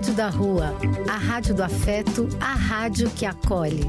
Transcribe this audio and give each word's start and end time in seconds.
Rádio 0.00 0.14
da 0.14 0.30
Rua, 0.30 0.74
a 1.10 1.18
rádio 1.18 1.54
do 1.54 1.62
afeto, 1.62 2.26
a 2.40 2.54
rádio 2.54 3.10
que 3.10 3.26
acolhe. 3.26 3.84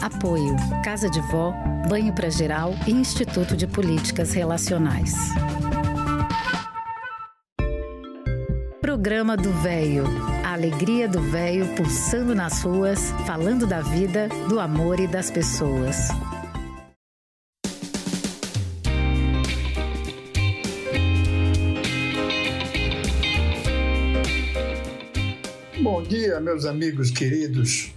Apoio: 0.00 0.54
Casa 0.84 1.10
de 1.10 1.20
Vó, 1.22 1.52
Banho 1.88 2.12
para 2.14 2.30
Geral 2.30 2.72
e 2.86 2.92
Instituto 2.92 3.56
de 3.56 3.66
Políticas 3.66 4.32
Relacionais. 4.32 5.12
Programa 8.80 9.36
do 9.36 9.50
Véio. 9.54 10.04
A 10.44 10.52
alegria 10.52 11.08
do 11.08 11.20
véio 11.20 11.66
pulsando 11.74 12.32
nas 12.32 12.62
ruas, 12.62 13.10
falando 13.26 13.66
da 13.66 13.80
vida, 13.80 14.28
do 14.48 14.60
amor 14.60 15.00
e 15.00 15.08
das 15.08 15.32
pessoas. 15.32 16.10
Dia, 26.12 26.38
meus 26.40 26.66
amigos 26.66 27.10
queridos. 27.10 27.90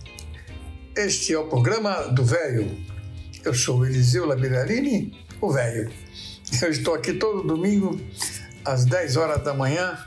Este 0.95 1.33
é 1.33 1.37
o 1.37 1.49
programa 1.49 2.03
do 2.03 2.23
Velho. 2.23 2.65
Eu 3.43 3.53
sou 3.53 3.85
Eliseu 3.85 4.25
Labilarini, 4.25 5.13
o 5.41 5.51
Velho. 5.51 5.91
Eu 6.61 6.69
estou 6.69 6.93
aqui 6.93 7.15
todo 7.15 7.45
domingo 7.45 7.99
às 8.63 8.85
10 8.85 9.17
horas 9.17 9.43
da 9.43 9.53
manhã 9.53 9.99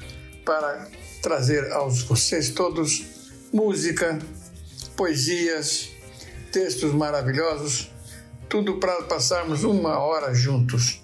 para 0.42 0.88
trazer 1.20 1.70
aos 1.70 2.02
vocês 2.04 2.48
todos 2.48 3.04
música, 3.52 4.18
poesias, 4.96 5.90
textos 6.50 6.94
maravilhosos, 6.94 7.90
tudo 8.48 8.78
para 8.78 9.02
passarmos 9.02 9.64
uma 9.64 9.98
hora 9.98 10.32
juntos. 10.32 11.02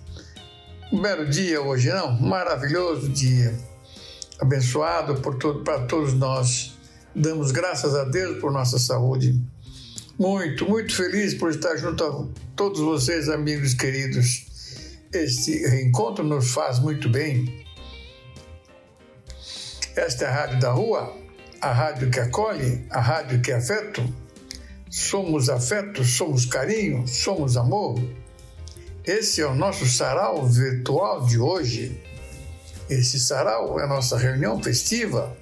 Um 0.90 1.02
belo 1.02 1.28
dia 1.28 1.60
hoje, 1.60 1.90
não? 1.90 2.18
Maravilhoso 2.18 3.10
dia. 3.10 3.54
Abençoado 4.40 5.20
por 5.20 5.34
todo, 5.34 5.62
para 5.62 5.80
todos 5.80 6.14
nós. 6.14 6.73
Damos 7.14 7.52
graças 7.52 7.94
a 7.94 8.04
Deus 8.04 8.40
por 8.40 8.52
nossa 8.52 8.78
saúde 8.78 9.40
muito, 10.18 10.68
muito 10.68 10.94
feliz 10.94 11.34
por 11.34 11.50
estar 11.50 11.76
junto 11.76 12.04
a 12.04 12.26
todos 12.54 12.80
vocês, 12.80 13.28
amigos 13.28 13.74
queridos. 13.74 14.46
Este 15.12 15.66
reencontro 15.66 16.24
nos 16.24 16.52
faz 16.52 16.78
muito 16.78 17.08
bem. 17.08 17.64
Esta 19.96 20.24
é 20.24 20.28
a 20.28 20.32
Rádio 20.32 20.60
da 20.60 20.70
Rua, 20.70 21.16
a 21.60 21.72
rádio 21.72 22.10
que 22.10 22.20
acolhe, 22.20 22.86
a 22.90 23.00
rádio 23.00 23.40
que 23.40 23.50
é 23.50 23.56
afeto. 23.56 24.02
Somos 24.88 25.48
afeto, 25.48 26.04
somos 26.04 26.46
carinho, 26.46 27.06
somos 27.08 27.56
amor. 27.56 28.00
Esse 29.04 29.40
é 29.40 29.46
o 29.46 29.54
nosso 29.54 29.84
sarau 29.86 30.46
virtual 30.46 31.26
de 31.26 31.38
hoje. 31.38 32.00
Esse 32.88 33.18
sarau 33.18 33.80
é 33.80 33.84
a 33.84 33.88
nossa 33.88 34.16
reunião 34.16 34.62
festiva. 34.62 35.36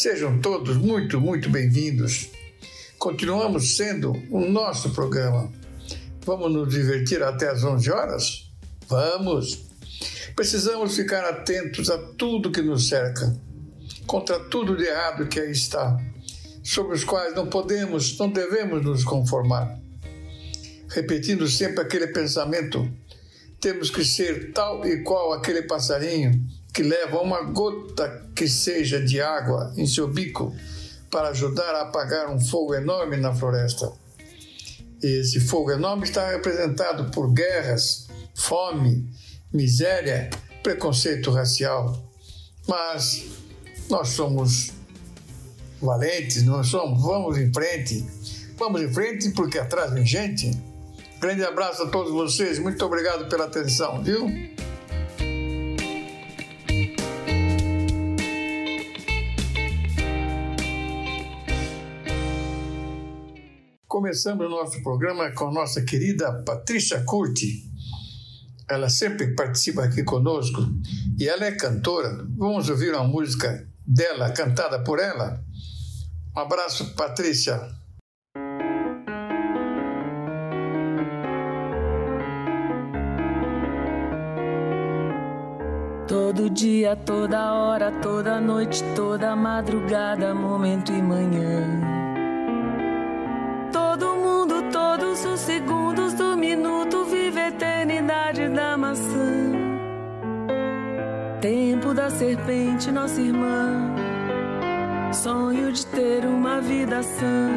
Sejam 0.00 0.40
todos 0.40 0.78
muito, 0.78 1.20
muito 1.20 1.50
bem-vindos. 1.50 2.30
Continuamos 2.98 3.76
sendo 3.76 4.12
o 4.30 4.40
nosso 4.40 4.94
programa. 4.94 5.52
Vamos 6.24 6.50
nos 6.50 6.72
divertir 6.72 7.22
até 7.22 7.50
às 7.50 7.62
11 7.62 7.90
horas? 7.90 8.50
Vamos! 8.88 9.66
Precisamos 10.34 10.96
ficar 10.96 11.22
atentos 11.28 11.90
a 11.90 11.98
tudo 12.14 12.50
que 12.50 12.62
nos 12.62 12.88
cerca, 12.88 13.38
contra 14.06 14.40
tudo 14.40 14.74
de 14.74 14.84
errado 14.84 15.28
que 15.28 15.38
aí 15.38 15.50
está, 15.50 15.98
sobre 16.64 16.96
os 16.96 17.04
quais 17.04 17.34
não 17.34 17.48
podemos, 17.48 18.16
não 18.16 18.30
devemos 18.30 18.82
nos 18.82 19.04
conformar. 19.04 19.78
Repetindo 20.88 21.46
sempre 21.46 21.82
aquele 21.82 22.06
pensamento, 22.06 22.90
temos 23.60 23.90
que 23.90 24.02
ser 24.02 24.54
tal 24.54 24.82
e 24.86 25.02
qual 25.02 25.34
aquele 25.34 25.60
passarinho 25.60 26.32
que 26.72 26.82
leva 26.82 27.20
uma 27.20 27.42
gota 27.42 28.26
que 28.34 28.48
seja 28.48 29.00
de 29.00 29.20
água 29.20 29.72
em 29.76 29.86
seu 29.86 30.08
bico 30.08 30.54
para 31.10 31.28
ajudar 31.28 31.74
a 31.74 31.82
apagar 31.82 32.30
um 32.30 32.40
fogo 32.40 32.74
enorme 32.74 33.16
na 33.16 33.34
floresta. 33.34 33.92
Esse 35.02 35.40
fogo 35.40 35.72
enorme 35.72 36.04
está 36.04 36.30
representado 36.30 37.10
por 37.10 37.32
guerras, 37.32 38.06
fome, 38.34 39.10
miséria, 39.52 40.30
preconceito 40.62 41.30
racial. 41.30 41.98
Mas 42.68 43.24
nós 43.88 44.08
somos 44.10 44.70
valentes, 45.80 46.44
nós 46.44 46.68
somos, 46.68 47.02
vamos 47.02 47.38
em 47.38 47.52
frente. 47.52 48.04
Vamos 48.56 48.82
em 48.82 48.92
frente 48.92 49.30
porque 49.30 49.58
atrás 49.58 49.92
vem 49.92 50.04
gente. 50.04 50.50
Grande 51.18 51.44
abraço 51.44 51.82
a 51.82 51.88
todos 51.88 52.12
vocês, 52.12 52.58
muito 52.58 52.84
obrigado 52.84 53.28
pela 53.28 53.46
atenção, 53.46 54.02
viu? 54.02 54.26
Começamos 64.00 64.46
o 64.46 64.48
nosso 64.48 64.82
programa 64.82 65.30
com 65.32 65.48
a 65.48 65.52
nossa 65.52 65.82
querida 65.82 66.32
Patrícia 66.42 67.04
Curti. 67.04 67.70
Ela 68.66 68.88
sempre 68.88 69.34
participa 69.34 69.84
aqui 69.84 70.02
conosco 70.02 70.58
e 71.18 71.28
ela 71.28 71.44
é 71.44 71.52
cantora. 71.52 72.26
Vamos 72.34 72.70
ouvir 72.70 72.94
uma 72.94 73.04
música 73.04 73.68
dela, 73.86 74.30
cantada 74.30 74.82
por 74.82 74.98
ela. 74.98 75.44
Um 76.34 76.40
abraço, 76.40 76.94
Patrícia. 76.94 77.60
Todo 86.08 86.48
dia, 86.48 86.96
toda 86.96 87.52
hora, 87.52 87.92
toda 88.00 88.40
noite, 88.40 88.82
toda 88.96 89.36
madrugada, 89.36 90.34
momento 90.34 90.90
e 90.90 91.02
manhã. 91.02 91.99
Serpente, 102.10 102.90
nossa 102.90 103.20
irmã. 103.20 103.94
Sonho 105.12 105.72
de 105.72 105.86
ter 105.86 106.24
uma 106.24 106.60
vida 106.60 107.02
sã. 107.02 107.50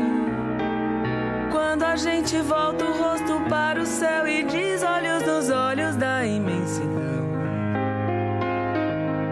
Quando 1.52 1.84
a 1.84 1.96
gente 1.96 2.38
volta 2.42 2.86
o 2.86 2.98
rosto 2.98 3.40
para 3.50 3.82
o 3.82 3.86
céu 3.86 4.28
e 4.28 4.44
diz 4.44 4.84
olhos 4.84 5.24
nos 5.24 5.50
olhos 5.50 5.96
da 5.96 6.26
imensidão. 6.26 6.94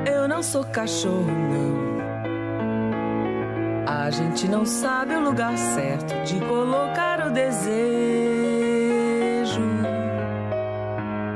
Eu 0.05 0.27
não 0.27 0.43
sou 0.43 0.63
cachorro, 0.63 1.31
não. 1.31 1.91
A 3.87 4.09
gente 4.09 4.47
não 4.47 4.65
sabe 4.65 5.15
o 5.15 5.19
lugar 5.19 5.57
certo 5.57 6.13
de 6.23 6.39
colocar 6.41 7.27
o 7.27 7.31
desejo. 7.31 8.50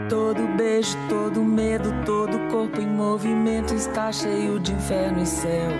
Todo 0.09 0.47
beijo, 0.55 0.95
todo 1.09 1.43
medo, 1.43 1.91
todo 2.05 2.37
corpo 2.51 2.79
em 2.79 2.85
movimento 2.85 3.73
está 3.73 4.11
cheio 4.11 4.59
de 4.59 4.71
inferno 4.71 5.23
e 5.23 5.25
céu. 5.25 5.71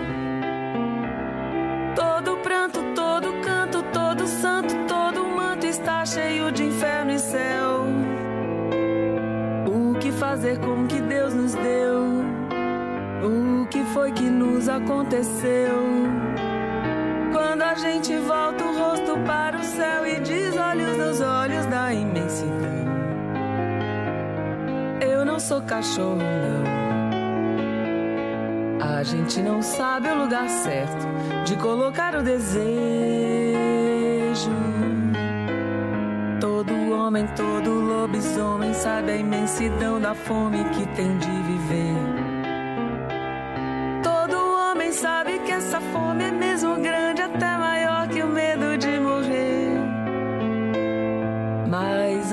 Todo 1.94 2.36
pranto, 2.38 2.80
todo 2.96 3.32
canto, 3.40 3.84
todo 3.92 4.26
santo, 4.26 4.74
todo 4.88 5.24
manto 5.28 5.66
está 5.66 6.04
cheio 6.04 6.50
de 6.50 6.64
inferno 6.64 7.12
e 7.12 7.18
céu. 7.20 7.84
O 9.68 9.96
que 10.00 10.10
fazer 10.10 10.58
com 10.58 10.82
o 10.82 10.86
que 10.88 11.00
Deus 11.00 11.32
nos 11.32 11.54
deu? 11.54 12.02
O 13.22 13.66
que 13.66 13.84
foi 13.94 14.10
que 14.10 14.24
nos 14.24 14.68
aconteceu? 14.68 15.84
Quando 17.32 17.62
a 17.62 17.74
gente 17.76 18.16
volta 18.16 18.64
o 18.64 18.76
rosto 18.76 19.16
para 19.24 19.56
o 19.56 19.62
céu 19.62 20.04
e 20.04 20.18
diz 20.18 20.56
olhos 20.56 20.96
nos 20.96 21.20
olhos 21.20 21.64
da 21.66 21.94
imensidão 21.94 22.85
não 25.24 25.38
sou 25.38 25.62
cachorro, 25.62 26.16
não. 26.16 26.86
A 28.98 29.02
gente 29.02 29.40
não 29.40 29.62
sabe 29.62 30.08
o 30.08 30.14
lugar 30.22 30.48
certo 30.48 31.06
de 31.44 31.56
colocar 31.56 32.14
o 32.14 32.22
desejo. 32.22 32.60
Todo 36.40 36.92
homem, 36.92 37.26
todo 37.28 37.70
lobisomem 37.70 38.72
sabe 38.74 39.12
a 39.12 39.16
imensidão 39.16 40.00
da 40.00 40.14
fome 40.14 40.64
que 40.70 40.86
tem 40.94 41.18
de 41.18 41.30
viver. 41.30 41.96
Todo 44.02 44.36
homem 44.36 44.92
sabe 44.92 45.38
que 45.40 45.52
essa 45.52 45.80
fome 45.80 46.24
é 46.24 46.30
mesmo 46.30 46.76
grande, 46.76 46.95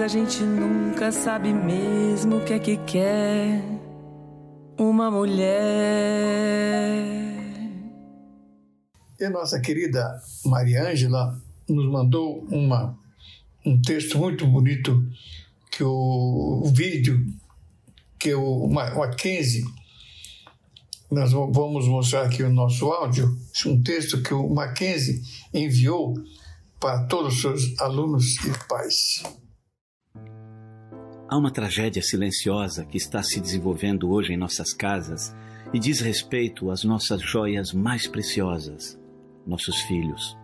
a 0.04 0.08
gente 0.10 0.44
nunca 0.44 1.14
sabe 1.14 1.54
mesmo 1.54 2.38
o 2.38 2.44
que 2.44 2.52
é 2.52 2.60
que 2.60 2.76
quer 2.76 3.64
uma 4.78 5.10
mulher. 5.10 5.48
E 9.18 9.30
nossa 9.30 9.62
querida 9.62 10.22
Maria 10.46 10.90
Ângela 10.90 11.42
nos 11.70 11.90
mandou 11.90 12.46
uma, 12.52 13.00
um 13.66 13.82
texto 13.82 14.18
muito 14.18 14.46
bonito 14.46 15.08
que 15.72 15.86
o, 15.86 16.64
o 16.66 16.68
vídeo 16.68 17.26
que 18.20 18.34
o 18.34 18.68
Mackenzie, 18.68 19.64
nós 21.10 21.32
vamos 21.32 21.88
mostrar 21.88 22.24
aqui 22.24 22.44
o 22.44 22.52
nosso 22.52 22.92
áudio, 22.92 23.38
um 23.66 23.82
texto 23.82 24.22
que 24.22 24.34
o 24.34 24.50
Mackenzie 24.50 25.22
enviou 25.54 26.14
para 26.78 27.06
todos 27.06 27.36
os 27.36 27.42
seus 27.42 27.80
alunos 27.80 28.36
e 28.46 28.68
pais. 28.68 29.24
Há 31.30 31.38
uma 31.38 31.52
tragédia 31.52 32.02
silenciosa 32.02 32.86
que 32.86 32.98
está 32.98 33.24
se 33.24 33.40
desenvolvendo 33.40 34.12
hoje 34.12 34.34
em 34.34 34.38
nossas 34.38 34.74
casas 34.74 35.34
e 35.74 35.80
diz 35.80 36.02
respeito 36.02 36.70
às 36.70 36.84
nossas 36.84 37.22
joias 37.22 37.72
mais 37.72 38.06
preciosas, 38.06 39.00
nossos 39.48 39.78
filhos. 39.81 40.38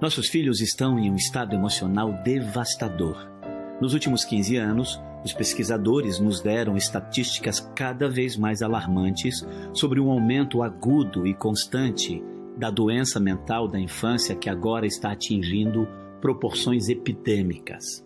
Nossos 0.00 0.28
filhos 0.28 0.60
estão 0.60 0.98
em 0.98 1.10
um 1.10 1.16
estado 1.16 1.54
emocional 1.54 2.12
devastador. 2.22 3.28
Nos 3.80 3.92
últimos 3.92 4.24
15 4.24 4.56
anos, 4.56 5.00
os 5.24 5.32
pesquisadores 5.32 6.18
nos 6.18 6.40
deram 6.40 6.76
estatísticas 6.76 7.60
cada 7.74 8.08
vez 8.08 8.36
mais 8.36 8.62
alarmantes 8.62 9.44
sobre 9.74 10.00
um 10.00 10.10
aumento 10.10 10.62
agudo 10.62 11.26
e 11.26 11.34
constante 11.34 12.22
da 12.56 12.70
doença 12.70 13.18
mental 13.18 13.66
da 13.68 13.78
infância 13.78 14.36
que 14.36 14.48
agora 14.48 14.86
está 14.86 15.12
atingindo 15.12 15.86
proporções 16.20 16.88
epidêmicas. 16.88 18.04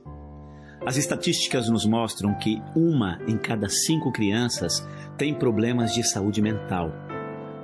As 0.86 0.98
estatísticas 0.98 1.70
nos 1.70 1.86
mostram 1.86 2.34
que 2.34 2.62
uma 2.76 3.19
em 3.26 3.38
cada 3.38 3.70
cinco 3.70 4.12
crianças 4.12 4.86
tem 5.16 5.32
problemas 5.32 5.94
de 5.94 6.06
saúde 6.06 6.42
mental. 6.42 6.92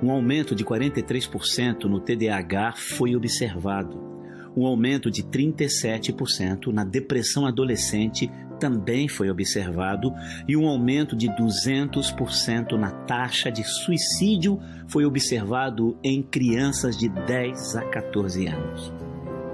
Um 0.01 0.09
aumento 0.09 0.55
de 0.55 0.65
43% 0.65 1.83
no 1.83 1.99
TDAH 1.99 2.73
foi 2.75 3.15
observado. 3.15 4.01
Um 4.57 4.65
aumento 4.65 5.11
de 5.11 5.21
37% 5.21 6.73
na 6.73 6.83
depressão 6.83 7.45
adolescente 7.45 8.27
também 8.59 9.07
foi 9.07 9.29
observado 9.29 10.11
e 10.47 10.57
um 10.57 10.67
aumento 10.67 11.15
de 11.15 11.27
200% 11.29 12.71
na 12.71 12.89
taxa 12.89 13.51
de 13.51 13.63
suicídio 13.63 14.59
foi 14.87 15.05
observado 15.05 15.95
em 16.03 16.23
crianças 16.23 16.97
de 16.97 17.07
10 17.07 17.75
a 17.75 17.83
14 17.83 18.47
anos. 18.47 18.91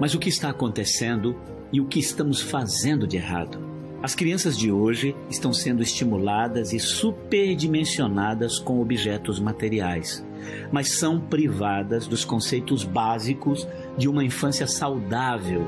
Mas 0.00 0.14
o 0.14 0.18
que 0.18 0.30
está 0.30 0.48
acontecendo 0.48 1.36
e 1.72 1.80
o 1.80 1.86
que 1.86 1.98
estamos 1.98 2.40
fazendo 2.40 3.06
de 3.06 3.16
errado? 3.16 3.58
As 4.02 4.14
crianças 4.14 4.56
de 4.56 4.70
hoje 4.70 5.14
estão 5.28 5.52
sendo 5.52 5.82
estimuladas 5.82 6.72
e 6.72 6.78
superdimensionadas 6.78 8.58
com 8.58 8.80
objetos 8.80 9.40
materiais, 9.40 10.24
mas 10.70 10.98
são 10.98 11.20
privadas 11.20 12.06
dos 12.06 12.24
conceitos 12.24 12.84
básicos 12.84 13.66
de 13.96 14.08
uma 14.08 14.22
infância 14.22 14.68
saudável 14.68 15.66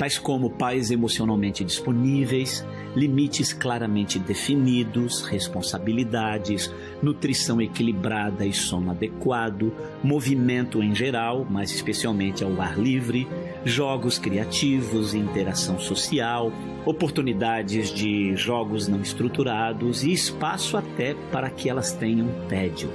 tais 0.00 0.18
como 0.18 0.48
pais 0.48 0.90
emocionalmente 0.90 1.62
disponíveis, 1.62 2.66
limites 2.96 3.52
claramente 3.52 4.18
definidos, 4.18 5.20
responsabilidades, 5.20 6.72
nutrição 7.02 7.60
equilibrada 7.60 8.46
e 8.46 8.52
sono 8.54 8.92
adequado, 8.92 9.70
movimento 10.02 10.82
em 10.82 10.94
geral, 10.94 11.46
mas 11.50 11.70
especialmente 11.70 12.42
ao 12.42 12.58
ar 12.62 12.78
livre, 12.78 13.28
jogos 13.62 14.18
criativos, 14.18 15.12
interação 15.12 15.78
social, 15.78 16.50
oportunidades 16.86 17.90
de 17.92 18.34
jogos 18.34 18.88
não 18.88 19.02
estruturados 19.02 20.02
e 20.02 20.14
espaço 20.14 20.78
até 20.78 21.12
para 21.30 21.50
que 21.50 21.68
elas 21.68 21.92
tenham 21.92 22.26
tédio. 22.48 22.90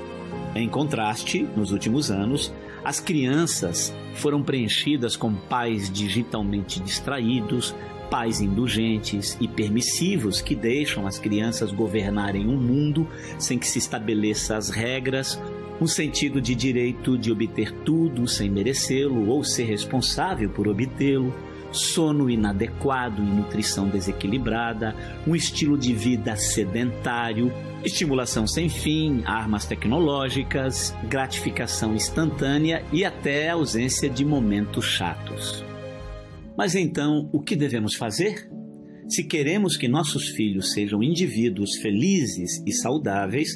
Em 0.56 0.68
contraste, 0.68 1.48
nos 1.56 1.72
últimos 1.72 2.10
anos, 2.10 2.52
as 2.86 3.00
crianças 3.00 3.92
foram 4.14 4.44
preenchidas 4.44 5.16
com 5.16 5.34
pais 5.34 5.92
digitalmente 5.92 6.80
distraídos, 6.80 7.74
pais 8.12 8.40
indulgentes 8.40 9.36
e 9.42 9.48
permissivos 9.48 10.40
que 10.40 10.56
deixam 10.56 11.08
as 11.08 11.18
crianças 11.18 11.72
governarem 11.72 12.46
o 12.46 12.52
um 12.52 12.58
mundo 12.58 13.08
sem 13.40 13.58
que 13.58 13.68
se 13.68 13.80
estabeleça 13.80 14.56
as 14.56 14.70
regras, 14.70 15.42
um 15.82 15.88
sentido 15.88 16.40
de 16.40 16.54
direito 16.54 17.18
de 17.18 17.32
obter 17.32 17.72
tudo 17.72 18.28
sem 18.28 18.52
merecê-lo 18.52 19.30
ou 19.30 19.44
ser 19.44 19.64
responsável 19.64 20.48
por 20.52 20.68
obtê-lo, 20.68 21.34
sono 21.72 22.30
inadequado 22.30 23.20
e 23.20 23.26
nutrição 23.26 23.90
desequilibrada, 23.90 24.96
um 25.26 25.36
estilo 25.36 25.76
de 25.76 25.92
vida 25.92 26.36
sedentário, 26.36 27.52
estimulação 27.86 28.48
sem 28.48 28.68
fim, 28.68 29.22
armas 29.26 29.66
tecnológicas, 29.66 30.94
gratificação 31.08 31.96
instantânea 31.96 32.84
e 32.92 33.06
até 33.06 33.50
ausência 33.50 34.10
de 34.10 34.26
momentos 34.26 34.86
chatos. 34.86 35.64
Mas 36.58 36.76
então, 36.76 37.30
o 37.32 37.40
que 37.40 37.56
devemos 37.56 37.96
fazer? 37.96 38.50
Se 39.08 39.24
queremos 39.24 39.78
que 39.78 39.88
nossos 39.88 40.30
filhos 40.30 40.74
sejam 40.74 41.04
indivíduos 41.04 41.76
felizes 41.76 42.64
e 42.66 42.74
saudáveis, 42.74 43.50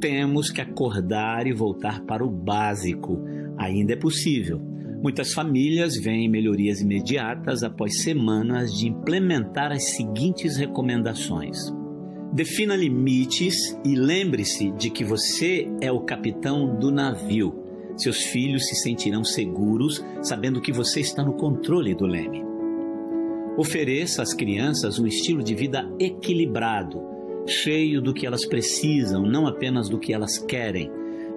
temos 0.00 0.50
que 0.50 0.60
acordar 0.60 1.46
e 1.46 1.52
voltar 1.52 2.00
para 2.02 2.24
o 2.24 2.30
básico. 2.30 3.22
Ainda 3.58 3.92
é 3.92 3.96
possível 3.96 4.76
Muitas 5.02 5.32
famílias 5.32 5.96
veem 5.96 6.28
melhorias 6.28 6.80
imediatas 6.80 7.62
após 7.62 8.02
semanas 8.02 8.72
de 8.72 8.88
implementar 8.88 9.70
as 9.70 9.94
seguintes 9.94 10.56
recomendações. 10.56 11.56
Defina 12.32 12.76
limites 12.76 13.78
e 13.84 13.94
lembre-se 13.94 14.70
de 14.72 14.90
que 14.90 15.04
você 15.04 15.68
é 15.80 15.90
o 15.90 16.00
capitão 16.00 16.78
do 16.78 16.90
navio. 16.90 17.62
Seus 17.96 18.22
filhos 18.22 18.68
se 18.68 18.74
sentirão 18.76 19.24
seguros 19.24 20.04
sabendo 20.22 20.60
que 20.60 20.72
você 20.72 21.00
está 21.00 21.24
no 21.24 21.34
controle 21.34 21.94
do 21.94 22.06
leme. 22.06 22.42
Ofereça 23.56 24.22
às 24.22 24.34
crianças 24.34 24.98
um 24.98 25.06
estilo 25.06 25.42
de 25.42 25.54
vida 25.54 25.90
equilibrado, 25.98 27.00
cheio 27.46 28.02
do 28.02 28.12
que 28.12 28.26
elas 28.26 28.44
precisam, 28.44 29.22
não 29.22 29.46
apenas 29.46 29.88
do 29.88 29.98
que 29.98 30.12
elas 30.12 30.36
querem 30.36 30.90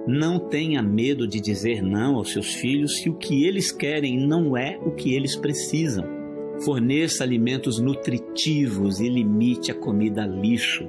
não 0.06 0.38
tenha 0.38 0.82
medo 0.82 1.26
de 1.26 1.40
dizer 1.40 1.82
não 1.82 2.16
aos 2.16 2.32
seus 2.32 2.54
filhos 2.54 2.96
se 2.98 3.10
o 3.10 3.14
que 3.14 3.44
eles 3.44 3.70
querem 3.70 4.18
não 4.18 4.56
é 4.56 4.78
o 4.82 4.90
que 4.90 5.14
eles 5.14 5.36
precisam. 5.36 6.19
Forneça 6.64 7.24
alimentos 7.24 7.78
nutritivos 7.78 9.00
e 9.00 9.08
limite 9.08 9.70
a 9.70 9.74
comida 9.74 10.26
lixo. 10.26 10.86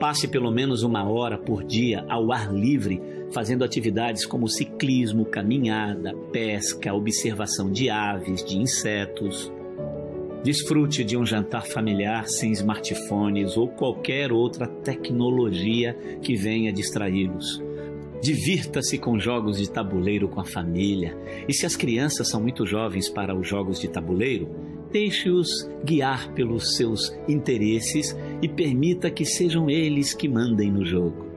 Passe 0.00 0.26
pelo 0.26 0.50
menos 0.50 0.82
uma 0.82 1.06
hora 1.06 1.36
por 1.36 1.62
dia 1.62 2.06
ao 2.08 2.32
ar 2.32 2.50
livre, 2.50 2.98
fazendo 3.30 3.64
atividades 3.64 4.24
como 4.24 4.48
ciclismo, 4.48 5.26
caminhada, 5.26 6.14
pesca, 6.32 6.94
observação 6.94 7.70
de 7.70 7.90
aves, 7.90 8.42
de 8.42 8.56
insetos. 8.56 9.52
Desfrute 10.42 11.04
de 11.04 11.18
um 11.18 11.26
jantar 11.26 11.66
familiar 11.66 12.26
sem 12.26 12.52
smartphones 12.52 13.58
ou 13.58 13.68
qualquer 13.68 14.32
outra 14.32 14.66
tecnologia 14.66 15.92
que 16.22 16.34
venha 16.34 16.72
distraí-los. 16.72 17.62
Divirta-se 18.22 18.96
com 18.96 19.18
jogos 19.18 19.58
de 19.58 19.70
tabuleiro 19.70 20.28
com 20.28 20.40
a 20.40 20.44
família. 20.44 21.14
E 21.46 21.52
se 21.52 21.66
as 21.66 21.76
crianças 21.76 22.28
são 22.30 22.40
muito 22.40 22.64
jovens 22.66 23.08
para 23.10 23.36
os 23.36 23.46
jogos 23.46 23.78
de 23.78 23.86
tabuleiro, 23.86 24.67
deixe-os 24.90 25.68
guiar 25.84 26.32
pelos 26.32 26.76
seus 26.76 27.12
interesses 27.28 28.16
e 28.42 28.48
permita 28.48 29.10
que 29.10 29.24
sejam 29.24 29.68
eles 29.68 30.14
que 30.14 30.28
mandem 30.28 30.70
no 30.70 30.84
jogo. 30.84 31.28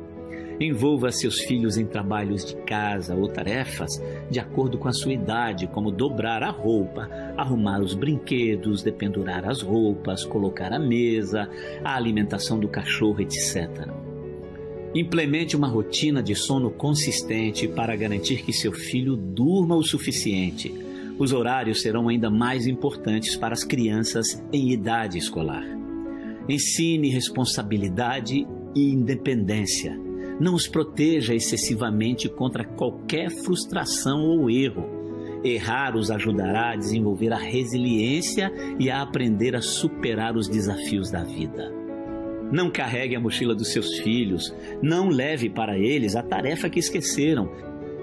Envolva 0.60 1.12
seus 1.12 1.40
filhos 1.42 1.76
em 1.76 1.88
trabalhos 1.88 2.46
de 2.46 2.56
casa 2.58 3.16
ou 3.16 3.28
tarefas 3.28 4.00
de 4.30 4.40
acordo 4.40 4.78
com 4.78 4.88
a 4.88 4.94
sua 4.94 5.12
idade, 5.12 5.66
como 5.66 5.90
dobrar 5.90 6.44
a 6.44 6.52
roupa, 6.52 7.10
arrumar 7.36 7.82
os 7.82 7.96
brinquedos, 7.96 8.84
dependurar 8.84 9.50
as 9.50 9.64
roupas, 9.64 10.24
colocar 10.24 10.72
a 10.72 10.78
mesa, 10.78 11.50
a 11.84 11.96
alimentação 11.96 12.60
do 12.60 12.68
cachorro, 12.68 13.22
etc. 13.22 13.90
Implemente 14.94 15.56
uma 15.56 15.68
rotina 15.68 16.22
de 16.22 16.36
sono 16.36 16.70
consistente 16.70 17.68
para 17.68 17.96
garantir 17.96 18.44
que 18.44 18.54
seu 18.54 18.72
filho 18.72 19.16
durma 19.16 19.76
o 19.76 19.84
suficiente. 19.84 20.91
Os 21.22 21.34
horários 21.34 21.84
serão 21.84 22.10
ainda 22.10 22.32
mais 22.32 22.66
importantes 22.66 23.36
para 23.36 23.54
as 23.54 23.64
crianças 23.64 24.44
em 24.52 24.72
idade 24.72 25.20
escolar. 25.20 25.64
Ensine 26.50 27.10
responsabilidade 27.10 28.48
e 28.76 28.90
independência. 28.92 29.96
Não 30.40 30.56
os 30.56 30.68
proteja 30.68 31.36
excessivamente 31.36 32.28
contra 32.28 32.66
qualquer 32.66 33.30
frustração 33.30 34.24
ou 34.24 34.50
erro. 34.50 34.84
Errar 35.44 35.96
os 35.96 36.10
ajudará 36.10 36.72
a 36.72 36.76
desenvolver 36.76 37.32
a 37.32 37.38
resiliência 37.38 38.52
e 38.80 38.90
a 38.90 39.04
aprender 39.04 39.56
a 39.56 39.62
superar 39.62 40.36
os 40.36 40.48
desafios 40.48 41.12
da 41.12 41.24
vida. 41.24 41.72
Não 42.52 42.72
carregue 42.72 43.16
a 43.16 43.20
mochila 43.20 43.54
dos 43.54 43.72
seus 43.72 44.00
filhos. 44.00 44.52
Não 44.82 45.08
leve 45.08 45.52
para 45.52 45.78
eles 45.78 46.16
a 46.16 46.24
tarefa 46.24 46.68
que 46.68 46.80
esqueceram. 46.80 47.48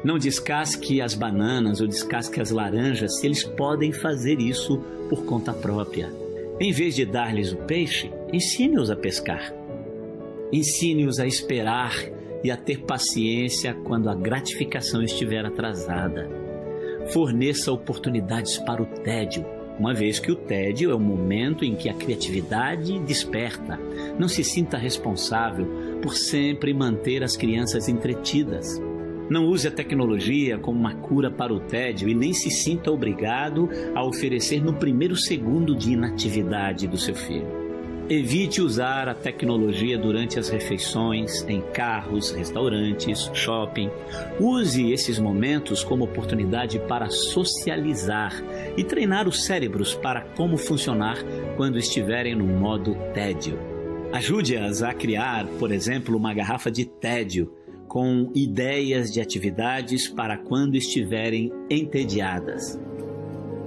Não 0.05 0.19
descasque 0.19 1.01
as 1.01 1.15
bananas 1.15 1.81
ou 1.81 1.87
descasque 1.87 2.41
as 2.41 2.51
laranjas 2.51 3.19
se 3.19 3.27
eles 3.27 3.45
podem 3.45 3.93
fazer 3.93 4.41
isso 4.41 4.79
por 5.09 5.25
conta 5.25 5.53
própria. 5.53 6.13
Em 6.61 6.73
vez 6.73 6.95
de 6.95 7.05
dar-lhes 7.05 7.53
o 7.53 7.57
peixe, 7.57 8.11
ensine-os 8.33 8.91
a 8.91 8.97
pescar. 8.97 9.53
Ensine-os 10.53 11.19
a 11.19 11.27
esperar 11.27 11.95
e 12.43 12.51
a 12.51 12.57
ter 12.57 12.81
paciência 12.81 13.75
quando 13.75 14.09
a 14.09 14.15
gratificação 14.15 15.03
estiver 15.03 15.45
atrasada. 15.45 16.29
Forneça 17.13 17.73
oportunidades 17.73 18.59
para 18.59 18.83
o 18.83 18.87
tédio 18.87 19.45
uma 19.79 19.95
vez 19.95 20.19
que 20.19 20.33
o 20.33 20.35
tédio 20.35 20.91
é 20.91 20.95
o 20.95 20.99
momento 20.99 21.65
em 21.65 21.77
que 21.77 21.89
a 21.89 21.95
criatividade 21.95 22.99
desperta. 23.01 23.79
Não 24.19 24.27
se 24.27 24.43
sinta 24.43 24.77
responsável 24.77 25.67
por 26.03 26.15
sempre 26.15 26.75
manter 26.75 27.23
as 27.23 27.37
crianças 27.37 27.89
entretidas. 27.89 28.81
Não 29.31 29.47
use 29.47 29.69
a 29.69 29.71
tecnologia 29.71 30.57
como 30.57 30.79
uma 30.79 30.95
cura 30.95 31.31
para 31.31 31.53
o 31.53 31.61
tédio 31.61 32.09
e 32.09 32.15
nem 32.15 32.33
se 32.33 32.51
sinta 32.51 32.91
obrigado 32.91 33.69
a 33.95 34.03
oferecer 34.03 34.63
no 34.65 34.73
primeiro 34.73 35.17
segundo 35.17 35.77
de 35.77 35.93
inatividade 35.93 36.89
do 36.89 36.97
seu 36.97 37.15
filho. 37.15 37.59
Evite 38.09 38.63
usar 38.63 39.07
a 39.07 39.15
tecnologia 39.15 39.99
durante 39.99 40.39
as 40.39 40.49
refeições, 40.49 41.45
em 41.47 41.61
carros, 41.61 42.31
restaurantes, 42.31 43.31
shopping. 43.35 43.91
Use 44.41 44.91
esses 44.91 45.19
momentos 45.19 45.85
como 45.85 46.05
oportunidade 46.05 46.79
para 46.89 47.11
socializar 47.11 48.33
e 48.79 48.83
treinar 48.83 49.29
os 49.29 49.45
cérebros 49.45 49.95
para 49.95 50.23
como 50.23 50.57
funcionar 50.57 51.19
quando 51.55 51.79
estiverem 51.79 52.35
no 52.35 52.47
modo 52.47 52.97
tédio. 53.13 53.59
Ajude-as 54.11 54.83
a 54.83 54.95
criar, 54.95 55.47
por 55.59 55.71
exemplo, 55.71 56.17
uma 56.17 56.33
garrafa 56.33 56.71
de 56.71 56.87
tédio 56.87 57.58
com 57.89 58.31
ideias 58.35 59.11
de 59.11 59.21
atividades 59.21 60.07
para 60.07 60.37
quando 60.37 60.77
estiverem 60.77 61.51
entediadas. 61.71 62.79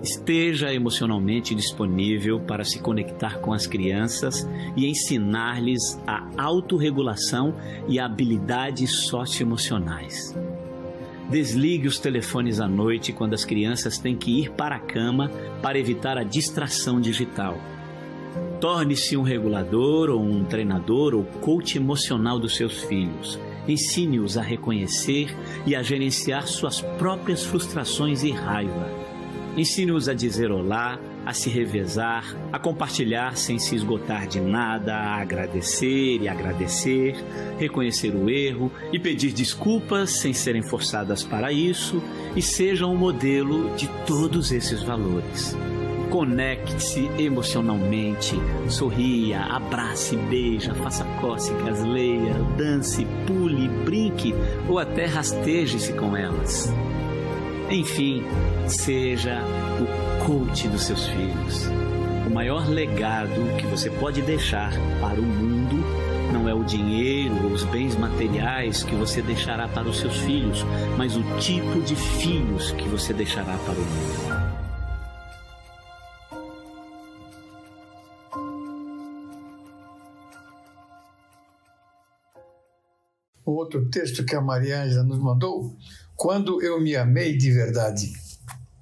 Esteja 0.03 0.73
emocionalmente 0.73 1.53
disponível 1.53 2.39
para 2.39 2.63
se 2.63 2.79
conectar 2.79 3.39
com 3.39 3.53
as 3.53 3.67
crianças 3.67 4.47
e 4.75 4.87
ensinar-lhes 4.87 5.99
a 6.07 6.27
autorregulação 6.37 7.53
e 7.87 7.99
habilidades 7.99 9.05
socioemocionais. 9.05 10.35
Desligue 11.29 11.87
os 11.87 11.99
telefones 11.99 12.59
à 12.59 12.67
noite 12.67 13.13
quando 13.13 13.33
as 13.33 13.45
crianças 13.45 13.97
têm 13.97 14.15
que 14.15 14.41
ir 14.41 14.51
para 14.51 14.75
a 14.75 14.79
cama 14.79 15.29
para 15.61 15.79
evitar 15.79 16.17
a 16.17 16.23
distração 16.23 16.99
digital. 16.99 17.57
Torne-se 18.59 19.15
um 19.15 19.21
regulador 19.21 20.09
ou 20.09 20.21
um 20.21 20.43
treinador 20.43 21.13
ou 21.13 21.23
coach 21.23 21.77
emocional 21.77 22.39
dos 22.39 22.55
seus 22.55 22.83
filhos. 22.83 23.39
Ensine-os 23.67 24.37
a 24.37 24.41
reconhecer 24.41 25.35
e 25.65 25.75
a 25.75 25.83
gerenciar 25.83 26.47
suas 26.47 26.81
próprias 26.81 27.43
frustrações 27.43 28.23
e 28.23 28.31
raiva 28.31 29.11
Ensine-os 29.57 30.07
a 30.07 30.13
dizer 30.13 30.49
olá, 30.49 30.97
a 31.25 31.33
se 31.33 31.49
revezar, 31.49 32.35
a 32.53 32.57
compartilhar 32.57 33.35
sem 33.35 33.59
se 33.59 33.75
esgotar 33.75 34.25
de 34.25 34.39
nada, 34.39 34.95
a 34.95 35.21
agradecer 35.21 36.21
e 36.21 36.27
agradecer, 36.27 37.15
reconhecer 37.59 38.15
o 38.15 38.29
erro 38.29 38.71
e 38.93 38.99
pedir 38.99 39.33
desculpas 39.33 40.11
sem 40.11 40.33
serem 40.33 40.61
forçadas 40.61 41.21
para 41.21 41.51
isso 41.51 42.01
e 42.35 42.41
sejam 42.41 42.93
um 42.93 42.97
modelo 42.97 43.75
de 43.75 43.87
todos 44.07 44.53
esses 44.53 44.81
valores. 44.81 45.55
Conecte-se 46.11 47.09
emocionalmente, 47.17 48.35
sorria, 48.67 49.43
abrace, 49.43 50.17
beija, 50.17 50.75
faça 50.75 51.05
cócegas, 51.21 51.81
leia, 51.85 52.33
dance, 52.57 53.07
pule, 53.25 53.69
brinque 53.85 54.35
ou 54.67 54.77
até 54.77 55.05
rasteje-se 55.05 55.93
com 55.93 56.17
elas. 56.17 56.69
Enfim, 57.69 58.25
seja 58.67 59.41
o 59.79 60.25
coach 60.25 60.67
dos 60.67 60.83
seus 60.83 61.07
filhos. 61.07 61.69
O 62.27 62.29
maior 62.29 62.67
legado 62.67 63.55
que 63.57 63.65
você 63.65 63.89
pode 63.89 64.21
deixar 64.21 64.73
para 64.99 65.17
o 65.17 65.23
mundo 65.23 65.81
não 66.33 66.49
é 66.49 66.53
o 66.53 66.65
dinheiro 66.65 67.35
ou 67.45 67.51
os 67.51 67.63
bens 67.63 67.95
materiais 67.95 68.83
que 68.83 68.95
você 68.95 69.21
deixará 69.21 69.65
para 69.65 69.87
os 69.87 69.99
seus 69.99 70.17
filhos, 70.17 70.65
mas 70.97 71.15
o 71.15 71.23
tipo 71.39 71.79
de 71.81 71.95
filhos 71.95 72.71
que 72.71 72.89
você 72.89 73.13
deixará 73.13 73.57
para 73.65 73.75
o 73.75 73.85
mundo. 73.85 74.30
Outro 83.61 83.85
texto 83.89 84.25
que 84.25 84.35
a 84.35 84.41
Maria 84.41 84.83
Ângela 84.83 85.03
nos 85.03 85.19
mandou 85.19 85.75
quando 86.15 86.61
eu 86.61 86.79
me 86.79 86.95
amei 86.95 87.37
de 87.37 87.51
verdade. 87.51 88.11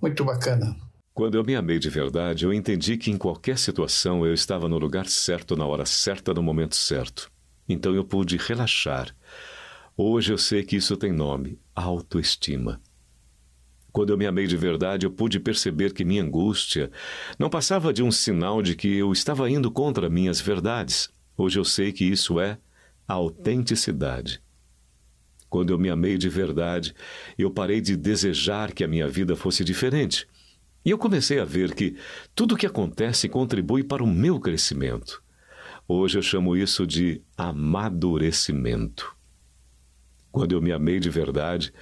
Muito 0.01 0.23
bacana. 0.23 0.75
Quando 1.13 1.35
eu 1.35 1.43
me 1.43 1.55
amei 1.55 1.79
de 1.79 1.89
verdade, 1.89 2.45
eu 2.45 2.53
entendi 2.53 2.97
que 2.97 3.11
em 3.11 3.17
qualquer 3.17 3.57
situação 3.57 4.25
eu 4.25 4.33
estava 4.33 4.69
no 4.69 4.77
lugar 4.77 5.05
certo, 5.07 5.55
na 5.55 5.65
hora 5.65 5.85
certa, 5.85 6.33
no 6.33 6.41
momento 6.41 6.75
certo. 6.75 7.29
Então 7.67 7.93
eu 7.93 8.03
pude 8.05 8.37
relaxar. 8.37 9.13
Hoje 9.97 10.31
eu 10.31 10.37
sei 10.37 10.63
que 10.63 10.77
isso 10.77 10.95
tem 10.95 11.11
nome: 11.11 11.59
autoestima. 11.75 12.81
Quando 13.91 14.11
eu 14.11 14.17
me 14.17 14.25
amei 14.25 14.47
de 14.47 14.55
verdade, 14.55 15.05
eu 15.05 15.11
pude 15.11 15.39
perceber 15.39 15.93
que 15.93 16.05
minha 16.05 16.23
angústia 16.23 16.89
não 17.37 17.49
passava 17.49 17.91
de 17.91 18.01
um 18.01 18.11
sinal 18.11 18.61
de 18.61 18.75
que 18.75 18.95
eu 18.95 19.11
estava 19.11 19.49
indo 19.49 19.69
contra 19.69 20.09
minhas 20.09 20.39
verdades. 20.39 21.09
Hoje 21.35 21.59
eu 21.59 21.65
sei 21.65 21.91
que 21.91 22.05
isso 22.05 22.39
é 22.39 22.57
autenticidade. 23.07 24.41
Quando 25.49 25.71
eu 25.71 25.79
me 25.79 25.89
amei 25.89 26.17
de 26.17 26.29
verdade, 26.29 26.93
eu 27.37 27.49
parei 27.49 27.81
de 27.81 27.97
desejar 27.97 28.71
que 28.71 28.83
a 28.83 28.87
minha 28.87 29.07
vida 29.07 29.35
fosse 29.35 29.63
diferente. 29.63 30.27
E 30.85 30.91
eu 30.91 30.97
comecei 30.97 31.39
a 31.39 31.45
ver 31.45 31.73
que 31.73 31.97
tudo 32.35 32.53
o 32.55 32.57
que 32.57 32.65
acontece 32.65 33.27
contribui 33.27 33.83
para 33.83 34.03
o 34.03 34.07
meu 34.07 34.39
crescimento. 34.39 35.21
Hoje 35.87 36.17
eu 36.17 36.21
chamo 36.21 36.55
isso 36.55 36.85
de 36.85 37.21
amadurecimento. 37.35 39.15
Quando 40.31 40.51
eu 40.51 40.61
me 40.61 40.71
amei 40.71 40.99
de 40.99 41.09
verdade, 41.09 41.73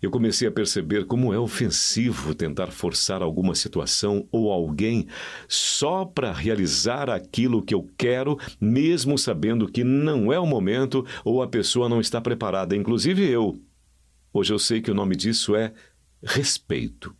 eu 0.00 0.10
comecei 0.10 0.46
a 0.48 0.52
perceber 0.52 1.06
como 1.06 1.32
é 1.32 1.38
ofensivo 1.38 2.34
tentar 2.34 2.68
forçar 2.68 3.22
alguma 3.22 3.54
situação 3.54 4.26
ou 4.30 4.50
alguém 4.50 5.06
só 5.48 6.04
para 6.04 6.32
realizar 6.32 7.10
aquilo 7.10 7.62
que 7.62 7.74
eu 7.74 7.88
quero, 7.96 8.38
mesmo 8.60 9.18
sabendo 9.18 9.70
que 9.70 9.84
não 9.84 10.32
é 10.32 10.38
o 10.38 10.46
momento 10.46 11.06
ou 11.24 11.42
a 11.42 11.48
pessoa 11.48 11.88
não 11.88 12.00
está 12.00 12.20
preparada, 12.20 12.76
inclusive 12.76 13.28
eu. 13.28 13.60
Hoje 14.32 14.52
eu 14.52 14.58
sei 14.58 14.80
que 14.80 14.90
o 14.90 14.94
nome 14.94 15.16
disso 15.16 15.56
é 15.56 15.72
respeito. 16.22 17.14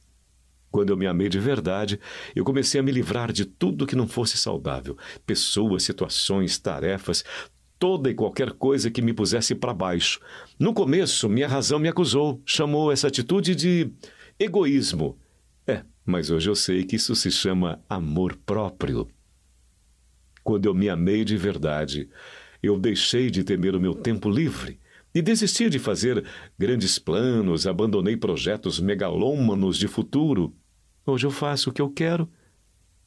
Quando 0.70 0.90
eu 0.90 0.96
me 0.96 1.06
amei 1.06 1.30
de 1.30 1.38
verdade, 1.38 1.98
eu 2.34 2.44
comecei 2.44 2.78
a 2.78 2.82
me 2.82 2.92
livrar 2.92 3.32
de 3.32 3.46
tudo 3.46 3.86
que 3.86 3.96
não 3.96 4.06
fosse 4.06 4.36
saudável: 4.36 4.96
pessoas, 5.24 5.84
situações, 5.84 6.58
tarefas, 6.58 7.24
toda 7.78 8.10
e 8.10 8.14
qualquer 8.14 8.52
coisa 8.52 8.90
que 8.90 9.02
me 9.02 9.12
pusesse 9.12 9.54
para 9.54 9.74
baixo. 9.74 10.20
No 10.58 10.72
começo, 10.72 11.28
minha 11.28 11.48
razão 11.48 11.78
me 11.78 11.88
acusou, 11.88 12.40
chamou 12.44 12.90
essa 12.90 13.08
atitude 13.08 13.54
de 13.54 13.90
egoísmo. 14.38 15.18
É, 15.66 15.82
mas 16.04 16.30
hoje 16.30 16.48
eu 16.48 16.54
sei 16.54 16.84
que 16.84 16.96
isso 16.96 17.14
se 17.14 17.30
chama 17.30 17.80
amor 17.88 18.36
próprio. 18.44 19.08
Quando 20.42 20.66
eu 20.66 20.74
me 20.74 20.88
amei 20.88 21.24
de 21.24 21.36
verdade, 21.36 22.08
eu 22.62 22.78
deixei 22.78 23.30
de 23.30 23.42
temer 23.42 23.74
o 23.74 23.80
meu 23.80 23.94
tempo 23.94 24.30
livre 24.30 24.78
e 25.14 25.22
desisti 25.22 25.68
de 25.68 25.78
fazer 25.78 26.24
grandes 26.58 26.98
planos, 26.98 27.66
abandonei 27.66 28.16
projetos 28.16 28.78
megalômanos 28.78 29.78
de 29.78 29.88
futuro. 29.88 30.54
Hoje 31.06 31.26
eu 31.26 31.30
faço 31.30 31.70
o 31.70 31.72
que 31.72 31.82
eu 31.82 31.90
quero 31.90 32.28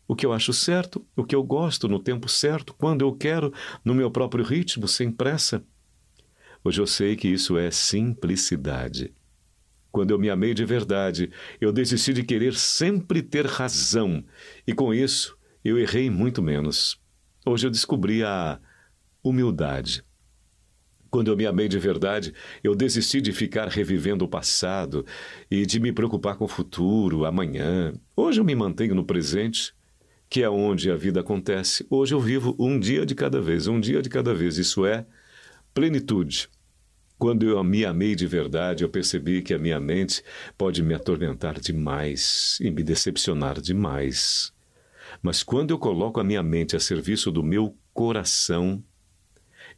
o 0.10 0.16
que 0.16 0.26
eu 0.26 0.34
acho 0.34 0.52
certo, 0.52 1.06
o 1.16 1.24
que 1.24 1.36
eu 1.36 1.44
gosto 1.44 1.88
no 1.88 2.00
tempo 2.00 2.28
certo, 2.28 2.74
quando 2.74 3.04
eu 3.04 3.14
quero, 3.14 3.54
no 3.86 3.94
meu 3.94 4.10
próprio 4.10 4.44
ritmo, 4.44 4.88
sem 4.88 5.12
pressa. 5.12 5.64
Hoje 6.64 6.82
eu 6.82 6.88
sei 6.88 7.16
que 7.16 7.28
isso 7.28 7.56
é 7.60 7.70
simplicidade. 7.70 9.14
Quando 9.92 10.10
eu 10.10 10.18
me 10.18 10.28
amei 10.28 10.56
de 10.56 10.66
verdade, 10.66 11.30
eu 11.62 11.72
desisti 11.72 12.12
de 12.12 12.24
querer 12.24 12.56
sempre 12.56 13.22
ter 13.22 13.46
razão, 13.46 14.26
e 14.66 14.74
com 14.74 14.92
isso 14.92 15.38
eu 15.64 15.78
errei 15.78 16.10
muito 16.10 16.42
menos. 16.42 17.00
Hoje 17.46 17.68
eu 17.68 17.72
descobri 17.72 18.24
a 18.24 18.60
humildade. 19.24 20.04
Quando 21.12 21.28
eu 21.28 21.38
me 21.38 21.46
amei 21.46 21.68
de 21.68 21.78
verdade, 21.78 22.34
eu 22.64 22.74
desisti 22.74 23.22
de 23.22 23.32
ficar 23.32 23.68
revivendo 23.68 24.26
o 24.26 24.28
passado 24.28 25.06
e 25.52 25.68
de 25.68 25.80
me 25.80 25.94
preocupar 25.94 26.36
com 26.36 26.46
o 26.46 26.48
futuro, 26.48 27.26
amanhã. 27.26 27.94
Hoje 28.16 28.42
eu 28.42 28.44
me 28.44 28.56
mantenho 28.56 28.96
no 28.96 29.06
presente 29.06 29.78
que 30.30 30.44
é 30.44 30.50
onde 30.50 30.92
a 30.92 30.96
vida 30.96 31.22
acontece. 31.22 31.86
Hoje 31.90 32.14
eu 32.14 32.20
vivo 32.20 32.56
um 32.60 32.80
dia 32.80 33.06
de 33.06 33.16
cada 33.16 33.42
vez, 33.42 33.66
um 33.66 33.80
dia 33.80 34.02
de 34.02 34.10
cada 34.10 34.34
vez. 34.34 34.58
Isso 34.58 34.86
é 34.86 35.06
plenitude. 35.74 36.48
Quando 37.18 37.50
eu 37.50 37.62
me 37.64 37.84
amei 37.84 38.16
de 38.16 38.28
verdade, 38.28 38.84
eu 38.84 38.90
percebi 38.90 39.42
que 39.42 39.54
a 39.54 39.60
minha 39.60 39.80
mente 39.80 40.24
pode 40.58 40.84
me 40.84 40.94
atormentar 40.94 41.60
demais 41.60 42.58
e 42.62 42.70
me 42.70 42.84
decepcionar 42.84 43.60
demais. 43.60 44.54
Mas 45.22 45.42
quando 45.42 45.72
eu 45.72 45.80
coloco 45.80 46.20
a 46.20 46.24
minha 46.24 46.44
mente 46.44 46.76
a 46.76 46.80
serviço 46.80 47.32
do 47.32 47.44
meu 47.44 47.76
coração, 47.92 48.82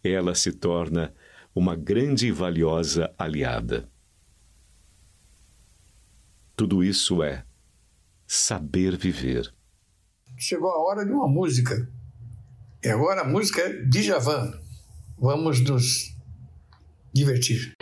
ela 0.03 0.36
se 0.36 0.51
torna 0.51 1.13
uma 1.55 1.75
grande 1.75 2.27
e 2.27 2.31
valiosa 2.31 3.12
aliada. 3.17 3.89
Tudo 6.55 6.84
isso 6.84 7.24
é 7.24 7.46
saber 8.27 8.96
viver 8.98 9.51
chegou 10.42 10.72
a 10.72 10.80
hora 10.80 11.06
de 11.06 11.12
uma 11.12 11.28
música. 11.28 11.88
E 12.84 12.90
agora 12.90 13.22
a 13.22 13.24
música 13.24 13.62
é 13.62 13.84
de 13.84 14.02
Javan. 14.02 14.52
Vamos 15.20 15.62
nos 15.62 16.18
divertir. 17.14 17.74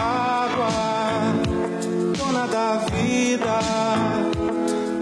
Água, 0.00 0.70
dona 2.16 2.46
da 2.46 2.78
vida, 2.86 3.60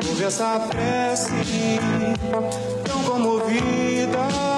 ouve 0.08 0.24
essa 0.24 0.58
prece 0.68 1.30
tão 2.84 3.04
comovida. 3.04 4.49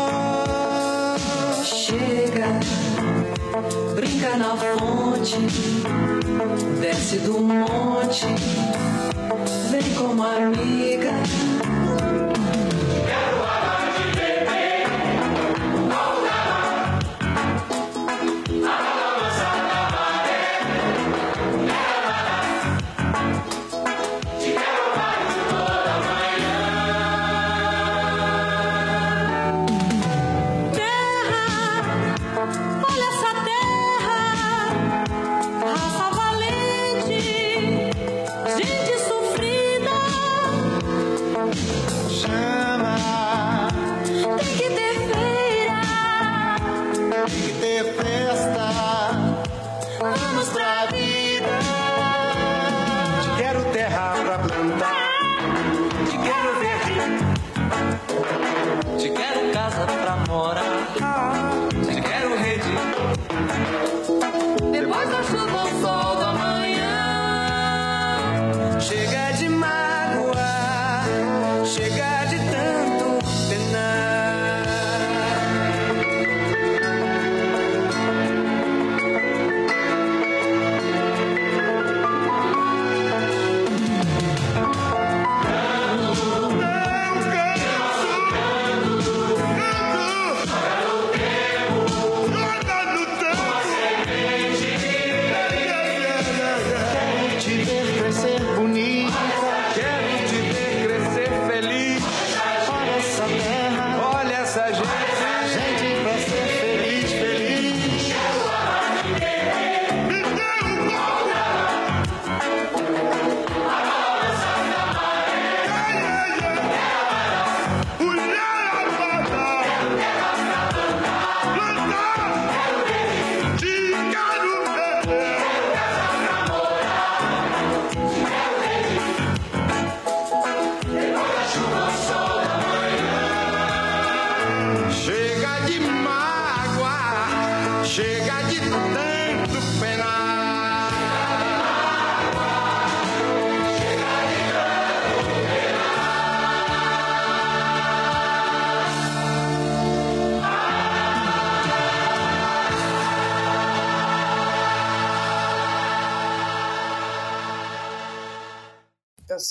Chega, 1.93 2.47
brinca 3.95 4.39
na 4.39 4.57
fonte, 4.57 5.37
desce 6.81 7.19
do 7.19 7.39
monte, 7.39 8.25
vem 9.71 9.95
como 9.95 10.23
amiga. 10.23 11.13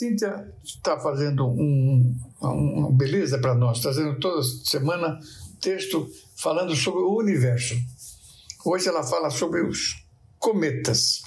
Cíntia 0.02 0.52
está 0.64 1.00
fazendo 1.00 1.46
um, 1.46 2.18
uma 2.42 2.92
beleza 2.92 3.38
para 3.38 3.54
nós, 3.54 3.82
trazendo 3.82 4.20
toda 4.20 4.42
semana 4.42 5.20
texto 5.60 6.10
falando 6.36 6.76
sobre 6.76 7.02
o 7.02 7.16
universo. 7.16 7.76
Hoje 8.66 8.90
ela 8.90 9.04
fala 9.04 9.30
sobre 9.30 9.62
os 9.62 10.04
cometas. 10.40 11.22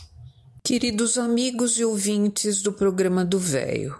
Queridos 0.64 1.16
amigos 1.16 1.78
e 1.78 1.84
ouvintes 1.84 2.62
do 2.62 2.72
programa 2.72 3.24
do 3.24 3.38
Véio, 3.38 3.94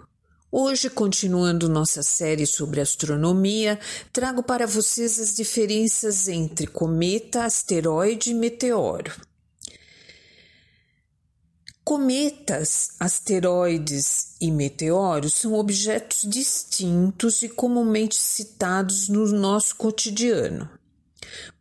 hoje, 0.51 0.89
continuando 0.89 1.69
nossa 1.69 2.03
série 2.03 2.45
sobre 2.45 2.81
astronomia, 2.81 3.79
trago 4.11 4.43
para 4.43 4.67
vocês 4.67 5.17
as 5.21 5.33
diferenças 5.33 6.27
entre 6.27 6.67
cometa, 6.67 7.45
asteroide 7.45 8.31
e 8.31 8.33
meteoro. 8.33 9.13
Cometas, 11.85 12.93
asteroides 12.99 14.29
e 14.41 14.49
meteoros 14.49 15.35
são 15.35 15.53
objetos 15.53 16.21
distintos 16.23 17.43
e 17.43 17.47
comumente 17.47 18.17
citados 18.17 19.07
no 19.07 19.27
nosso 19.27 19.75
cotidiano. 19.75 20.67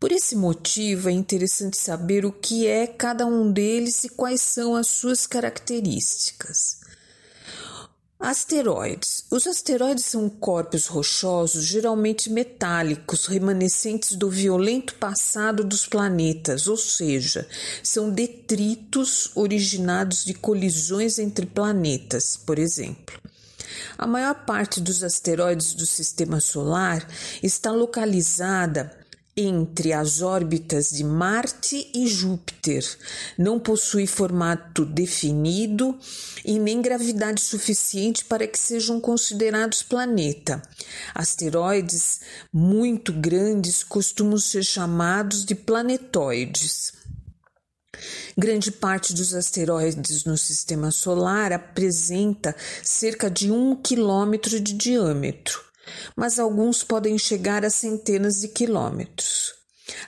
Por 0.01 0.11
esse 0.11 0.35
motivo, 0.35 1.11
é 1.11 1.13
interessante 1.13 1.77
saber 1.77 2.25
o 2.25 2.33
que 2.33 2.67
é 2.67 2.87
cada 2.87 3.27
um 3.27 3.53
deles 3.53 4.03
e 4.05 4.09
quais 4.09 4.41
são 4.41 4.75
as 4.75 4.87
suas 4.87 5.27
características. 5.27 6.84
Asteroides. 8.25 9.27
Os 9.31 9.47
asteroides 9.47 10.07
são 10.07 10.31
corpos 10.31 10.87
rochosos, 10.87 11.63
geralmente 11.67 12.31
metálicos, 12.31 13.27
remanescentes 13.27 14.17
do 14.17 14.31
violento 14.31 14.95
passado 14.95 15.63
dos 15.63 15.85
planetas, 15.85 16.67
ou 16.67 16.79
seja, 16.79 17.47
são 17.83 18.09
detritos 18.09 19.31
originados 19.35 20.25
de 20.25 20.33
colisões 20.33 21.19
entre 21.19 21.45
planetas, 21.45 22.35
por 22.35 22.59
exemplo. 22.59 23.21
A 23.99 24.07
maior 24.07 24.47
parte 24.47 24.81
dos 24.81 25.05
asteroides 25.05 25.75
do 25.75 25.85
sistema 25.85 26.41
solar 26.41 27.07
está 27.43 27.73
localizada 27.73 29.04
entre 29.37 29.93
as 29.93 30.23
órbitas 30.23 30.91
de 30.91 31.03
Marte 31.03 31.91
e 31.93 32.07
Júpiter. 32.07 32.85
Não 33.37 33.59
possui 33.59 34.07
formato 34.07 34.85
definido 34.85 35.99
e 36.45 36.59
nem 36.59 36.81
gravidade 36.81 37.41
suficiente 37.41 38.25
para 38.25 38.47
que 38.47 38.59
sejam 38.59 39.01
considerados 39.01 39.83
planeta. 39.83 40.63
Asteroides 41.15 42.21
muito 42.53 43.13
grandes 43.13 43.83
costumam 43.83 44.39
ser 44.39 44.63
chamados 44.63 45.45
de 45.45 45.55
planetoides. 45.55 46.93
Grande 48.37 48.71
parte 48.71 49.15
dos 49.15 49.35
asteroides 49.35 50.25
no 50.25 50.37
sistema 50.37 50.91
solar 50.91 51.53
apresenta 51.53 52.55
cerca 52.83 53.31
de 53.31 53.51
um 53.51 53.77
quilômetro 53.77 54.61
de 54.61 54.75
diâmetro 54.75 55.64
mas 56.17 56.39
alguns 56.39 56.83
podem 56.83 57.19
chegar 57.19 57.65
a 57.65 57.71
centenas 57.71 58.41
de 58.41 58.49
quilômetros. 58.49 59.55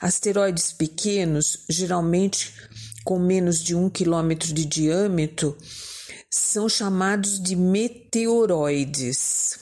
Asteroides 0.00 0.72
pequenos, 0.72 1.64
geralmente 1.68 2.54
com 3.04 3.18
menos 3.18 3.62
de 3.62 3.74
um 3.74 3.88
quilômetro 3.88 4.52
de 4.52 4.64
diâmetro, 4.64 5.56
são 6.30 6.68
chamados 6.68 7.40
de 7.40 7.54
meteoroides. 7.54 9.58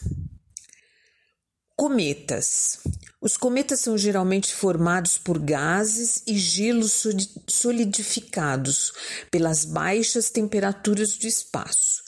Cometas. 1.76 2.78
Os 3.20 3.36
cometas 3.36 3.80
são 3.80 3.98
geralmente 3.98 4.54
formados 4.54 5.18
por 5.18 5.38
gases 5.38 6.22
e 6.26 6.38
gelos 6.38 7.04
solidificados 7.48 8.92
pelas 9.30 9.64
baixas 9.64 10.30
temperaturas 10.30 11.16
do 11.16 11.26
espaço. 11.26 12.03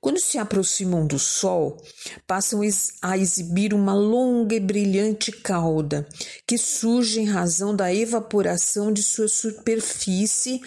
Quando 0.00 0.20
se 0.20 0.38
aproximam 0.38 1.04
do 1.04 1.18
Sol, 1.18 1.82
passam 2.24 2.60
a 3.02 3.18
exibir 3.18 3.74
uma 3.74 3.94
longa 3.94 4.54
e 4.54 4.60
brilhante 4.60 5.32
cauda, 5.32 6.08
que 6.46 6.56
surge 6.56 7.20
em 7.20 7.26
razão 7.26 7.74
da 7.74 7.92
evaporação 7.92 8.92
de 8.92 9.02
sua 9.02 9.26
superfície 9.26 10.60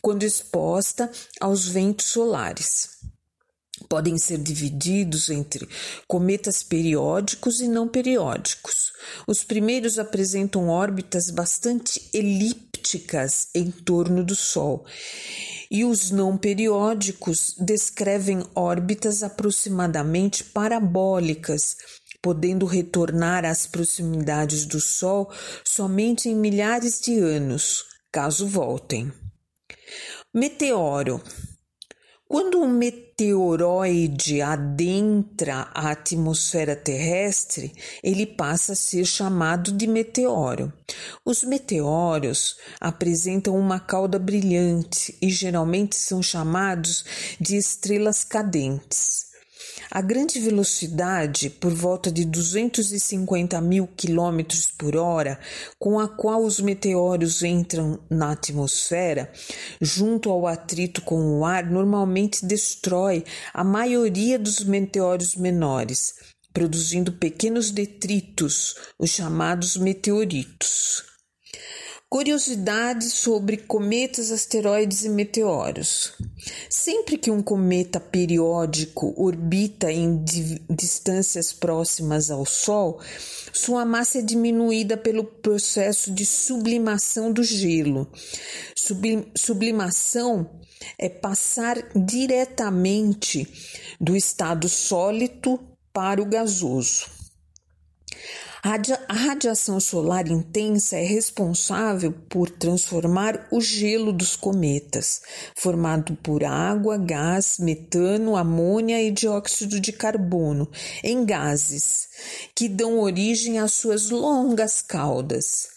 quando 0.00 0.22
exposta 0.22 1.10
aos 1.38 1.68
ventos 1.68 2.06
solares. 2.06 2.96
podem 3.88 4.18
ser 4.18 4.38
divididos 4.38 5.30
entre 5.30 5.68
cometas 6.06 6.62
periódicos 6.62 7.60
e 7.60 7.68
não 7.68 7.86
periódicos. 7.86 8.92
Os 9.26 9.44
primeiros 9.44 9.98
apresentam 9.98 10.68
órbitas 10.68 11.30
bastante 11.30 12.10
elípticas 12.12 12.67
em 13.54 13.70
torno 13.70 14.24
do 14.24 14.34
Sol, 14.34 14.86
e 15.70 15.84
os 15.84 16.10
não 16.10 16.36
periódicos 16.36 17.54
descrevem 17.58 18.44
órbitas 18.54 19.22
aproximadamente 19.22 20.44
parabólicas, 20.44 21.76
podendo 22.22 22.66
retornar 22.66 23.44
às 23.44 23.66
proximidades 23.66 24.64
do 24.66 24.80
Sol 24.80 25.30
somente 25.64 26.28
em 26.28 26.34
milhares 26.34 27.00
de 27.00 27.18
anos, 27.18 27.84
caso 28.10 28.46
voltem. 28.46 29.12
Meteoro 30.34 31.22
quando 32.28 32.60
um 32.60 32.68
meteoroide 32.68 34.42
adentra 34.42 35.70
a 35.72 35.92
atmosfera 35.92 36.76
terrestre, 36.76 37.72
ele 38.02 38.26
passa 38.26 38.74
a 38.74 38.76
ser 38.76 39.06
chamado 39.06 39.72
de 39.72 39.86
meteoro. 39.86 40.70
Os 41.24 41.42
meteoros 41.42 42.58
apresentam 42.78 43.58
uma 43.58 43.80
cauda 43.80 44.18
brilhante 44.18 45.16
e 45.22 45.30
geralmente 45.30 45.96
são 45.96 46.22
chamados 46.22 47.02
de 47.40 47.56
estrelas 47.56 48.24
cadentes. 48.24 49.27
A 49.90 50.02
grande 50.02 50.38
velocidade, 50.38 51.48
por 51.48 51.72
volta 51.72 52.12
de 52.12 52.26
250 52.26 53.58
mil 53.62 53.86
quilômetros 53.86 54.66
por 54.66 54.94
hora, 54.94 55.40
com 55.78 55.98
a 55.98 56.06
qual 56.06 56.44
os 56.44 56.60
meteoros 56.60 57.42
entram 57.42 57.98
na 58.10 58.32
atmosfera, 58.32 59.32
junto 59.80 60.30
ao 60.30 60.46
atrito 60.46 61.00
com 61.00 61.38
o 61.38 61.44
ar, 61.44 61.64
normalmente 61.70 62.44
destrói 62.44 63.24
a 63.54 63.64
maioria 63.64 64.38
dos 64.38 64.62
meteoros 64.62 65.34
menores, 65.34 66.12
produzindo 66.52 67.12
pequenos 67.12 67.70
detritos, 67.70 68.74
os 68.98 69.08
chamados 69.08 69.78
meteoritos. 69.78 71.07
Curiosidades 72.10 73.12
sobre 73.12 73.58
cometas, 73.58 74.32
asteroides 74.32 75.04
e 75.04 75.10
meteoros. 75.10 76.14
Sempre 76.70 77.18
que 77.18 77.30
um 77.30 77.42
cometa 77.42 78.00
periódico 78.00 79.12
orbita 79.14 79.92
em 79.92 80.24
distâncias 80.70 81.52
próximas 81.52 82.30
ao 82.30 82.46
Sol, 82.46 82.98
sua 83.52 83.84
massa 83.84 84.20
é 84.20 84.22
diminuída 84.22 84.96
pelo 84.96 85.22
processo 85.22 86.10
de 86.10 86.24
sublimação 86.24 87.30
do 87.30 87.44
gelo. 87.44 88.10
sublimação 89.36 90.48
é 90.98 91.10
passar 91.10 91.76
diretamente 91.94 93.46
do 94.00 94.16
estado 94.16 94.66
sólido 94.66 95.60
para 95.92 96.22
o 96.22 96.24
gasoso. 96.24 97.17
A 98.60 99.14
radiação 99.14 99.78
solar 99.78 100.26
intensa 100.26 100.96
é 100.96 101.04
responsável 101.04 102.12
por 102.28 102.50
transformar 102.50 103.46
o 103.52 103.60
gelo 103.60 104.12
dos 104.12 104.34
cometas, 104.34 105.20
formado 105.54 106.16
por 106.16 106.42
água, 106.42 106.98
gás, 106.98 107.58
metano, 107.60 108.34
amônia 108.36 109.00
e 109.00 109.12
dióxido 109.12 109.78
de 109.78 109.92
carbono, 109.92 110.68
em 111.04 111.24
gases, 111.24 112.08
que 112.52 112.68
dão 112.68 112.98
origem 112.98 113.60
às 113.60 113.74
suas 113.74 114.10
longas 114.10 114.82
caudas. 114.82 115.68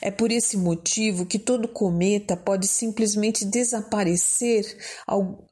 É 0.00 0.10
por 0.10 0.30
esse 0.30 0.56
motivo 0.56 1.26
que 1.26 1.38
todo 1.38 1.66
cometa 1.66 2.36
pode 2.36 2.68
simplesmente 2.68 3.44
desaparecer 3.44 4.64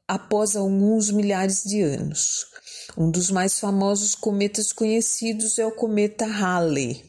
após 0.07 0.55
alguns 0.55 1.11
milhares 1.11 1.65
de 1.65 1.83
anos. 1.83 2.47
Um 2.97 3.11
dos 3.11 3.31
mais 3.31 3.59
famosos 3.61 4.15
cometas 4.15 4.73
conhecidos 4.73 5.59
é 5.59 5.67
o 5.67 5.73
cometa 5.73 6.27
Halley. 6.27 7.05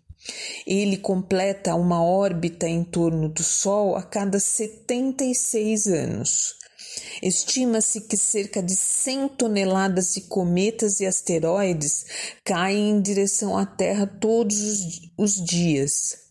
Ele 0.65 0.97
completa 0.97 1.75
uma 1.75 2.03
órbita 2.03 2.67
em 2.67 2.83
torno 2.83 3.29
do 3.29 3.43
Sol 3.43 3.95
a 3.95 4.03
cada 4.03 4.39
76 4.39 5.87
anos. 5.87 6.55
Estima-se 7.21 8.01
que 8.01 8.17
cerca 8.17 8.61
de 8.61 8.75
100 8.75 9.29
toneladas 9.29 10.13
de 10.13 10.21
cometas 10.21 10.99
e 10.99 11.05
asteroides 11.05 12.05
caem 12.43 12.91
em 12.91 13.01
direção 13.01 13.57
à 13.57 13.65
Terra 13.65 14.07
todos 14.07 14.57
os, 15.17 15.33
dias. 15.43 16.28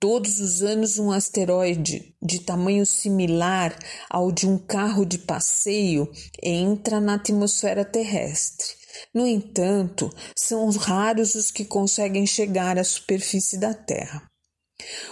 Todos 0.00 0.38
os 0.38 0.62
anos, 0.62 0.96
um 0.96 1.10
asteroide 1.10 2.14
de 2.22 2.40
tamanho 2.40 2.86
similar 2.86 3.76
ao 4.08 4.30
de 4.30 4.46
um 4.46 4.56
carro 4.56 5.04
de 5.04 5.18
passeio 5.18 6.08
entra 6.40 7.00
na 7.00 7.14
atmosfera 7.14 7.84
terrestre. 7.84 8.76
No 9.12 9.26
entanto, 9.26 10.08
são 10.36 10.70
raros 10.70 11.34
os 11.34 11.50
que 11.50 11.64
conseguem 11.64 12.28
chegar 12.28 12.78
à 12.78 12.84
superfície 12.84 13.58
da 13.58 13.74
Terra. 13.74 14.22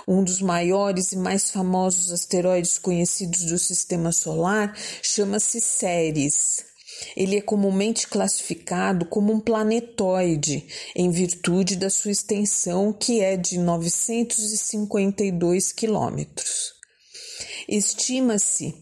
Um 0.06 0.22
dos 0.22 0.40
maiores 0.40 1.10
e 1.10 1.16
mais 1.16 1.50
famosos 1.50 2.12
asteroides 2.12 2.78
conhecidos 2.78 3.42
do 3.46 3.58
sistema 3.58 4.12
solar 4.12 4.72
chama-se 5.02 5.60
Ceres. 5.60 6.75
Ele 7.16 7.36
é 7.36 7.40
comumente 7.40 8.06
classificado 8.06 9.06
como 9.06 9.32
um 9.32 9.40
planetoide, 9.40 10.66
em 10.94 11.10
virtude 11.10 11.76
da 11.76 11.90
sua 11.90 12.10
extensão, 12.10 12.92
que 12.92 13.20
é 13.20 13.36
de 13.36 13.58
952 13.58 15.72
quilômetros. 15.72 16.74
Estima-se 17.68 18.74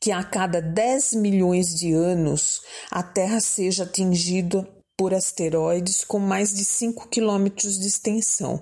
que 0.00 0.10
a 0.10 0.22
cada 0.24 0.60
10 0.60 1.14
milhões 1.14 1.74
de 1.74 1.92
anos 1.92 2.60
a 2.90 3.02
Terra 3.02 3.40
seja 3.40 3.84
atingida 3.84 4.68
por 4.96 5.14
asteroides 5.14 6.04
com 6.04 6.18
mais 6.18 6.52
de 6.52 6.64
5 6.64 7.08
quilômetros 7.08 7.78
de 7.78 7.86
extensão, 7.86 8.60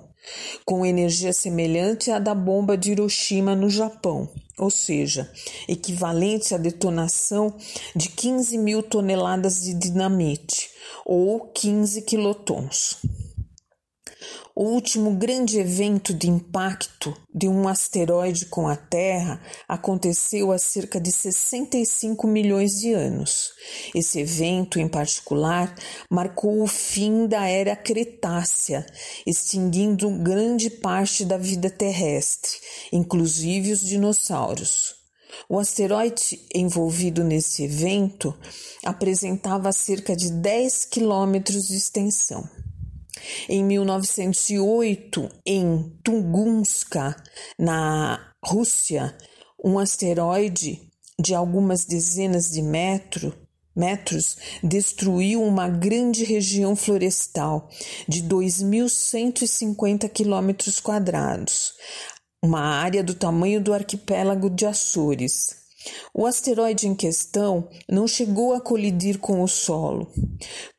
com 0.65 0.85
energia 0.85 1.33
semelhante 1.33 2.11
à 2.11 2.19
da 2.19 2.35
bomba 2.35 2.77
de 2.77 2.91
Hiroshima 2.91 3.55
no 3.55 3.69
Japão, 3.69 4.29
ou 4.57 4.69
seja, 4.69 5.31
equivalente 5.67 6.53
à 6.53 6.57
detonação 6.57 7.53
de 7.95 8.09
15 8.09 8.57
mil 8.57 8.83
toneladas 8.83 9.61
de 9.61 9.73
dinamite 9.73 10.69
ou 11.05 11.39
15 11.53 12.01
quilotons. 12.03 12.97
O 14.53 14.65
último 14.65 15.15
grande 15.15 15.59
evento 15.59 16.13
de 16.13 16.29
impacto 16.29 17.15
de 17.33 17.47
um 17.47 17.69
asteroide 17.69 18.47
com 18.47 18.67
a 18.67 18.75
Terra 18.75 19.41
aconteceu 19.65 20.51
há 20.51 20.59
cerca 20.59 20.99
de 20.99 21.09
65 21.09 22.27
milhões 22.27 22.73
de 22.73 22.91
anos. 22.91 23.53
Esse 23.95 24.19
evento, 24.19 24.77
em 24.77 24.89
particular, 24.89 25.73
marcou 26.09 26.61
o 26.61 26.67
fim 26.67 27.27
da 27.27 27.47
era 27.47 27.77
Cretácea, 27.77 28.85
extinguindo 29.25 30.09
grande 30.19 30.69
parte 30.69 31.23
da 31.23 31.37
vida 31.37 31.69
terrestre, 31.69 32.51
inclusive 32.91 33.71
os 33.71 33.79
dinossauros. 33.79 34.95
O 35.47 35.59
asteroide 35.59 36.45
envolvido 36.53 37.23
nesse 37.23 37.63
evento 37.63 38.37
apresentava 38.83 39.71
cerca 39.71 40.13
de 40.13 40.29
10 40.29 40.85
quilômetros 40.85 41.67
de 41.67 41.77
extensão. 41.77 42.49
Em 43.47 43.63
1908, 43.63 45.29
em 45.45 45.97
Tunguska, 46.03 47.15
na 47.57 48.33
Rússia, 48.43 49.15
um 49.63 49.77
asteroide 49.77 50.89
de 51.19 51.35
algumas 51.35 51.85
dezenas 51.85 52.49
de 52.51 52.61
metro, 52.61 53.33
metros 53.75 54.37
destruiu 54.63 55.43
uma 55.43 55.69
grande 55.69 56.23
região 56.23 56.75
florestal 56.75 57.69
de 58.07 58.23
2.150 58.23 60.09
quilômetros 60.09 60.79
quadrados, 60.79 61.73
uma 62.43 62.61
área 62.61 63.03
do 63.03 63.13
tamanho 63.13 63.61
do 63.61 63.73
arquipélago 63.73 64.49
de 64.49 64.65
Açores. 64.65 65.60
O 66.13 66.25
asteroide 66.25 66.87
em 66.87 66.95
questão 66.95 67.67
não 67.89 68.07
chegou 68.07 68.53
a 68.53 68.61
colidir 68.61 69.19
com 69.19 69.41
o 69.41 69.47
solo. 69.47 70.11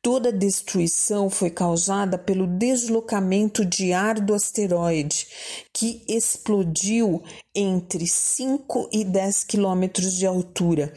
Toda 0.01 0.29
a 0.29 0.33
destruição 0.33 1.31
foi 1.31 1.51
causada 1.51 2.19
pelo 2.19 2.47
deslocamento 2.47 3.65
de 3.65 3.93
ar 3.93 4.21
do 4.21 4.35
asteroide, 4.35 5.27
que 5.73 6.05
explodiu 6.09 7.23
entre 7.55 8.07
5 8.07 8.89
e 8.93 9.05
10 9.05 9.45
quilômetros 9.45 10.15
de 10.15 10.27
altura, 10.27 10.93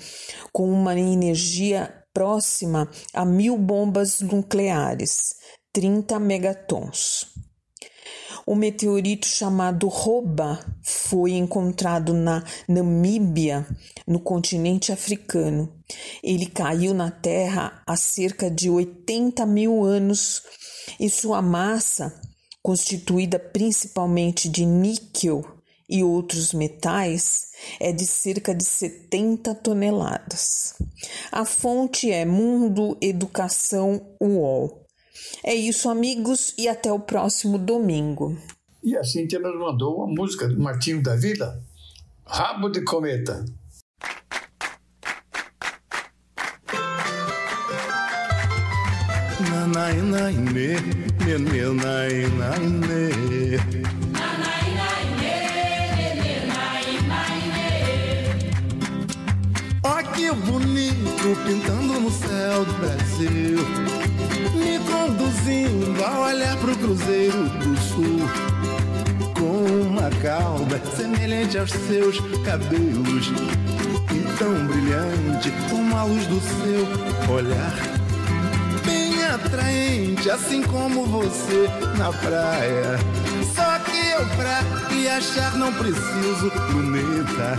com 0.51 0.69
uma 0.69 0.97
energia 0.97 1.93
próxima 2.13 2.89
a 3.13 3.25
mil 3.25 3.57
bombas 3.57 4.21
nucleares, 4.21 5.35
30 5.73 6.17
megatons. 6.19 7.34
O 8.47 8.53
meteorito 8.53 9.25
chamado 9.25 9.87
Roba 9.87 10.59
foi 10.83 11.31
encontrado 11.31 12.13
na 12.13 12.43
Namíbia, 12.67 13.65
no 14.05 14.19
continente 14.19 14.91
africano. 14.91 15.73
Ele 16.23 16.45
caiu 16.45 16.93
na 16.93 17.09
Terra 17.09 17.81
há 17.87 17.95
cerca 17.95 18.51
de 18.51 18.69
80 18.69 19.43
mil 19.47 19.83
anos 19.83 20.43
e 20.99 21.09
sua 21.09 21.41
massa, 21.41 22.13
constituída 22.61 23.39
principalmente 23.39 24.47
de 24.47 24.63
níquel 24.63 25.43
e 25.89 26.03
outros 26.03 26.53
metais 26.53 27.47
é 27.79 27.91
de 27.91 28.05
cerca 28.05 28.53
de 28.53 28.63
70 28.63 29.55
toneladas. 29.55 30.75
A 31.31 31.45
fonte 31.45 32.11
é 32.11 32.25
Mundo 32.25 32.95
Educação 33.01 34.15
UOL. 34.21 34.84
É 35.43 35.53
isso, 35.53 35.89
amigos, 35.89 36.53
e 36.57 36.67
até 36.67 36.91
o 36.91 36.99
próximo 36.99 37.57
domingo. 37.57 38.37
E 38.83 38.95
a 38.95 39.03
Cintia 39.03 39.39
nos 39.39 39.57
mandou 39.59 39.97
uma 39.97 40.07
música 40.07 40.47
do 40.47 40.59
Martinho 40.59 41.01
da 41.01 41.15
Vila, 41.15 41.61
Rabo 42.25 42.69
de 42.69 42.83
Cometa. 42.83 43.45
Nanai, 49.49 50.01
nai, 50.01 50.33
ne, 50.33 50.75
ne, 51.25 51.37
ne, 51.37 51.73
nai, 51.73 52.27
nai, 52.37 52.59
ne. 52.59 54.05
que 60.15 60.31
bonito 60.31 61.35
pintando 61.45 61.99
no 61.99 62.09
céu 62.09 62.63
do 62.63 62.73
Brasil, 62.75 63.57
conduzindo 65.35 66.03
a 66.03 66.19
olhar 66.19 66.57
pro 66.57 66.75
Cruzeiro 66.77 67.43
do 67.49 67.77
Sul, 67.77 68.21
com 69.37 69.87
uma 69.87 70.09
cauda 70.21 70.81
semelhante 70.95 71.57
aos 71.57 71.71
seus 71.71 72.19
cabelos, 72.43 73.31
e 74.13 74.37
tão 74.37 74.65
brilhante 74.67 75.51
como 75.69 75.97
a 75.97 76.03
luz 76.03 76.25
do 76.27 76.39
seu 76.39 77.33
olhar. 77.33 77.73
Bem 78.85 79.23
atraente, 79.25 80.29
assim 80.29 80.61
como 80.63 81.05
você 81.05 81.67
na 81.97 82.11
praia. 82.13 82.99
Só 83.53 83.79
que 83.79 83.97
eu 83.97 84.25
pra 84.37 84.61
lhe 84.89 85.07
achar 85.07 85.55
não 85.55 85.71
preciso 85.73 86.51
luneta 86.73 87.57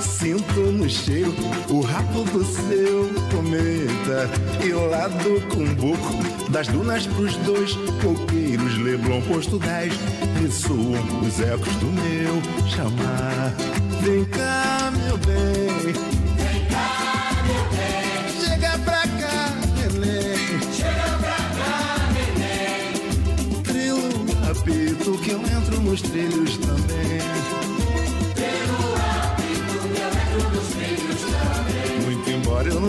Sinto 0.00 0.60
no 0.60 0.88
cheiro 0.88 1.34
o 1.68 1.80
rabo 1.80 2.24
do 2.24 2.44
seu 2.44 3.10
cometa 3.30 4.30
E 4.64 4.72
lá 4.72 5.08
do 5.08 5.40
cumbuco 5.48 6.33
das 6.54 6.68
dunas 6.68 7.04
pros 7.04 7.36
dois 7.38 7.72
coqueiros 8.00 8.78
Leblon 8.78 9.20
posto 9.22 9.58
10 9.58 9.92
ressoam 10.40 11.20
os 11.20 11.40
ecos 11.40 11.74
do 11.78 11.86
meu 11.86 12.40
chamar 12.68 13.52
Vem 14.00 14.24
cá, 14.26 14.92
meu 14.96 15.18
bem. 15.18 15.92
Vem 16.36 16.64
cá, 16.66 17.42
meu 17.44 17.64
bem. 17.70 18.40
Chega 18.40 18.78
pra 18.84 19.02
cá, 19.02 19.52
neném. 19.76 20.72
Chega 20.72 21.18
pra 21.18 21.36
cá, 21.56 21.98
neném. 22.12 23.62
Trilo, 23.62 24.10
apito 24.48 25.18
que 25.18 25.30
eu 25.30 25.40
entro 25.40 25.80
nos 25.80 26.02
trilhos 26.02 26.58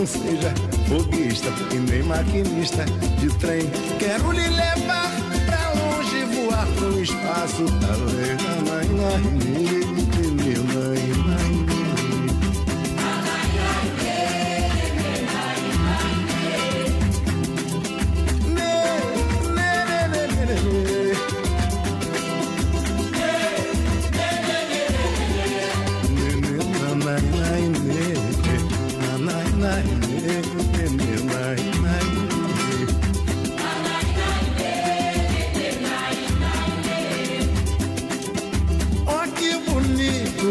seja 0.06 0.54
foguista 0.88 1.48
e 1.72 1.76
nem 1.76 2.02
maquinista 2.02 2.84
de 3.18 3.28
trem. 3.38 3.68
Quero 3.98 4.30
lhe 4.30 4.48
levar 4.48 5.10
pra 5.46 5.72
longe, 5.74 6.24
voar 6.24 6.66
pro 6.76 7.02
espaço. 7.02 7.64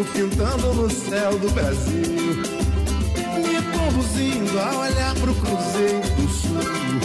Pintando 0.04 0.74
no 0.74 0.90
céu 0.90 1.38
do 1.40 1.50
Brasil, 1.52 2.44
me 3.38 3.62
conduzindo 3.78 4.60
a 4.60 4.80
olhar 4.80 5.16
pro 5.16 5.34
Cruzeiro 5.36 6.10
do 6.16 6.28
Sul, 6.30 7.00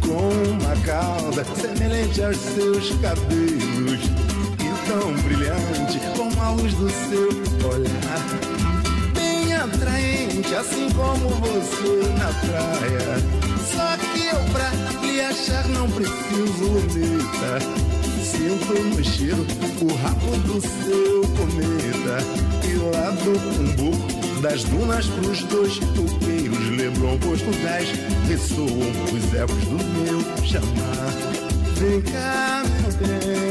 com 0.00 0.32
uma 0.52 0.76
cauda 0.86 1.44
semelhante 1.60 2.22
aos 2.22 2.36
seus 2.36 2.90
cabelos, 3.00 4.00
e 4.58 4.88
tão 4.88 5.12
brilhante 5.22 6.00
como 6.16 6.40
a 6.40 6.50
luz 6.50 6.72
do 6.74 6.88
seu 6.88 7.28
olhar, 7.68 8.24
bem 9.12 9.52
atraente, 9.54 10.54
assim 10.54 10.88
como 10.92 11.28
você 11.28 12.08
na 12.18 12.32
praia. 12.32 13.18
Só 13.70 13.96
que 13.98 14.26
eu 14.26 14.40
pra 14.52 14.70
lhe 15.02 15.20
achar 15.20 15.68
não 15.68 15.90
preciso 15.90 16.64
luneta 16.64 17.83
Sinto 18.44 18.74
no 18.74 19.02
cheiro 19.02 19.46
o 19.80 19.94
rabo 19.94 20.36
do 20.46 20.60
seu 20.60 21.22
cometa 21.34 22.18
E 22.68 22.74
lá 22.94 23.10
do 23.12 23.32
cumbuco 23.40 24.40
das 24.42 24.64
dunas 24.64 25.06
pros 25.06 25.42
dois 25.44 25.78
toqueiros 25.78 26.68
Leblon 26.76 27.18
posto 27.20 27.50
10 27.50 27.88
ressoam 28.28 28.68
os 29.14 29.34
ecos 29.34 29.64
do 29.64 29.82
meu 29.82 30.20
chamar. 30.44 31.10
Vem 31.78 32.02
cá, 32.02 32.62
meu 32.82 32.92
bem 32.98 33.43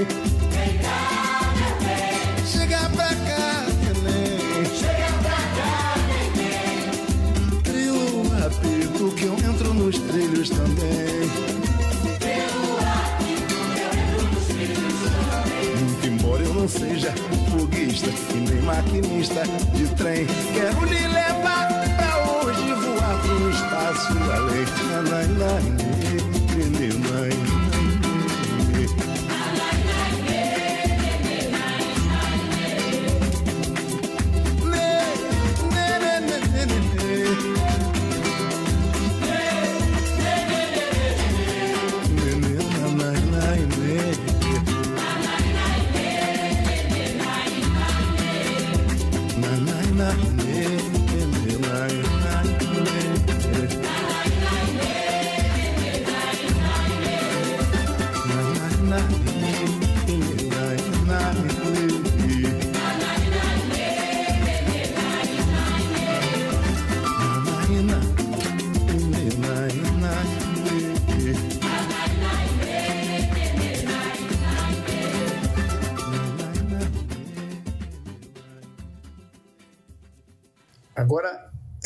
e 18.02 18.38
nem 18.50 18.62
maquinista 18.64 19.44
de 19.76 19.88
trem. 19.96 20.26
Quero 20.54 20.84
lhe 20.86 21.08
levar 21.08 21.68
pra 21.96 22.32
hoje 22.32 22.74
voar 22.74 23.22
pro 23.22 23.50
espaço 23.52 24.14
além. 24.34 24.64
Nanai, 24.90 25.83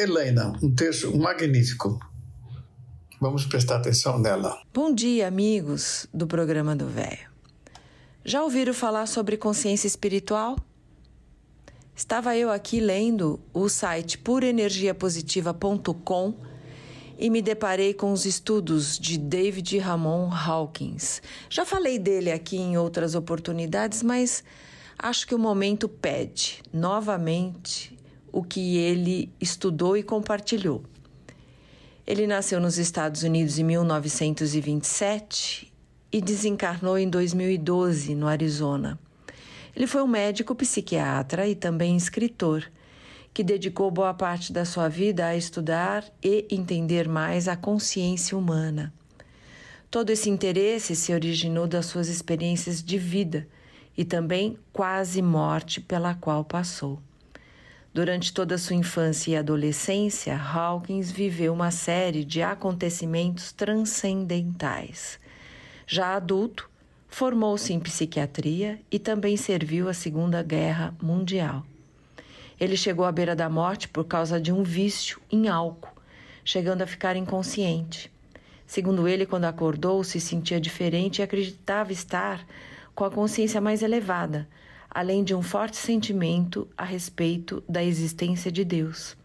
Helena, 0.07 0.57
um 0.63 0.73
texto 0.73 1.15
magnífico. 1.17 1.99
Vamos 3.19 3.45
prestar 3.45 3.75
atenção 3.75 4.17
nela. 4.17 4.57
Bom 4.73 4.93
dia, 4.93 5.27
amigos 5.27 6.07
do 6.13 6.25
programa 6.25 6.73
do 6.73 6.87
Véio. 6.87 7.27
Já 8.23 8.41
ouviram 8.41 8.73
falar 8.73 9.05
sobre 9.05 9.35
consciência 9.35 9.85
espiritual? 9.85 10.57
Estava 11.93 12.37
eu 12.37 12.49
aqui 12.49 12.79
lendo 12.79 13.37
o 13.53 13.67
site 13.67 14.17
purenergiapositiva.com 14.17 16.35
e 17.17 17.29
me 17.29 17.41
deparei 17.41 17.93
com 17.93 18.13
os 18.13 18.25
estudos 18.25 18.97
de 18.97 19.17
David 19.17 19.77
Ramon 19.79 20.31
Hawkins. 20.31 21.21
Já 21.49 21.65
falei 21.65 21.99
dele 21.99 22.31
aqui 22.31 22.55
em 22.55 22.77
outras 22.77 23.13
oportunidades, 23.13 24.01
mas 24.01 24.41
acho 24.97 25.27
que 25.27 25.35
o 25.35 25.39
momento 25.39 25.89
pede 25.89 26.63
novamente 26.71 27.96
o 28.37 28.43
que 28.43 28.77
ele 28.77 29.33
estudou 29.41 29.97
e 29.97 30.03
compartilhou. 30.03 30.83
Ele 32.05 32.27
nasceu 32.27 32.59
nos 32.59 32.77
Estados 32.77 33.23
Unidos 33.23 33.57
em 33.57 33.63
1927 33.63 35.73
e 36.11 36.21
desencarnou 36.21 36.99
em 36.99 37.09
2012 37.09 38.13
no 38.13 38.27
Arizona. 38.27 38.99
Ele 39.75 39.87
foi 39.87 40.03
um 40.03 40.07
médico 40.07 40.53
psiquiatra 40.53 41.47
e 41.47 41.55
também 41.55 41.97
escritor, 41.97 42.71
que 43.33 43.43
dedicou 43.43 43.89
boa 43.89 44.13
parte 44.13 44.53
da 44.53 44.65
sua 44.65 44.87
vida 44.87 45.25
a 45.25 45.35
estudar 45.35 46.05
e 46.23 46.45
entender 46.51 47.07
mais 47.07 47.47
a 47.47 47.55
consciência 47.55 48.37
humana. 48.37 48.93
Todo 49.89 50.11
esse 50.11 50.29
interesse 50.29 50.95
se 50.95 51.11
originou 51.11 51.65
das 51.65 51.87
suas 51.87 52.07
experiências 52.07 52.83
de 52.83 52.99
vida 52.99 53.47
e 53.97 54.05
também 54.05 54.59
quase 54.71 55.23
morte 55.23 55.81
pela 55.81 56.13
qual 56.13 56.45
passou. 56.45 57.01
Durante 57.97 58.31
toda 58.31 58.59
sua 58.59 58.75
infância 58.75 59.31
e 59.31 59.35
adolescência, 59.35 60.39
Hawkins 60.39 61.09
viveu 61.09 61.51
uma 61.51 61.71
série 61.71 62.23
de 62.23 62.43
acontecimentos 62.43 63.51
transcendentais. 63.51 65.19
Já 65.87 66.13
adulto, 66.13 66.69
formou-se 67.07 67.73
em 67.73 67.79
psiquiatria 67.79 68.79
e 68.91 68.99
também 68.99 69.35
serviu 69.35 69.89
a 69.89 69.95
Segunda 69.95 70.43
Guerra 70.43 70.93
Mundial. 71.01 71.65
Ele 72.59 72.77
chegou 72.77 73.03
à 73.03 73.11
beira 73.11 73.35
da 73.35 73.49
morte 73.49 73.87
por 73.87 74.03
causa 74.03 74.39
de 74.39 74.51
um 74.51 74.61
vício 74.61 75.19
em 75.31 75.47
álcool, 75.47 75.99
chegando 76.45 76.83
a 76.83 76.85
ficar 76.85 77.15
inconsciente. 77.15 78.11
Segundo 78.67 79.07
ele, 79.07 79.25
quando 79.25 79.45
acordou, 79.45 80.03
se 80.03 80.21
sentia 80.21 80.61
diferente 80.61 81.17
e 81.17 81.23
acreditava 81.23 81.91
estar 81.91 82.45
com 82.93 83.03
a 83.03 83.09
consciência 83.09 83.59
mais 83.59 83.81
elevada, 83.81 84.47
além 84.89 85.23
de 85.23 85.35
um 85.35 85.41
forte 85.41 85.77
sentimento 85.77 86.67
a 86.77 86.83
respeito 86.83 87.63
da 87.67 87.83
existência 87.83 88.51
de 88.51 88.63
Deus. 88.63 89.17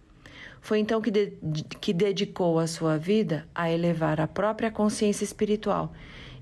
Foi 0.60 0.78
então 0.78 1.00
que, 1.00 1.10
de, 1.10 1.32
que 1.80 1.92
dedicou 1.92 2.58
a 2.58 2.68
sua 2.68 2.96
vida 2.96 3.46
a 3.54 3.70
elevar 3.70 4.20
a 4.20 4.28
própria 4.28 4.70
consciência 4.70 5.24
espiritual 5.24 5.92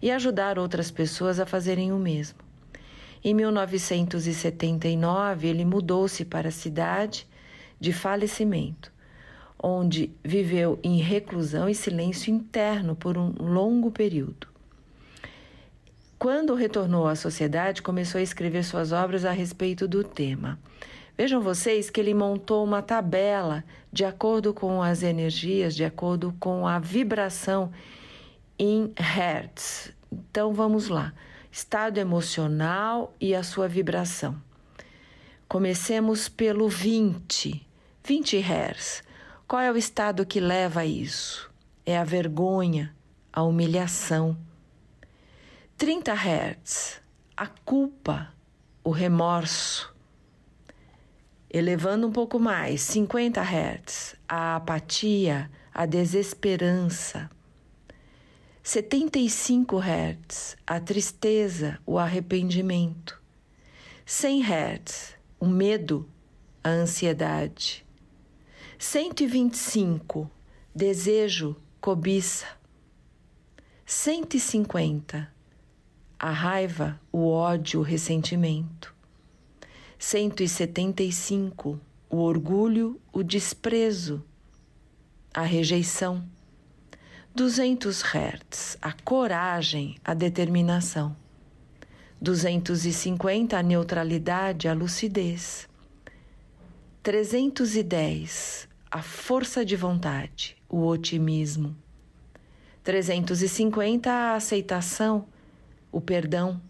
e 0.03 0.11
ajudar 0.11 0.59
outras 0.59 0.91
pessoas 0.91 1.41
a 1.41 1.47
fazerem 1.47 1.93
o 1.93 1.99
mesmo. 1.99 2.39
Em 3.25 3.35
1979, 3.35 5.49
ele 5.49 5.65
mudou-se 5.65 6.25
para 6.25 6.49
a 6.49 6.53
cidade 6.53 7.27
de 7.79 7.93
falecimento, 7.93 8.93
onde 9.63 10.11
viveu 10.25 10.81
em 10.83 10.99
reclusão 10.99 11.69
e 11.69 11.75
silêncio 11.75 12.33
interno 12.33 12.97
por 12.97 13.17
um 13.17 13.33
longo 13.39 13.91
período. 13.91 14.50
Quando 16.21 16.55
retornou 16.55 17.09
à 17.09 17.17
sociedade, 17.17 17.81
começou 17.81 18.19
a 18.19 18.23
escrever 18.23 18.63
suas 18.63 18.93
obras 18.93 19.25
a 19.25 19.31
respeito 19.31 19.89
do 19.89 20.05
tema. 20.05 20.61
Vejam 21.17 21.41
vocês 21.41 21.89
que 21.89 21.99
ele 21.99 22.13
montou 22.13 22.63
uma 22.63 22.83
tabela 22.83 23.65
de 23.91 24.05
acordo 24.05 24.53
com 24.53 24.83
as 24.83 25.03
energias, 25.03 25.75
de 25.75 25.83
acordo 25.83 26.37
com 26.39 26.69
a 26.69 26.79
vibração 26.79 27.73
em 28.59 28.93
hertz. 28.99 29.95
Então 30.13 30.53
vamos 30.53 30.89
lá 30.89 31.15
estado 31.51 31.97
emocional 31.97 33.15
e 33.19 33.35
a 33.35 33.43
sua 33.43 33.67
vibração. 33.67 34.37
Comecemos 35.49 36.29
pelo 36.29 36.69
20, 36.69 37.67
20 38.05 38.37
Hz. 38.37 39.03
Qual 39.49 39.63
é 39.63 39.73
o 39.73 39.77
estado 39.79 40.27
que 40.27 40.39
leva 40.39 40.81
a 40.81 40.87
isso? 40.87 41.51
É 41.87 41.97
a 41.97 42.05
vergonha, 42.05 42.95
a 43.33 43.43
humilhação. 43.43 44.37
30 45.81 46.13
Hz, 46.13 47.01
a 47.35 47.47
culpa, 47.47 48.35
o 48.85 48.91
remorso. 48.91 49.91
Elevando 51.49 52.07
um 52.07 52.13
pouco 52.13 52.39
mais, 52.39 52.83
50 52.83 53.41
Hz, 53.41 54.15
a 54.29 54.57
apatia, 54.57 55.51
a 55.73 55.87
desesperança. 55.87 57.31
75 58.63 59.79
Hz, 59.79 60.59
a 60.67 60.79
tristeza, 60.79 61.81
o 61.87 61.99
arrependimento. 61.99 63.19
100 64.05 64.43
Hz, 64.43 65.17
o 65.41 65.47
medo, 65.47 66.07
a 66.63 66.69
ansiedade. 66.69 67.87
125, 68.79 70.31
desejo, 70.75 71.57
cobiça. 71.81 72.49
150, 73.87 75.40
a 76.23 76.31
raiva, 76.31 77.01
o 77.11 77.31
ódio, 77.31 77.81
o 77.81 77.83
ressentimento. 77.83 78.95
175, 79.99 81.81
o 82.11 82.19
orgulho, 82.19 83.01
o 83.11 83.23
desprezo, 83.23 84.23
a 85.33 85.41
rejeição. 85.41 86.23
200 87.35 88.03
Hz, 88.03 88.77
a 88.83 88.93
coragem, 88.93 89.97
a 90.05 90.13
determinação. 90.13 91.17
250, 92.21 93.57
a 93.57 93.63
neutralidade, 93.63 94.69
a 94.69 94.75
lucidez. 94.75 95.67
310, 97.03 98.69
a 98.91 99.01
força 99.01 99.65
de 99.65 99.75
vontade, 99.75 100.55
o 100.69 100.87
otimismo. 100.87 101.75
350, 102.85 104.11
a 104.11 104.35
aceitação, 104.35 105.27
o 105.93 106.01
perdão, 106.01 106.61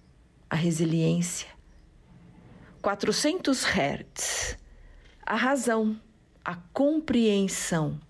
a 0.48 0.56
resiliência. 0.56 1.48
400 2.82 3.64
Hz, 3.64 4.58
a 5.24 5.36
razão, 5.36 6.00
a 6.44 6.56
compreensão 6.72 8.00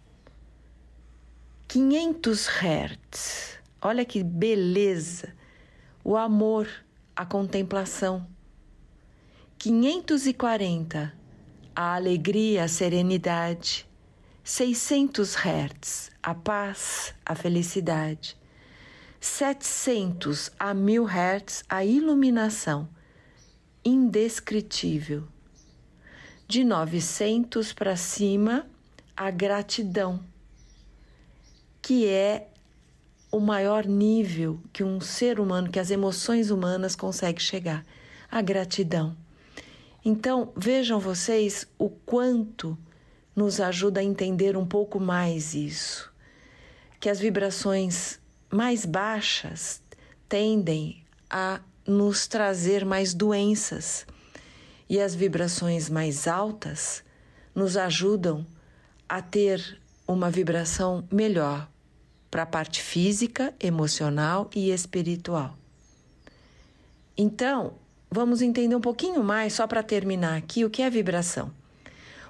500 1.68 2.48
Hz. 2.48 3.58
Olha 3.80 4.04
que 4.04 4.24
beleza! 4.24 5.34
O 6.02 6.16
amor, 6.16 6.68
a 7.14 7.24
contemplação. 7.24 8.26
540 9.58 11.12
a 11.76 11.94
alegria, 11.94 12.64
a 12.64 12.68
serenidade. 12.68 13.86
600 14.42 15.36
Hz 15.36 16.10
a 16.22 16.34
paz, 16.34 17.14
a 17.24 17.34
felicidade. 17.34 18.36
700 19.20 20.50
a 20.58 20.72
1000 20.72 21.06
Hz 21.06 21.64
a 21.68 21.84
iluminação, 21.84 22.88
indescritível. 23.84 25.28
De 26.48 26.64
900 26.64 27.72
para 27.72 27.96
cima, 27.96 28.66
a 29.16 29.30
gratidão 29.30 30.24
que 31.82 32.06
é 32.06 32.48
o 33.32 33.40
maior 33.40 33.84
nível 33.84 34.60
que 34.72 34.84
um 34.84 35.00
ser 35.00 35.40
humano, 35.40 35.70
que 35.70 35.80
as 35.80 35.90
emoções 35.90 36.50
humanas 36.50 36.94
conseguem 36.94 37.40
chegar, 37.40 37.84
a 38.30 38.40
gratidão. 38.40 39.16
Então, 40.04 40.52
vejam 40.56 41.00
vocês 41.00 41.66
o 41.76 41.90
quanto 41.90 42.78
nos 43.34 43.60
ajuda 43.60 43.98
a 43.98 44.04
entender 44.04 44.56
um 44.56 44.64
pouco 44.64 45.00
mais 45.00 45.52
isso. 45.52 46.12
Que 47.00 47.08
as 47.08 47.18
vibrações 47.18 48.19
mais 48.50 48.84
baixas 48.84 49.82
tendem 50.28 51.02
a 51.28 51.60
nos 51.86 52.26
trazer 52.26 52.84
mais 52.84 53.14
doenças 53.14 54.06
e 54.88 55.00
as 55.00 55.14
vibrações 55.14 55.88
mais 55.88 56.26
altas 56.26 57.04
nos 57.54 57.76
ajudam 57.76 58.44
a 59.08 59.22
ter 59.22 59.80
uma 60.06 60.30
vibração 60.30 61.06
melhor 61.10 61.68
para 62.30 62.42
a 62.42 62.46
parte 62.46 62.82
física, 62.82 63.54
emocional 63.60 64.48
e 64.54 64.70
espiritual. 64.70 65.56
Então, 67.16 67.74
vamos 68.10 68.40
entender 68.40 68.74
um 68.74 68.80
pouquinho 68.80 69.22
mais, 69.22 69.52
só 69.52 69.66
para 69.66 69.82
terminar 69.82 70.36
aqui, 70.36 70.64
o 70.64 70.70
que 70.70 70.82
é 70.82 70.90
vibração. 70.90 71.52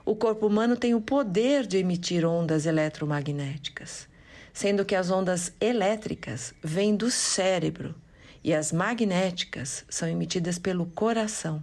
O 0.05 0.17
corpo 0.17 0.47
humano 0.47 0.77
tem 0.77 0.95
o 0.95 1.01
poder 1.01 1.67
de 1.67 1.79
emitir 1.79 2.25
ondas 2.25 2.67
eletromagnéticas, 2.67 4.09
sendo 4.53 4.85
que 4.85 4.95
as 4.95 5.11
ondas 5.11 5.53
elétricas 5.61 6.55
vêm 6.63 6.97
do 6.97 7.11
cérebro 7.11 7.95
e 8.43 8.55
as 8.55 8.73
magnéticas 8.73 9.85
são 9.89 10.09
emitidas 10.09 10.59
pelo 10.59 10.87
coração. 10.87 11.63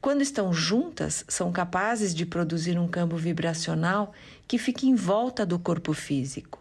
Quando 0.00 0.22
estão 0.22 0.52
juntas, 0.52 1.24
são 1.28 1.52
capazes 1.52 2.14
de 2.14 2.26
produzir 2.26 2.78
um 2.78 2.88
campo 2.88 3.16
vibracional 3.16 4.12
que 4.48 4.58
fica 4.58 4.86
em 4.86 4.94
volta 4.94 5.46
do 5.46 5.58
corpo 5.58 5.92
físico. 5.92 6.58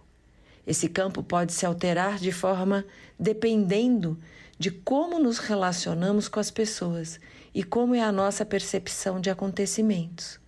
Esse 0.65 0.87
campo 0.87 1.23
pode 1.23 1.53
se 1.53 1.65
alterar 1.65 2.19
de 2.19 2.31
forma 2.31 2.85
dependendo 3.19 4.19
de 4.59 4.69
como 4.69 5.17
nos 5.17 5.39
relacionamos 5.39 6.27
com 6.27 6.39
as 6.39 6.51
pessoas 6.51 7.19
e 7.53 7.63
como 7.63 7.95
é 7.95 8.01
a 8.01 8.11
nossa 8.11 8.45
percepção 8.45 9.19
de 9.19 9.29
acontecimentos. 9.29 10.40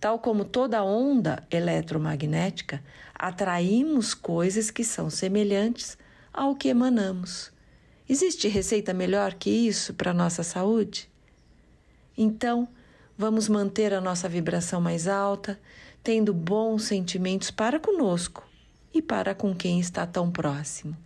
Tal 0.00 0.18
como 0.18 0.46
toda 0.46 0.82
onda 0.82 1.46
eletromagnética, 1.50 2.82
atraímos 3.14 4.14
coisas 4.14 4.70
que 4.70 4.82
são 4.82 5.10
semelhantes 5.10 5.98
ao 6.32 6.56
que 6.56 6.68
emanamos. 6.68 7.52
Existe 8.08 8.48
receita 8.48 8.94
melhor 8.94 9.34
que 9.34 9.50
isso 9.50 9.92
para 9.92 10.10
a 10.12 10.14
nossa 10.14 10.42
saúde? 10.42 11.08
Então, 12.16 12.66
vamos 13.16 13.46
manter 13.48 13.92
a 13.92 14.00
nossa 14.00 14.26
vibração 14.28 14.80
mais 14.80 15.06
alta, 15.06 15.60
tendo 16.02 16.32
bons 16.32 16.84
sentimentos 16.84 17.50
para 17.50 17.78
conosco 17.78 18.42
e 18.94 19.02
para 19.02 19.34
com 19.34 19.54
quem 19.54 19.78
está 19.78 20.06
tão 20.06 20.30
próximo. 20.30 20.96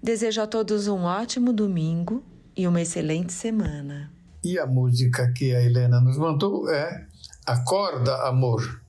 Desejo 0.00 0.40
a 0.40 0.46
todos 0.46 0.86
um 0.86 1.02
ótimo 1.02 1.52
domingo 1.52 2.22
e 2.56 2.66
uma 2.68 2.80
excelente 2.80 3.32
semana. 3.32 4.12
E 4.42 4.58
a 4.58 4.66
música 4.66 5.32
que 5.32 5.52
a 5.54 5.60
Helena 5.60 6.00
nos 6.00 6.16
mandou 6.16 6.70
é 6.70 7.06
Acorda, 7.46 8.26
amor. 8.26 8.80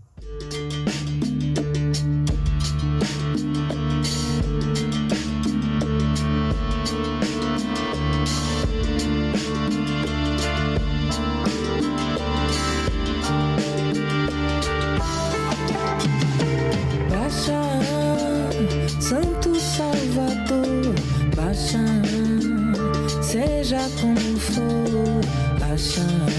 Baixa, 21.36 21.80
seja 23.22 23.78
como 24.02 24.40
for, 24.40 25.60
baixa 25.60 26.37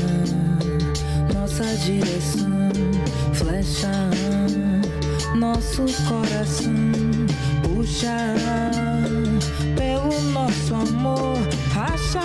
direção, 1.84 2.70
flecha, 3.34 4.10
nosso 5.36 5.84
coração 6.08 6.72
puxa 7.62 8.34
pelo 9.76 10.20
nosso 10.32 10.74
amor, 10.74 11.38
racha 11.72 12.20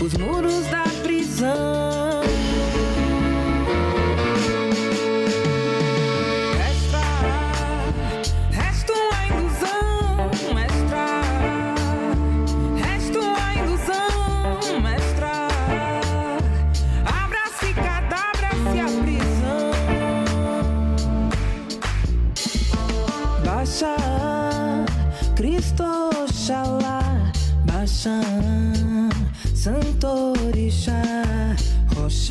os 0.00 0.14
muros 0.14 0.66
da 0.66 0.84
prisão. 1.02 1.81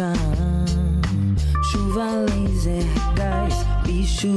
chão. 0.01 0.13
Chuva, 1.63 2.05
laser, 2.27 2.83
gás, 3.15 3.53
bicho. 3.85 4.35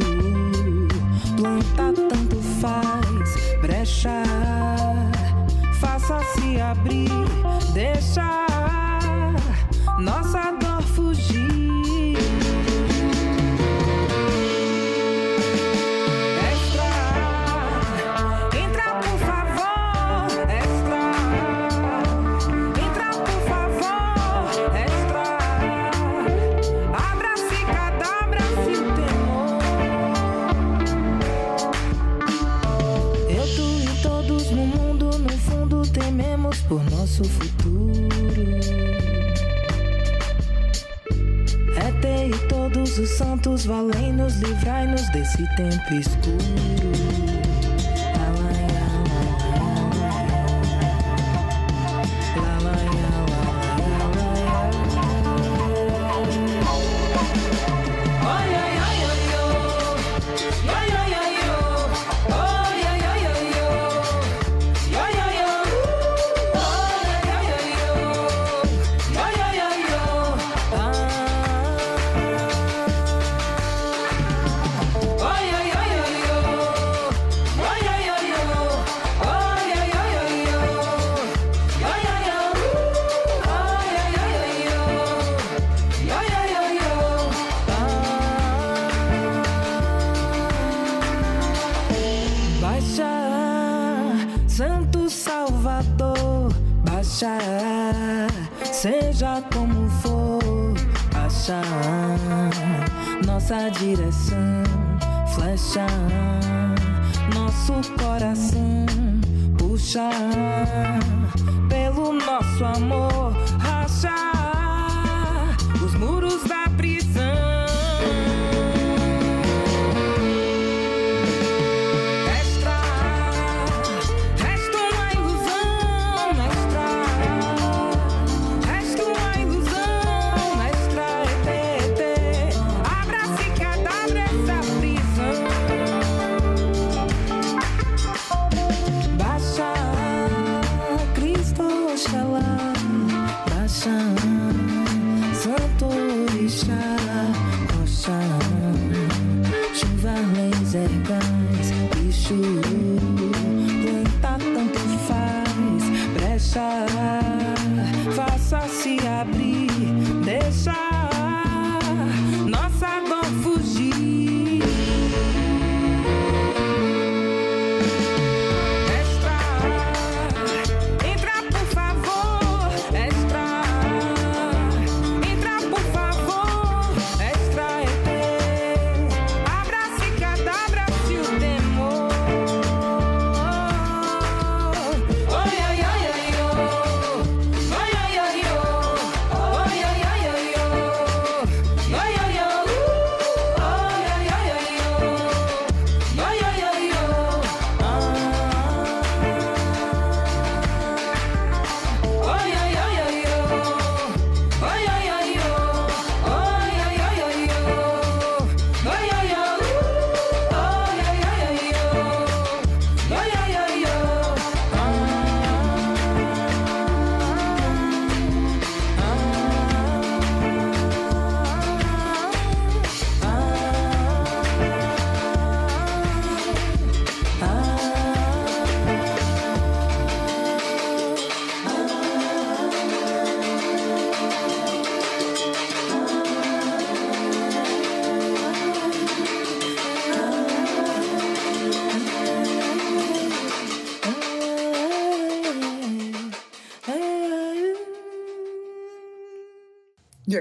Planta 1.37 1.93
tanto 2.09 2.37
faz, 2.61 3.31
brecha. 3.63 4.23
Faça 5.81 6.21
se 6.35 6.61
abrir, 6.61 7.11
deixa 7.73 8.34
tempo 45.57 45.95
escuro. 45.95 46.54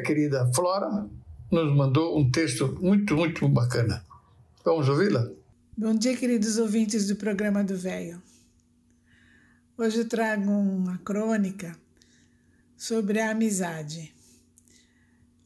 Querida 0.04 0.52
Flora 0.54 1.10
nos 1.50 1.76
mandou 1.76 2.20
um 2.20 2.30
texto 2.30 2.78
muito, 2.82 3.16
muito 3.16 3.48
bacana. 3.48 4.06
Vamos 4.66 4.90
ouvi-la? 4.90 5.32
Bom 5.78 5.96
dia, 5.96 6.16
queridos 6.18 6.58
ouvintes 6.58 7.08
do 7.08 7.16
programa 7.16 7.64
do 7.64 7.76
Velho. 7.76 8.22
Hoje 9.78 10.00
eu 10.00 10.08
trago 10.08 10.52
uma 10.52 10.98
crônica 11.00 11.76
sobre 12.76 13.20
a 13.20 13.32
amizade. 13.32 14.14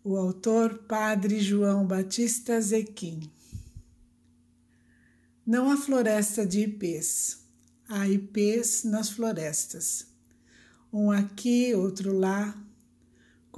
O 0.03 0.18
autor, 0.18 0.80
Padre 0.88 1.39
João 1.39 1.86
Batista 1.86 2.60
Zequim. 2.60 3.32
Não 5.45 5.70
há 5.70 5.78
floresta 5.78 6.45
de 6.45 6.62
ipês, 6.62 7.45
há 7.88 8.08
ipês 8.08 8.84
nas 8.84 9.10
florestas. 9.10 10.08
Um 10.91 11.12
aqui, 11.12 11.76
outro 11.76 12.18
lá, 12.18 12.55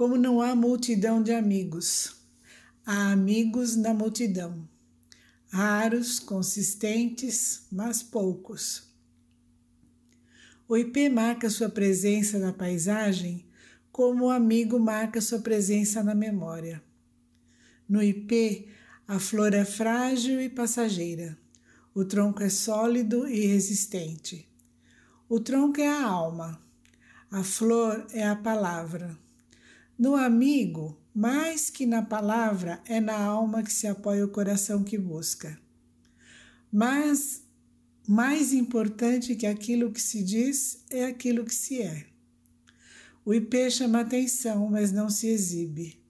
como 0.00 0.16
não 0.16 0.40
há 0.40 0.54
multidão 0.54 1.22
de 1.22 1.30
amigos, 1.30 2.16
há 2.86 3.12
amigos 3.12 3.76
na 3.76 3.92
multidão. 3.92 4.66
Raros, 5.50 6.18
consistentes, 6.18 7.66
mas 7.70 8.02
poucos. 8.02 8.84
O 10.66 10.74
IP 10.74 11.10
marca 11.10 11.50
sua 11.50 11.68
presença 11.68 12.38
na 12.38 12.50
paisagem 12.50 13.44
como 13.92 14.24
o 14.24 14.30
amigo 14.30 14.80
marca 14.80 15.20
sua 15.20 15.40
presença 15.40 16.02
na 16.02 16.14
memória. 16.14 16.82
No 17.86 18.02
IP, 18.02 18.70
a 19.06 19.18
flor 19.18 19.52
é 19.52 19.66
frágil 19.66 20.40
e 20.40 20.48
passageira. 20.48 21.36
O 21.94 22.06
tronco 22.06 22.42
é 22.42 22.48
sólido 22.48 23.28
e 23.28 23.44
resistente. 23.44 24.48
O 25.28 25.38
tronco 25.40 25.78
é 25.78 25.88
a 25.88 26.06
alma. 26.06 26.58
A 27.30 27.44
flor 27.44 28.06
é 28.14 28.26
a 28.26 28.34
palavra. 28.34 29.19
No 30.00 30.16
amigo, 30.16 30.98
mais 31.14 31.68
que 31.68 31.84
na 31.84 32.00
palavra, 32.00 32.82
é 32.86 33.02
na 33.02 33.18
alma 33.18 33.62
que 33.62 33.70
se 33.70 33.86
apoia 33.86 34.24
o 34.24 34.30
coração 34.30 34.82
que 34.82 34.96
busca. 34.96 35.60
Mas 36.72 37.42
mais 38.08 38.54
importante 38.54 39.36
que 39.36 39.46
aquilo 39.46 39.92
que 39.92 40.00
se 40.00 40.22
diz 40.22 40.86
é 40.88 41.04
aquilo 41.04 41.44
que 41.44 41.54
se 41.54 41.82
é. 41.82 42.06
O 43.26 43.34
IP 43.34 43.70
chama 43.70 44.00
atenção, 44.00 44.70
mas 44.70 44.90
não 44.90 45.10
se 45.10 45.26
exibe. 45.26 46.02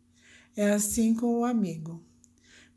É 0.57 0.71
assim 0.71 1.13
com 1.13 1.41
o 1.41 1.45
amigo. 1.45 2.01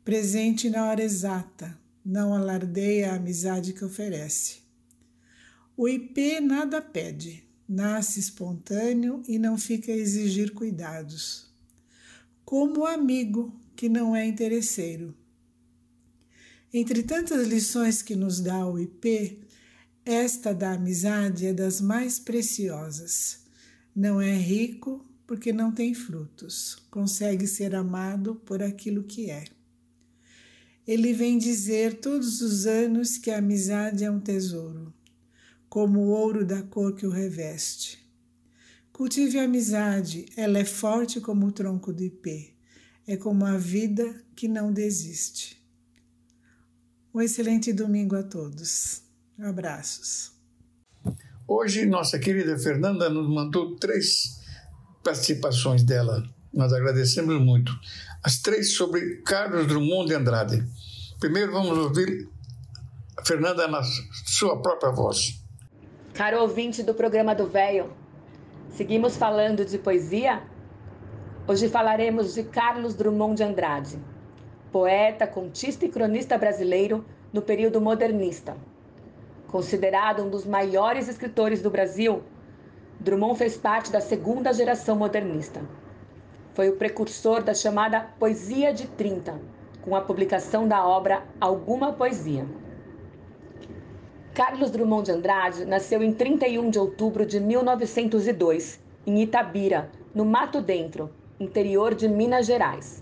Presente 0.04 0.68
na 0.68 0.84
hora 0.86 1.04
exata, 1.04 1.78
não 2.04 2.34
alardeia 2.34 3.12
a 3.12 3.14
amizade 3.14 3.72
que 3.72 3.84
oferece. 3.84 4.62
O 5.76 5.88
IP 5.88 6.40
nada 6.40 6.82
pede, 6.82 7.43
nasce 7.68 8.20
espontâneo 8.20 9.22
e 9.26 9.38
não 9.38 9.56
fica 9.56 9.90
a 9.90 9.96
exigir 9.96 10.52
cuidados. 10.52 11.50
Como 12.44 12.80
o 12.80 12.86
amigo 12.86 13.54
que 13.74 13.88
não 13.88 14.14
é 14.14 14.26
interesseiro. 14.26 15.14
Entre 16.72 17.02
tantas 17.02 17.46
lições 17.46 18.02
que 18.02 18.16
nos 18.16 18.40
dá 18.40 18.66
o 18.66 18.78
IP, 18.78 19.40
esta 20.04 20.52
da 20.54 20.72
amizade 20.72 21.46
é 21.46 21.52
das 21.52 21.80
mais 21.80 22.18
preciosas. 22.18 23.40
Não 23.94 24.20
é 24.20 24.34
rico 24.34 25.04
porque 25.26 25.52
não 25.52 25.72
tem 25.72 25.94
frutos, 25.94 26.76
consegue 26.90 27.46
ser 27.46 27.74
amado 27.74 28.36
por 28.44 28.62
aquilo 28.62 29.02
que 29.02 29.30
é. 29.30 29.44
Ele 30.86 31.12
vem 31.12 31.38
dizer 31.38 32.00
todos 32.00 32.42
os 32.42 32.66
anos 32.66 33.16
que 33.16 33.30
a 33.30 33.38
amizade 33.38 34.04
é 34.04 34.10
um 34.10 34.20
tesouro, 34.20 34.93
como 35.74 36.02
o 36.02 36.10
ouro 36.10 36.46
da 36.46 36.62
cor 36.62 36.94
que 36.94 37.04
o 37.04 37.10
reveste. 37.10 37.98
Cultive 38.92 39.40
a 39.40 39.42
amizade, 39.42 40.24
ela 40.36 40.60
é 40.60 40.64
forte 40.64 41.20
como 41.20 41.48
o 41.48 41.50
tronco 41.50 41.92
do 41.92 42.04
ipê, 42.04 42.54
é 43.08 43.16
como 43.16 43.44
a 43.44 43.56
vida 43.58 44.24
que 44.36 44.46
não 44.46 44.72
desiste. 44.72 45.60
Um 47.12 47.20
excelente 47.20 47.72
domingo 47.72 48.14
a 48.14 48.22
todos. 48.22 49.02
Abraços. 49.36 50.30
Hoje, 51.44 51.84
nossa 51.86 52.20
querida 52.20 52.56
Fernanda 52.56 53.10
nos 53.10 53.28
mandou 53.28 53.74
três 53.74 54.38
participações 55.02 55.82
dela. 55.82 56.22
Nós 56.52 56.72
agradecemos 56.72 57.42
muito. 57.42 57.76
As 58.22 58.38
três 58.38 58.76
sobre 58.76 59.22
Carlos 59.22 59.66
Drummond 59.66 60.06
de 60.06 60.14
Andrade. 60.14 60.64
Primeiro, 61.18 61.50
vamos 61.50 61.76
ouvir 61.76 62.28
Fernanda 63.26 63.66
na 63.66 63.82
sua 64.24 64.62
própria 64.62 64.92
voz. 64.92 65.42
Caro 66.14 66.42
ouvinte 66.42 66.80
do 66.80 66.94
programa 66.94 67.34
do 67.34 67.44
Véio, 67.44 67.92
seguimos 68.68 69.16
falando 69.16 69.64
de 69.64 69.76
poesia? 69.76 70.44
Hoje 71.44 71.68
falaremos 71.68 72.34
de 72.34 72.44
Carlos 72.44 72.94
Drummond 72.94 73.34
de 73.34 73.42
Andrade, 73.42 73.98
poeta, 74.70 75.26
contista 75.26 75.84
e 75.84 75.88
cronista 75.88 76.38
brasileiro 76.38 77.04
no 77.32 77.42
período 77.42 77.80
modernista. 77.80 78.56
Considerado 79.48 80.22
um 80.22 80.30
dos 80.30 80.46
maiores 80.46 81.08
escritores 81.08 81.60
do 81.60 81.68
Brasil, 81.68 82.22
Drummond 83.00 83.36
fez 83.36 83.56
parte 83.56 83.90
da 83.90 84.00
segunda 84.00 84.52
geração 84.52 84.94
modernista. 84.94 85.62
Foi 86.52 86.68
o 86.68 86.76
precursor 86.76 87.42
da 87.42 87.54
chamada 87.54 88.00
Poesia 88.20 88.72
de 88.72 88.86
30, 88.86 89.36
com 89.82 89.96
a 89.96 90.00
publicação 90.00 90.68
da 90.68 90.86
obra 90.86 91.24
Alguma 91.40 91.92
Poesia. 91.92 92.46
Carlos 94.34 94.72
Drummond 94.72 95.04
de 95.04 95.12
Andrade 95.12 95.64
nasceu 95.64 96.02
em 96.02 96.12
31 96.12 96.68
de 96.68 96.76
outubro 96.76 97.24
de 97.24 97.38
1902, 97.38 98.80
em 99.06 99.22
Itabira, 99.22 99.88
no 100.12 100.24
Mato 100.24 100.60
Dentro, 100.60 101.08
interior 101.38 101.94
de 101.94 102.08
Minas 102.08 102.44
Gerais. 102.44 103.00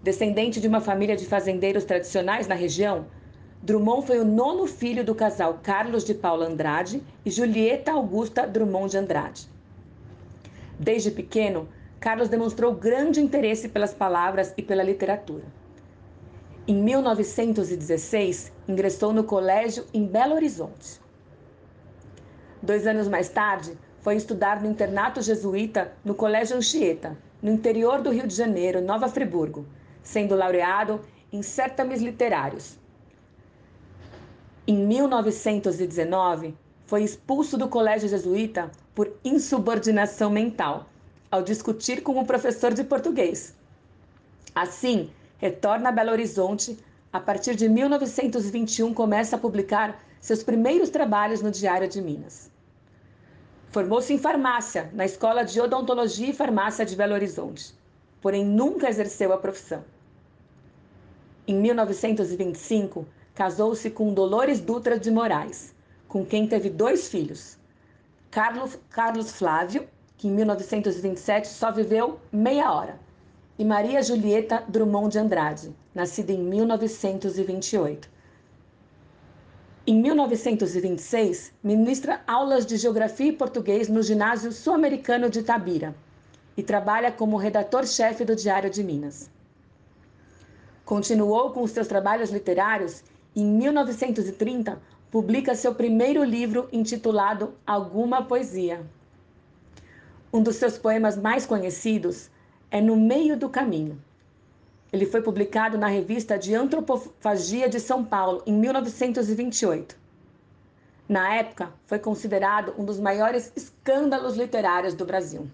Descendente 0.00 0.60
de 0.60 0.68
uma 0.68 0.80
família 0.80 1.16
de 1.16 1.26
fazendeiros 1.26 1.82
tradicionais 1.82 2.46
na 2.46 2.54
região, 2.54 3.06
Drummond 3.60 4.06
foi 4.06 4.20
o 4.20 4.24
nono 4.24 4.68
filho 4.68 5.04
do 5.04 5.12
casal 5.12 5.58
Carlos 5.60 6.04
de 6.04 6.14
Paula 6.14 6.46
Andrade 6.46 7.02
e 7.26 7.32
Julieta 7.32 7.90
Augusta 7.90 8.46
Drummond 8.46 8.92
de 8.92 8.98
Andrade. 8.98 9.48
Desde 10.78 11.10
pequeno, 11.10 11.68
Carlos 11.98 12.28
demonstrou 12.28 12.72
grande 12.72 13.20
interesse 13.20 13.68
pelas 13.68 13.92
palavras 13.92 14.54
e 14.56 14.62
pela 14.62 14.84
literatura. 14.84 15.42
Em 16.66 16.74
1916, 16.74 18.52
ingressou 18.68 19.12
no 19.12 19.24
colégio 19.24 19.84
em 19.92 20.06
Belo 20.06 20.34
Horizonte. 20.34 21.00
Dois 22.62 22.86
anos 22.86 23.08
mais 23.08 23.28
tarde, 23.28 23.76
foi 24.00 24.16
estudar 24.16 24.62
no 24.62 24.70
internato 24.70 25.20
jesuíta 25.20 25.92
no 26.04 26.14
Colégio 26.14 26.56
Anchieta, 26.56 27.16
no 27.42 27.50
interior 27.50 28.00
do 28.00 28.10
Rio 28.10 28.26
de 28.26 28.34
Janeiro, 28.34 28.80
Nova 28.80 29.08
Friburgo, 29.08 29.66
sendo 30.02 30.34
laureado 30.34 31.00
em 31.32 31.42
certames 31.42 32.00
literários, 32.00 32.78
em 34.66 34.78
1919, 34.78 36.54
foi 36.86 37.02
expulso 37.02 37.58
do 37.58 37.68
colégio 37.68 38.08
jesuíta 38.08 38.70
por 38.94 39.12
insubordinação 39.22 40.30
mental, 40.30 40.88
ao 41.30 41.42
discutir 41.42 42.02
com 42.02 42.18
o 42.18 42.24
professor 42.24 42.72
de 42.72 42.82
português. 42.82 43.54
Assim, 44.54 45.10
retorna 45.44 45.90
a 45.90 45.92
Belo 45.92 46.10
Horizonte. 46.10 46.78
A 47.12 47.20
partir 47.20 47.54
de 47.54 47.68
1921, 47.68 48.94
começa 48.94 49.36
a 49.36 49.38
publicar 49.38 50.02
seus 50.18 50.42
primeiros 50.42 50.88
trabalhos 50.88 51.42
no 51.42 51.50
Diário 51.50 51.86
de 51.86 52.00
Minas. 52.00 52.50
Formou-se 53.70 54.10
em 54.14 54.18
farmácia 54.18 54.90
na 54.94 55.04
Escola 55.04 55.44
de 55.44 55.60
Odontologia 55.60 56.30
e 56.30 56.32
Farmácia 56.32 56.86
de 56.86 56.96
Belo 56.96 57.12
Horizonte, 57.12 57.74
porém 58.22 58.42
nunca 58.42 58.88
exerceu 58.88 59.34
a 59.34 59.36
profissão. 59.36 59.84
Em 61.46 61.56
1925, 61.56 63.06
casou-se 63.34 63.90
com 63.90 64.14
Dolores 64.14 64.60
Dutra 64.60 64.98
de 64.98 65.10
Moraes, 65.10 65.74
com 66.08 66.24
quem 66.24 66.48
teve 66.48 66.70
dois 66.70 67.10
filhos. 67.10 67.58
Carlos, 68.30 68.78
Carlos 68.88 69.30
Flávio, 69.32 69.86
que 70.16 70.26
em 70.26 70.30
1927 70.30 71.48
só 71.48 71.70
viveu 71.70 72.18
meia 72.32 72.72
hora, 72.72 72.98
e 73.58 73.64
Maria 73.64 74.02
Julieta 74.02 74.64
Drummond 74.68 75.12
de 75.12 75.18
Andrade, 75.18 75.74
nascida 75.94 76.32
em 76.32 76.38
1928. 76.38 78.08
Em 79.86 80.00
1926, 80.00 81.52
ministra 81.62 82.22
aulas 82.26 82.66
de 82.66 82.76
Geografia 82.76 83.28
e 83.28 83.32
Português 83.32 83.88
no 83.88 84.02
Ginásio 84.02 84.50
Sul-Americano 84.50 85.28
de 85.28 85.42
Tabira 85.42 85.94
e 86.56 86.62
trabalha 86.62 87.12
como 87.12 87.36
redator-chefe 87.36 88.24
do 88.24 88.34
Diário 88.34 88.70
de 88.70 88.82
Minas. 88.82 89.30
Continuou 90.84 91.50
com 91.50 91.62
os 91.62 91.70
seus 91.70 91.86
trabalhos 91.86 92.30
literários 92.30 93.04
em 93.36 93.44
1930, 93.44 94.80
publica 95.10 95.54
seu 95.54 95.74
primeiro 95.74 96.24
livro 96.24 96.68
intitulado 96.72 97.54
Alguma 97.66 98.24
Poesia. 98.24 98.84
Um 100.32 100.42
dos 100.42 100.56
seus 100.56 100.76
poemas 100.78 101.16
mais 101.16 101.46
conhecidos 101.46 102.30
é 102.74 102.80
No 102.80 102.96
Meio 102.96 103.36
do 103.36 103.48
Caminho. 103.48 104.02
Ele 104.92 105.06
foi 105.06 105.22
publicado 105.22 105.78
na 105.78 105.86
revista 105.86 106.36
de 106.36 106.56
Antropofagia 106.56 107.68
de 107.68 107.78
São 107.78 108.04
Paulo 108.04 108.42
em 108.44 108.52
1928. 108.52 109.96
Na 111.08 111.36
época, 111.36 111.72
foi 111.86 112.00
considerado 112.00 112.74
um 112.76 112.84
dos 112.84 112.98
maiores 112.98 113.52
escândalos 113.54 114.36
literários 114.36 114.92
do 114.92 115.06
Brasil. 115.06 115.48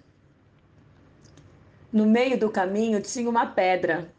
No 1.93 2.07
meio 2.07 2.39
do 2.39 2.49
caminho 2.49 3.03
tinha 3.03 3.29
uma 3.29 3.45
pedra. 3.45 4.11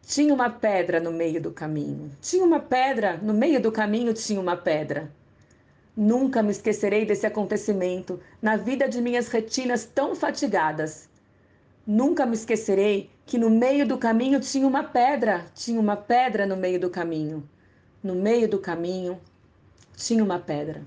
Tinha 0.00 0.32
uma 0.32 0.48
pedra 0.48 1.00
no 1.00 1.12
meio 1.12 1.42
do 1.42 1.50
caminho. 1.50 2.10
Tinha 2.22 2.42
uma 2.42 2.58
pedra, 2.58 3.18
no 3.18 3.34
meio 3.34 3.60
do 3.60 3.70
caminho 3.70 4.14
tinha 4.14 4.40
uma 4.40 4.56
pedra. 4.56 5.12
Nunca 5.94 6.42
me 6.42 6.52
esquecerei 6.52 7.04
desse 7.04 7.26
acontecimento 7.26 8.18
na 8.40 8.56
vida 8.56 8.88
de 8.88 9.02
minhas 9.02 9.28
retinas 9.28 9.84
tão 9.84 10.14
fatigadas. 10.14 11.12
Nunca 11.86 12.24
me 12.24 12.34
esquecerei 12.34 13.10
que 13.26 13.36
no 13.36 13.50
meio 13.50 13.86
do 13.86 13.98
caminho 13.98 14.40
tinha 14.40 14.66
uma 14.66 14.82
pedra, 14.82 15.44
tinha 15.54 15.78
uma 15.78 15.96
pedra 15.96 16.46
no 16.46 16.56
meio 16.56 16.80
do 16.80 16.88
caminho. 16.88 17.46
No 18.02 18.14
meio 18.14 18.48
do 18.48 18.58
caminho 18.58 19.20
tinha 19.94 20.24
uma 20.24 20.38
pedra. 20.38 20.82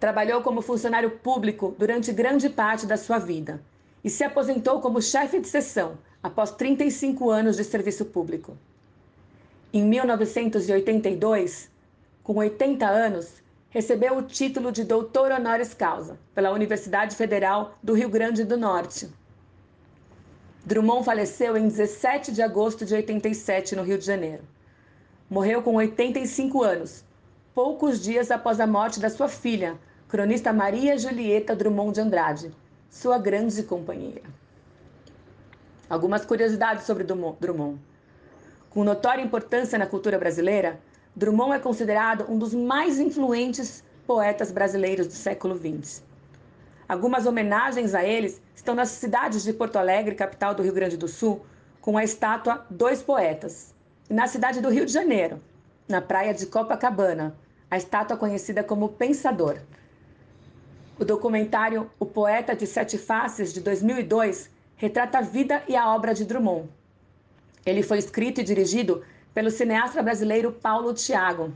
Trabalhou 0.00 0.42
como 0.42 0.62
funcionário 0.62 1.10
público 1.10 1.74
durante 1.78 2.12
grande 2.12 2.48
parte 2.48 2.86
da 2.86 2.96
sua 2.96 3.18
vida 3.18 3.62
e 4.02 4.08
se 4.08 4.24
aposentou 4.24 4.80
como 4.80 5.02
chefe 5.02 5.38
de 5.38 5.48
seção 5.48 5.98
após 6.22 6.52
35 6.52 7.28
anos 7.30 7.56
de 7.56 7.64
serviço 7.64 8.06
público. 8.06 8.56
Em 9.70 9.84
1982, 9.84 11.70
com 12.22 12.36
80 12.36 12.86
anos, 12.88 13.42
recebeu 13.70 14.16
o 14.16 14.22
título 14.22 14.72
de 14.72 14.82
doutor 14.82 15.30
honoris 15.30 15.74
causa 15.74 16.18
pela 16.34 16.50
Universidade 16.50 17.14
Federal 17.14 17.76
do 17.82 17.92
Rio 17.92 18.08
Grande 18.08 18.44
do 18.44 18.56
Norte. 18.56 19.08
Drummond 20.64 21.04
faleceu 21.04 21.56
em 21.56 21.68
17 21.68 22.32
de 22.32 22.42
agosto 22.42 22.84
de 22.84 22.94
87 22.94 23.76
no 23.76 23.82
Rio 23.82 23.98
de 23.98 24.04
Janeiro. 24.04 24.42
Morreu 25.28 25.62
com 25.62 25.74
85 25.74 26.62
anos, 26.62 27.04
poucos 27.54 28.02
dias 28.02 28.30
após 28.30 28.58
a 28.58 28.66
morte 28.66 29.00
da 29.00 29.10
sua 29.10 29.28
filha, 29.28 29.78
cronista 30.08 30.52
Maria 30.52 30.98
Julieta 30.98 31.54
Drummond 31.54 31.92
de 31.92 32.00
Andrade, 32.00 32.54
sua 32.88 33.18
grande 33.18 33.62
companheira. 33.62 34.22
Algumas 35.88 36.24
curiosidades 36.24 36.84
sobre 36.84 37.04
Drummond. 37.04 37.78
Com 38.70 38.84
notória 38.84 39.22
importância 39.22 39.78
na 39.78 39.86
cultura 39.86 40.18
brasileira, 40.18 40.80
Drummond 41.14 41.54
é 41.54 41.58
considerado 41.58 42.26
um 42.30 42.38
dos 42.38 42.54
mais 42.54 42.98
influentes 42.98 43.82
poetas 44.06 44.50
brasileiros 44.50 45.06
do 45.06 45.12
século 45.12 45.56
XX. 45.56 46.02
Algumas 46.88 47.26
homenagens 47.26 47.94
a 47.94 48.04
eles 48.04 48.40
estão 48.54 48.74
nas 48.74 48.88
cidades 48.88 49.42
de 49.42 49.52
Porto 49.52 49.76
Alegre, 49.76 50.14
capital 50.14 50.54
do 50.54 50.62
Rio 50.62 50.72
Grande 50.72 50.96
do 50.96 51.06
Sul, 51.06 51.44
com 51.80 51.98
a 51.98 52.04
estátua 52.04 52.64
Dois 52.70 53.02
Poetas, 53.02 53.74
e 54.08 54.14
na 54.14 54.26
cidade 54.26 54.60
do 54.60 54.70
Rio 54.70 54.86
de 54.86 54.92
Janeiro, 54.92 55.40
na 55.86 56.00
praia 56.00 56.32
de 56.32 56.46
Copacabana, 56.46 57.36
a 57.70 57.76
estátua 57.76 58.16
conhecida 58.16 58.64
como 58.64 58.88
Pensador. 58.88 59.58
O 60.98 61.04
documentário 61.04 61.90
O 61.98 62.06
Poeta 62.06 62.56
de 62.56 62.66
Sete 62.66 62.96
Faces, 62.96 63.52
de 63.52 63.60
2002, 63.60 64.50
retrata 64.76 65.18
a 65.18 65.22
vida 65.22 65.62
e 65.68 65.76
a 65.76 65.94
obra 65.94 66.14
de 66.14 66.24
Drummond. 66.24 66.68
Ele 67.66 67.82
foi 67.82 67.98
escrito 67.98 68.40
e 68.40 68.44
dirigido 68.44 69.04
pelo 69.34 69.50
cineasta 69.50 70.02
brasileiro 70.02 70.52
Paulo 70.52 70.94
Thiago. 70.94 71.52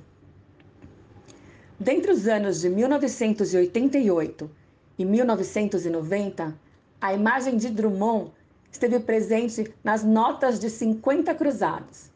Dentre 1.79 2.13
os 2.13 2.29
anos 2.29 2.61
de 2.61 2.69
1988 2.69 4.51
e 4.99 5.05
1990, 5.05 6.55
a 7.01 7.13
imagem 7.13 7.57
de 7.57 7.69
Drummond 7.69 8.31
esteve 8.71 9.01
presente 9.01 9.75
nas 9.83 10.05
notas 10.05 10.61
de 10.61 10.71
50 10.71 11.35
cruzados. 11.35 12.11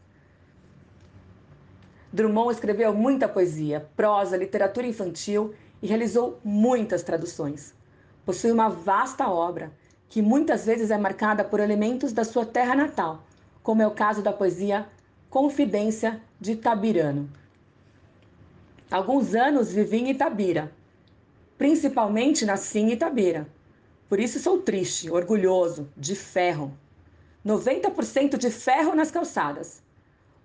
Drummond 2.13 2.53
escreveu 2.53 2.93
muita 2.93 3.27
poesia, 3.27 3.87
prosa, 3.95 4.37
literatura 4.37 4.87
infantil 4.87 5.53
e 5.81 5.87
realizou 5.87 6.39
muitas 6.43 7.03
traduções. 7.03 7.73
Possui 8.25 8.51
uma 8.51 8.69
vasta 8.69 9.29
obra 9.29 9.71
que 10.09 10.21
muitas 10.21 10.65
vezes 10.65 10.89
é 10.89 10.97
marcada 10.97 11.43
por 11.43 11.59
elementos 11.59 12.13
da 12.13 12.23
sua 12.23 12.45
terra 12.45 12.73
natal, 12.73 13.23
como 13.61 13.81
é 13.81 13.87
o 13.87 13.91
caso 13.91 14.21
da 14.21 14.31
poesia 14.31 14.87
Confidência 15.29 16.21
de 16.39 16.53
Itabirano. 16.53 17.29
Alguns 18.89 19.35
anos 19.35 19.73
vivi 19.73 19.97
em 19.97 20.11
Itabira, 20.11 20.71
principalmente 21.57 22.45
nasci 22.45 22.79
em 22.79 22.93
Itabira. 22.93 23.45
Por 24.07 24.21
isso 24.21 24.39
sou 24.39 24.61
triste, 24.61 25.11
orgulhoso, 25.11 25.89
de 25.97 26.15
ferro. 26.15 26.71
90% 27.45 28.37
de 28.37 28.49
ferro 28.49 28.95
nas 28.95 29.11
calçadas, 29.11 29.83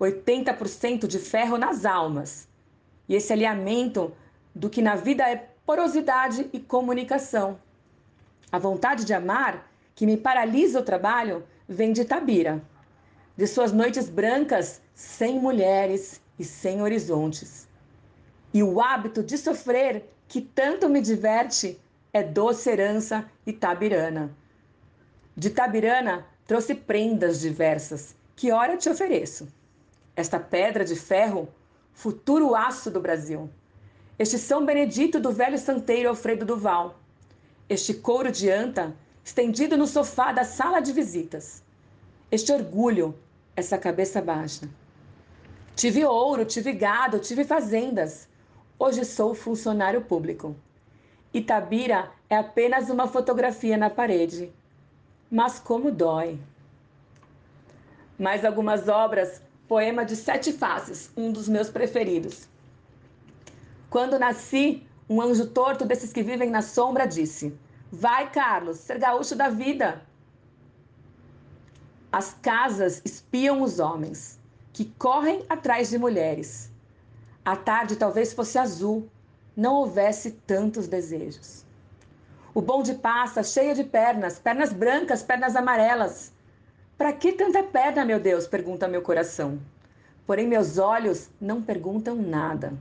80% 0.01 1.07
de 1.07 1.21
ferro 1.21 1.57
nas 1.57 1.85
almas. 1.85 2.49
E 3.09 3.15
esse 3.15 3.33
alinhamento 3.33 4.13
do 4.53 4.69
que 4.69 4.83
na 4.83 4.97
vida 4.97 5.31
é 5.31 5.49
porosidade 5.65 6.51
e 6.53 6.59
comunicação. 6.59 7.57
A 8.51 8.59
vontade 8.59 9.05
de 9.05 9.15
amar, 9.15 9.71
que 9.95 10.05
me 10.05 10.17
paralisa 10.17 10.81
o 10.81 10.85
trabalho, 10.85 11.45
vem 11.69 11.93
de 11.93 12.01
Itabira 12.01 12.61
de 13.37 13.47
suas 13.47 13.73
noites 13.73 14.09
brancas 14.09 14.83
sem 14.95 15.41
mulheres 15.41 16.21
e 16.39 16.45
sem 16.45 16.83
horizontes. 16.83 17.67
E 18.53 18.63
o 18.63 18.81
hábito 18.81 19.23
de 19.23 19.39
sofrer, 19.39 20.11
que 20.29 20.41
tanto 20.41 20.89
me 20.89 21.01
diverte, 21.01 21.81
é 22.13 22.23
doce 22.23 22.71
herança 22.71 23.25
itabirana. 23.47 24.37
De 25.35 25.49
Tabirana 25.49 26.27
trouxe 26.47 26.75
prendas 26.75 27.41
diversas, 27.41 28.15
que 28.37 28.53
ora 28.53 28.77
te 28.77 28.91
ofereço. 28.91 29.49
Esta 30.15 30.39
pedra 30.39 30.85
de 30.85 30.95
ferro, 30.95 31.49
futuro 31.93 32.55
aço 32.55 32.91
do 32.91 33.01
Brasil. 33.01 33.49
Este 34.19 34.39
São 34.39 34.67
Benedito 34.67 35.19
do 35.19 35.33
velho 35.33 35.59
santeiro 35.59 36.11
Alfredo 36.11 36.45
Duval. 36.45 37.01
Este 37.67 37.95
couro 37.95 38.31
de 38.31 38.51
anta, 38.51 38.95
estendido 39.25 39.79
no 39.79 39.87
sofá 39.87 40.33
da 40.33 40.45
sala 40.45 40.81
de 40.81 40.93
visitas 40.93 41.63
este 42.33 42.51
orgulho, 42.51 43.15
essa 43.55 43.77
cabeça 43.77 44.23
baixa. 44.23 44.67
Tive 45.77 46.03
ouro, 46.03 46.47
tive 46.47 46.73
gado, 46.73 47.19
tive 47.19 47.45
fazendas. 47.45 48.27
Hoje 48.79 49.05
sou 49.05 49.35
funcionário 49.35 50.01
público. 50.01 50.57
Itabira 51.35 52.11
é 52.31 52.37
apenas 52.37 52.89
uma 52.89 53.07
fotografia 53.07 53.77
na 53.77 53.91
parede. 53.91 54.51
Mas 55.31 55.61
como 55.61 55.93
dói. 55.93 56.41
Mais 58.19 58.47
algumas 58.47 58.89
obras, 58.89 59.43
poema 59.69 60.03
de 60.03 60.17
sete 60.17 60.55
faces, 60.55 61.11
um 61.15 61.31
dos 61.31 61.51
meus 61.51 61.69
preferidos. 61.69 62.49
Quando 63.91 64.19
nasci, 64.19 64.87
um 65.07 65.21
anjo 65.21 65.49
torto 65.49 65.85
desses 65.85 66.15
que 66.15 66.23
vivem 66.23 66.49
na 66.49 66.63
sombra 66.63 67.07
disse: 67.07 67.55
Vai, 67.91 68.31
Carlos, 68.31 68.79
ser 68.79 68.99
gaúcho 68.99 69.37
da 69.37 69.51
vida. 69.51 70.01
As 72.13 72.37
casas 72.43 73.01
espiam 73.07 73.63
os 73.63 73.79
homens, 73.79 74.39
que 74.71 74.85
correm 74.99 75.47
atrás 75.49 75.89
de 75.89 75.97
mulheres. 75.97 76.71
A 77.43 77.57
tarde 77.57 77.97
talvez 77.97 78.35
fosse 78.35 78.59
azul, 78.59 79.09
não 79.57 79.77
houvesse 79.77 80.33
tantos 80.47 80.87
desejos. 80.87 81.65
O 82.53 82.61
bonde 82.61 82.93
passa 82.93 83.43
cheio 83.43 83.75
de 83.75 83.83
pernas, 83.83 84.39
pernas 84.39 84.75
brancas, 84.75 85.23
pernas 85.23 85.57
amarelas. 85.57 86.31
Para 86.99 87.15
que 87.15 87.33
tanta 87.33 87.63
perna, 87.63 88.05
meu 88.05 88.21
Deus? 88.21 88.47
pergunta 88.47 88.87
meu 88.87 89.01
coração. 89.01 89.59
Porém, 90.27 90.47
meus 90.47 90.77
olhos 90.77 91.31
não 91.41 91.63
perguntam 91.63 92.15
nada. 92.15 92.75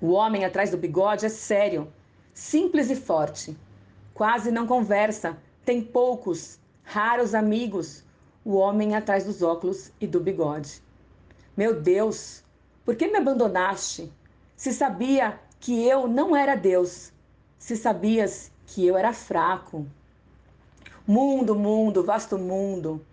O 0.00 0.12
homem 0.12 0.46
atrás 0.46 0.70
do 0.70 0.78
bigode 0.78 1.26
é 1.26 1.28
sério, 1.28 1.92
simples 2.32 2.88
e 2.88 2.96
forte. 2.96 3.54
Quase 4.14 4.50
não 4.50 4.66
conversa, 4.66 5.36
tem 5.62 5.82
poucos, 5.82 6.58
raros 6.82 7.34
amigos, 7.34 8.02
o 8.44 8.56
homem 8.56 8.94
atrás 8.94 9.24
dos 9.24 9.42
óculos 9.42 9.90
e 10.00 10.06
do 10.06 10.20
bigode. 10.20 10.82
Meu 11.56 11.80
Deus, 11.80 12.44
por 12.84 12.94
que 12.94 13.06
me 13.06 13.16
abandonaste? 13.16 14.12
Se 14.54 14.72
sabia 14.72 15.40
que 15.58 15.86
eu 15.86 16.06
não 16.06 16.36
era 16.36 16.54
Deus, 16.54 17.12
se 17.58 17.76
sabias 17.76 18.52
que 18.66 18.86
eu 18.86 18.96
era 18.96 19.12
fraco. 19.12 19.86
Mundo, 21.06 21.54
mundo, 21.54 22.04
vasto 22.04 22.38
mundo. 22.38 23.04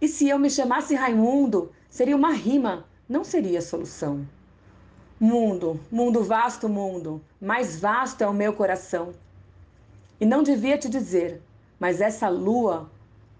E 0.00 0.06
se 0.06 0.28
eu 0.28 0.38
me 0.38 0.50
chamasse 0.50 0.94
Raimundo, 0.94 1.72
seria 1.88 2.16
uma 2.16 2.32
rima, 2.32 2.84
não 3.08 3.24
seria 3.24 3.62
solução. 3.62 4.26
Mundo, 5.18 5.80
mundo 5.90 6.22
vasto 6.22 6.68
mundo, 6.68 7.20
mais 7.40 7.80
vasto 7.80 8.22
é 8.22 8.26
o 8.26 8.34
meu 8.34 8.52
coração. 8.52 9.14
E 10.20 10.26
não 10.26 10.42
devia 10.42 10.78
te 10.78 10.88
dizer, 10.88 11.42
mas 11.80 12.00
essa 12.00 12.28
lua 12.28 12.90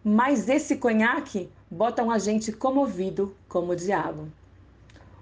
mas 0.05 0.49
esse 0.49 0.76
conhaque 0.76 1.51
botam 1.70 2.11
a 2.11 2.18
gente 2.18 2.53
comovido 2.53 3.34
como 3.49 3.72
o 3.72 3.76
diabo. 3.76 4.28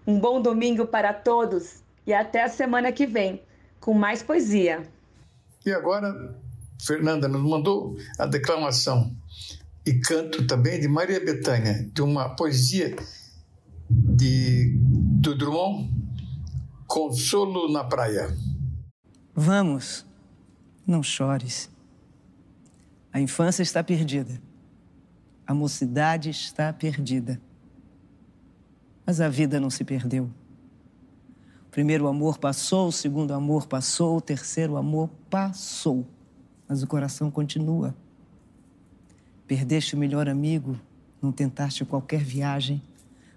Um 0.06 0.20
bom 0.20 0.40
domingo 0.40 0.86
para 0.86 1.12
todos 1.12 1.82
e 2.06 2.14
até 2.14 2.44
a 2.44 2.48
semana 2.48 2.92
que 2.92 3.06
vem 3.06 3.42
com 3.80 3.92
mais 3.92 4.22
poesia. 4.22 4.86
E 5.64 5.72
agora, 5.72 6.38
Fernanda 6.80 7.26
nos 7.26 7.42
mandou 7.42 7.96
a 8.18 8.26
declamação 8.26 9.16
e 9.84 9.94
canto 9.94 10.46
também 10.46 10.80
de 10.80 10.88
Maria 10.88 11.18
Bethânia, 11.18 11.88
de 11.92 12.02
uma 12.02 12.28
poesia 12.36 12.94
de, 13.90 14.76
do 14.78 15.36
Drummond, 15.36 15.92
Consolo 16.86 17.72
na 17.72 17.84
Praia. 17.84 18.36
Vamos, 19.34 20.06
não 20.86 21.02
chores. 21.02 21.70
A 23.12 23.20
infância 23.20 23.62
está 23.62 23.82
perdida. 23.82 24.40
A 25.46 25.54
mocidade 25.54 26.30
está 26.30 26.72
perdida. 26.72 27.40
Mas 29.06 29.20
a 29.20 29.28
vida 29.28 29.60
não 29.60 29.70
se 29.70 29.84
perdeu. 29.84 30.24
O 31.66 31.70
primeiro 31.70 32.08
amor 32.08 32.38
passou, 32.38 32.88
o 32.88 32.92
segundo 32.92 33.32
amor 33.32 33.66
passou, 33.66 34.16
o 34.16 34.20
terceiro 34.20 34.76
amor 34.76 35.08
passou. 35.30 36.04
Mas 36.68 36.82
o 36.82 36.86
coração 36.86 37.30
continua. 37.30 37.94
Perdeste 39.46 39.94
o 39.94 39.98
melhor 39.98 40.28
amigo, 40.28 40.80
não 41.22 41.30
tentaste 41.30 41.84
qualquer 41.84 42.24
viagem, 42.24 42.82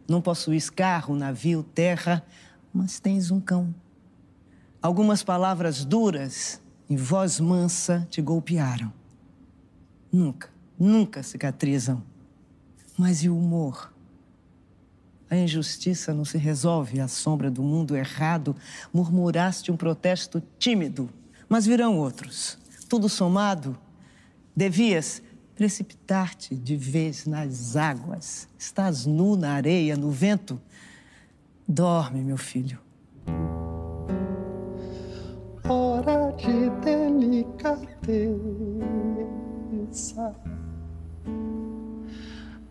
não 0.07 0.22
possuís 0.22 0.70
carro, 0.70 1.16
navio, 1.16 1.62
terra, 1.62 2.26
mas 2.74 2.99
tens 2.99 3.30
um 3.30 3.39
cão. 3.39 3.74
Algumas 4.82 5.22
palavras 5.22 5.86
duras, 5.86 6.60
em 6.89 6.95
voz 6.95 7.39
mansa, 7.39 8.07
te 8.10 8.22
golpearam. 8.22 8.91
Nunca, 10.12 10.49
nunca 10.80 11.22
cicatrizam. 11.22 12.02
Mas 12.98 13.24
e 13.24 13.30
o 13.30 13.38
humor? 13.38 13.94
A 15.30 15.38
injustiça 15.38 16.14
não 16.14 16.26
se 16.26 16.38
resolve 16.38 17.00
à 17.00 17.08
sombra 17.08 17.52
do 17.52 17.62
mundo 17.62 17.96
errado. 17.96 18.56
Murmuraste 18.92 19.72
um 19.72 19.78
protesto 19.78 20.42
tímido, 20.58 21.10
mas 21.48 21.66
virão 21.68 21.98
outros. 21.98 22.58
Tudo 22.88 23.08
somado, 23.08 23.78
devias 24.56 25.22
precipitar-te 25.60 26.56
de 26.56 26.76
vez 26.76 27.26
nas 27.26 27.76
águas. 27.76 28.48
Estás 28.58 29.06
nu 29.06 29.36
na 29.36 29.52
areia, 29.52 29.98
no 29.98 30.10
vento. 30.10 30.60
Dorme, 31.68 32.24
meu 32.24 32.38
filho. 32.38 32.80
Hora 35.68 36.32
de 36.38 36.70
delicadeza, 36.82 37.86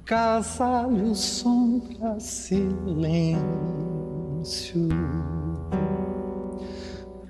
casalho, 0.08 1.14
sombra, 1.14 2.18
silêncio. 2.18 3.38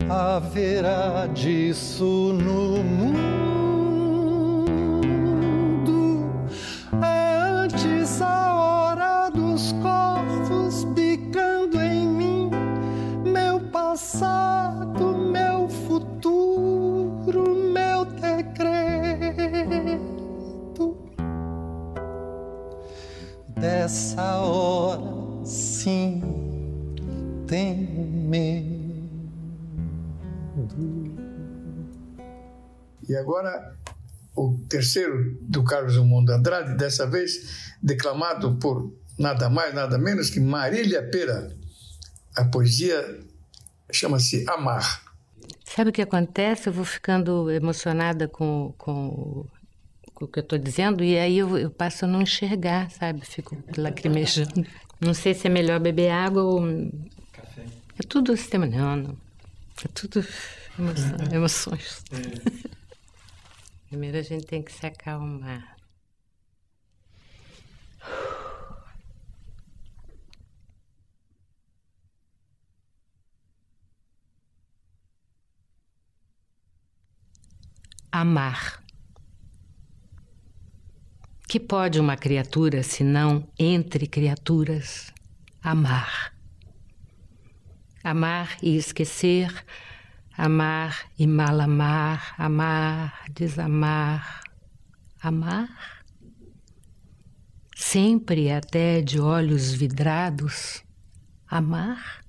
Haverá 0.09 1.27
disso 1.27 2.33
no 2.35 2.83
mundo 2.85 3.28
agora 33.19 33.77
o 34.35 34.59
terceiro 34.69 35.37
do 35.43 35.65
Carlos 35.65 35.95
Drummond 35.95 36.27
de 36.27 36.33
Andrade, 36.33 36.77
dessa 36.77 37.07
vez 37.07 37.75
declamado 37.83 38.57
por 38.57 38.93
nada 39.19 39.51
mais, 39.51 39.75
nada 39.75 39.99
menos 39.99 40.31
que 40.31 40.41
Marília 40.41 41.03
Pera. 41.03 41.51
A 42.37 42.45
poesia 42.45 43.21
chama-se 43.91 44.45
Amar. 44.49 45.03
Sabe 45.65 45.91
o 45.91 45.93
que 45.93 46.03
acontece? 46.03 46.69
Eu 46.69 46.73
vou 46.73 46.85
ficando 46.85 47.51
emocionada 47.51 48.29
com, 48.29 48.73
com, 48.79 49.45
com 50.15 50.25
o 50.25 50.29
que 50.29 50.39
eu 50.39 50.43
estou 50.43 50.59
dizendo 50.59 51.03
e 51.03 51.19
aí 51.19 51.39
eu, 51.39 51.59
eu, 51.59 51.71
passo 51.71 52.05
a 52.05 52.09
não 52.09 52.23
enxergar, 52.23 52.91
sabe? 52.91 53.25
Fico 53.27 53.57
lacrimejando. 53.77 54.65
Não 55.01 55.15
sei 55.15 55.35
se 55.35 55.47
é 55.47 55.51
melhor 55.51 55.81
beber 55.81 56.11
água 56.11 56.43
ou. 56.43 56.63
Café. 57.33 57.65
É 57.99 58.03
tudo 58.03 58.37
sistema. 58.37 58.67
Não, 58.67 58.97
não. 58.97 59.17
É 59.85 59.89
tudo 59.93 60.25
emoção, 60.79 61.17
emoções. 61.33 62.05
É. 62.13 62.78
Primeiro 63.89 64.19
a 64.19 64.23
gente 64.23 64.45
tem 64.45 64.63
que 64.63 64.71
se 64.71 64.85
acalmar. 64.85 65.77
Amar. 78.13 78.83
Que 81.49 81.59
pode 81.59 81.99
uma 81.99 82.15
criatura, 82.15 82.83
se 82.83 83.03
não 83.03 83.49
entre 83.59 84.07
criaturas, 84.07 85.11
amar? 85.63 86.35
Amar 88.05 88.59
e 88.63 88.77
esquecer 88.77 89.65
amar 90.39 91.11
e 91.19 91.27
mal 91.27 91.61
amar, 91.61 92.33
amar, 92.39 93.25
desamar, 93.33 94.45
amar? 95.21 96.05
Sempre 97.75 98.49
até 98.49 99.01
de 99.01 99.19
olhos 99.19 99.73
vidrados, 99.73 100.85
amar? 101.49 102.25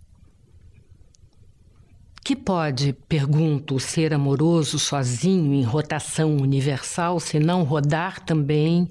Que 2.23 2.35
pode, 2.35 2.93
pergunto, 3.07 3.79
ser 3.79 4.11
amoroso 4.11 4.79
sozinho 4.79 5.53
em 5.53 5.63
rotação 5.63 6.35
universal, 6.37 7.19
se 7.19 7.39
não 7.39 7.63
rodar 7.63 8.25
também 8.25 8.89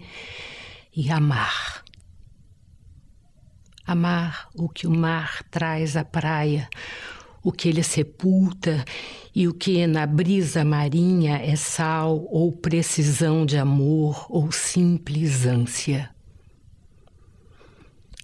e 0.95 1.11
amar? 1.11 1.83
Amar 3.85 4.49
o 4.55 4.69
que 4.69 4.87
o 4.87 4.91
mar 4.91 5.43
traz 5.51 5.97
à 5.97 6.05
praia, 6.05 6.69
o 7.49 7.53
que 7.53 7.67
ele 7.71 7.83
sepulta 7.83 8.85
e 9.35 9.49
o 9.49 9.55
que 9.55 9.87
na 9.87 10.05
brisa 10.05 10.67
marinha 10.67 11.39
é 11.39 11.57
sal 11.57 12.29
ou 12.31 12.53
precisão 12.53 13.47
de 13.47 13.57
amor 13.57 14.27
ou 14.29 14.53
simples 14.53 15.47
ânsia. 15.47 16.11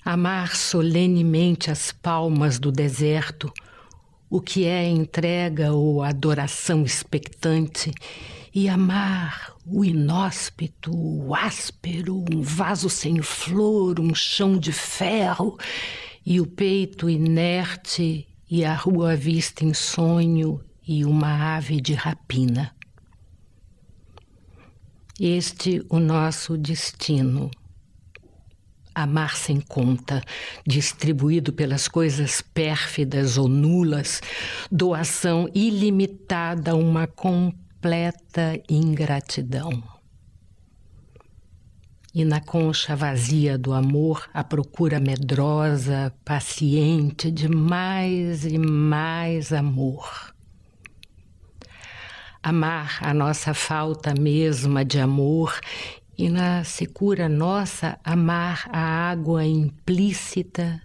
Amar 0.04 0.54
solenemente 0.54 1.70
as 1.70 1.90
palmas 1.90 2.58
do 2.58 2.70
deserto, 2.70 3.50
o 4.28 4.42
que 4.42 4.66
é 4.66 4.86
entrega 4.86 5.72
ou 5.72 6.02
adoração 6.02 6.84
expectante, 6.84 7.94
e 8.54 8.68
amar 8.68 9.54
o 9.66 9.86
inóspito, 9.86 10.94
o 10.94 11.34
áspero, 11.34 12.22
um 12.30 12.42
vaso 12.42 12.90
sem 12.90 13.22
flor, 13.22 13.98
um 13.98 14.14
chão 14.14 14.58
de 14.58 14.70
ferro, 14.70 15.58
e 16.26 16.42
o 16.42 16.46
peito 16.46 17.08
inerte 17.08 18.28
e 18.50 18.64
a 18.64 18.74
rua 18.74 19.16
vista 19.16 19.64
em 19.64 19.72
sonho 19.72 20.60
e 20.86 21.04
uma 21.04 21.56
ave 21.56 21.80
de 21.80 21.94
rapina. 21.94 22.74
Este 25.18 25.84
o 25.88 25.98
nosso 25.98 26.58
destino. 26.58 27.50
Amar 28.94 29.36
sem 29.36 29.60
conta, 29.60 30.22
distribuído 30.64 31.52
pelas 31.52 31.88
coisas 31.88 32.40
pérfidas 32.40 33.36
ou 33.36 33.48
nulas, 33.48 34.20
doação 34.70 35.48
ilimitada, 35.52 36.76
uma 36.76 37.06
completa 37.06 38.60
ingratidão 38.68 39.93
e 42.14 42.24
na 42.24 42.40
concha 42.40 42.94
vazia 42.94 43.58
do 43.58 43.72
amor 43.72 44.28
a 44.32 44.44
procura 44.44 45.00
medrosa, 45.00 46.14
paciente 46.24 47.28
de 47.28 47.48
mais 47.48 48.44
e 48.44 48.56
mais 48.56 49.52
amor. 49.52 50.32
Amar 52.40 52.98
a 53.02 53.12
nossa 53.12 53.52
falta 53.52 54.14
mesma 54.14 54.84
de 54.84 55.00
amor 55.00 55.58
e 56.16 56.28
na 56.28 56.62
secura 56.62 57.28
nossa 57.28 57.98
amar 58.04 58.68
a 58.70 59.10
água 59.10 59.44
implícita 59.44 60.80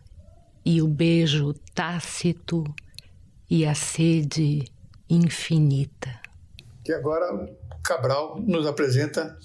e 0.66 0.82
o 0.82 0.88
beijo 0.88 1.54
tácito 1.76 2.64
e 3.48 3.68
a 3.68 3.76
sede 3.76 4.66
infinita. 5.08 6.20
Que 6.84 6.94
agora 6.94 7.56
Cabral 7.84 8.40
nos 8.42 8.66
apresenta 8.66 9.38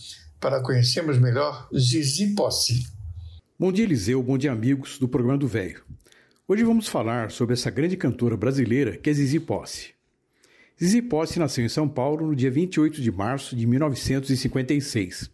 para 0.44 0.60
conhecermos 0.60 1.18
melhor 1.18 1.66
Zizi 1.74 2.34
Posse. 2.34 2.86
Bom 3.58 3.72
dia, 3.72 3.86
Eliseu, 3.86 4.22
bom 4.22 4.36
dia, 4.36 4.52
amigos 4.52 4.98
do 4.98 5.08
programa 5.08 5.38
do 5.38 5.48
Velho. 5.48 5.82
Hoje 6.46 6.62
vamos 6.62 6.86
falar 6.86 7.30
sobre 7.30 7.54
essa 7.54 7.70
grande 7.70 7.96
cantora 7.96 8.36
brasileira 8.36 8.94
que 8.94 9.08
é 9.08 9.12
Zizi 9.14 9.40
Posse. 9.40 9.94
Zizi 10.78 11.00
Posse 11.00 11.38
nasceu 11.38 11.64
em 11.64 11.68
São 11.70 11.88
Paulo 11.88 12.26
no 12.26 12.36
dia 12.36 12.50
28 12.50 13.00
de 13.00 13.10
março 13.10 13.56
de 13.56 13.66
1956. 13.66 15.30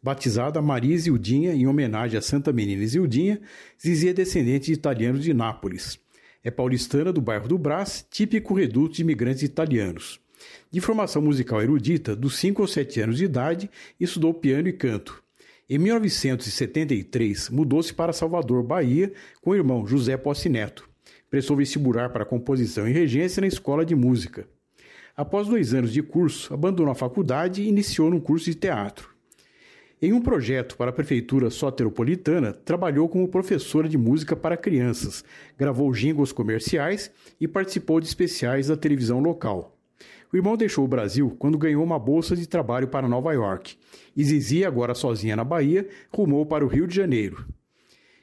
Batizada 0.00 0.62
Maria 0.62 0.96
Zildinha 0.96 1.52
em 1.52 1.66
homenagem 1.66 2.16
a 2.16 2.22
Santa 2.22 2.52
Menina 2.52 2.86
Zildinha, 2.86 3.40
Zizi 3.84 4.10
é 4.10 4.12
descendente 4.12 4.66
de 4.66 4.74
italianos 4.74 5.24
de 5.24 5.34
Nápoles. 5.34 5.98
É 6.44 6.50
paulistana 6.52 7.12
do 7.12 7.20
bairro 7.20 7.48
do 7.48 7.58
Brás, 7.58 8.06
típico 8.08 8.54
reduto 8.54 8.94
de 8.94 9.02
imigrantes 9.02 9.42
italianos. 9.42 10.20
De 10.70 10.80
formação 10.80 11.22
musical 11.22 11.62
erudita, 11.62 12.16
dos 12.16 12.36
5 12.36 12.62
aos 12.62 12.72
7 12.72 13.00
anos 13.00 13.16
de 13.18 13.24
idade, 13.24 13.70
estudou 13.98 14.34
piano 14.34 14.68
e 14.68 14.72
canto. 14.72 15.22
Em 15.68 15.78
1973, 15.78 17.48
mudou-se 17.48 17.94
para 17.94 18.12
Salvador, 18.12 18.62
Bahia, 18.62 19.12
com 19.40 19.50
o 19.50 19.54
irmão 19.54 19.86
José 19.86 20.16
Posse 20.16 20.48
Neto. 20.48 20.88
Prestou 21.30 21.56
vestibular 21.56 22.10
para 22.10 22.24
composição 22.24 22.86
e 22.86 22.92
regência 22.92 23.40
na 23.40 23.46
Escola 23.46 23.84
de 23.84 23.94
Música. 23.94 24.46
Após 25.16 25.48
dois 25.48 25.72
anos 25.72 25.92
de 25.92 26.02
curso, 26.02 26.52
abandonou 26.52 26.92
a 26.92 26.94
faculdade 26.94 27.62
e 27.62 27.68
iniciou 27.68 28.10
no 28.10 28.20
curso 28.20 28.46
de 28.46 28.56
teatro. 28.56 29.14
Em 30.02 30.12
um 30.12 30.20
projeto 30.20 30.76
para 30.76 30.90
a 30.90 30.92
Prefeitura 30.92 31.48
Soteropolitana, 31.48 32.52
trabalhou 32.52 33.08
como 33.08 33.26
professora 33.26 33.88
de 33.88 33.96
música 33.96 34.36
para 34.36 34.56
crianças, 34.56 35.24
gravou 35.56 35.94
jingles 35.94 36.30
comerciais 36.30 37.10
e 37.40 37.48
participou 37.48 38.00
de 38.00 38.06
especiais 38.06 38.66
da 38.66 38.76
televisão 38.76 39.18
local. 39.18 39.73
O 40.34 40.36
irmão 40.36 40.56
deixou 40.56 40.84
o 40.84 40.88
Brasil 40.88 41.30
quando 41.38 41.56
ganhou 41.56 41.84
uma 41.84 41.96
bolsa 41.96 42.34
de 42.34 42.44
trabalho 42.48 42.88
para 42.88 43.06
Nova 43.06 43.32
York 43.32 43.76
e 44.16 44.24
Zizi, 44.24 44.64
agora 44.64 44.92
sozinha 44.92 45.36
na 45.36 45.44
Bahia, 45.44 45.88
rumou 46.12 46.44
para 46.44 46.64
o 46.64 46.68
Rio 46.68 46.88
de 46.88 46.96
Janeiro. 46.96 47.46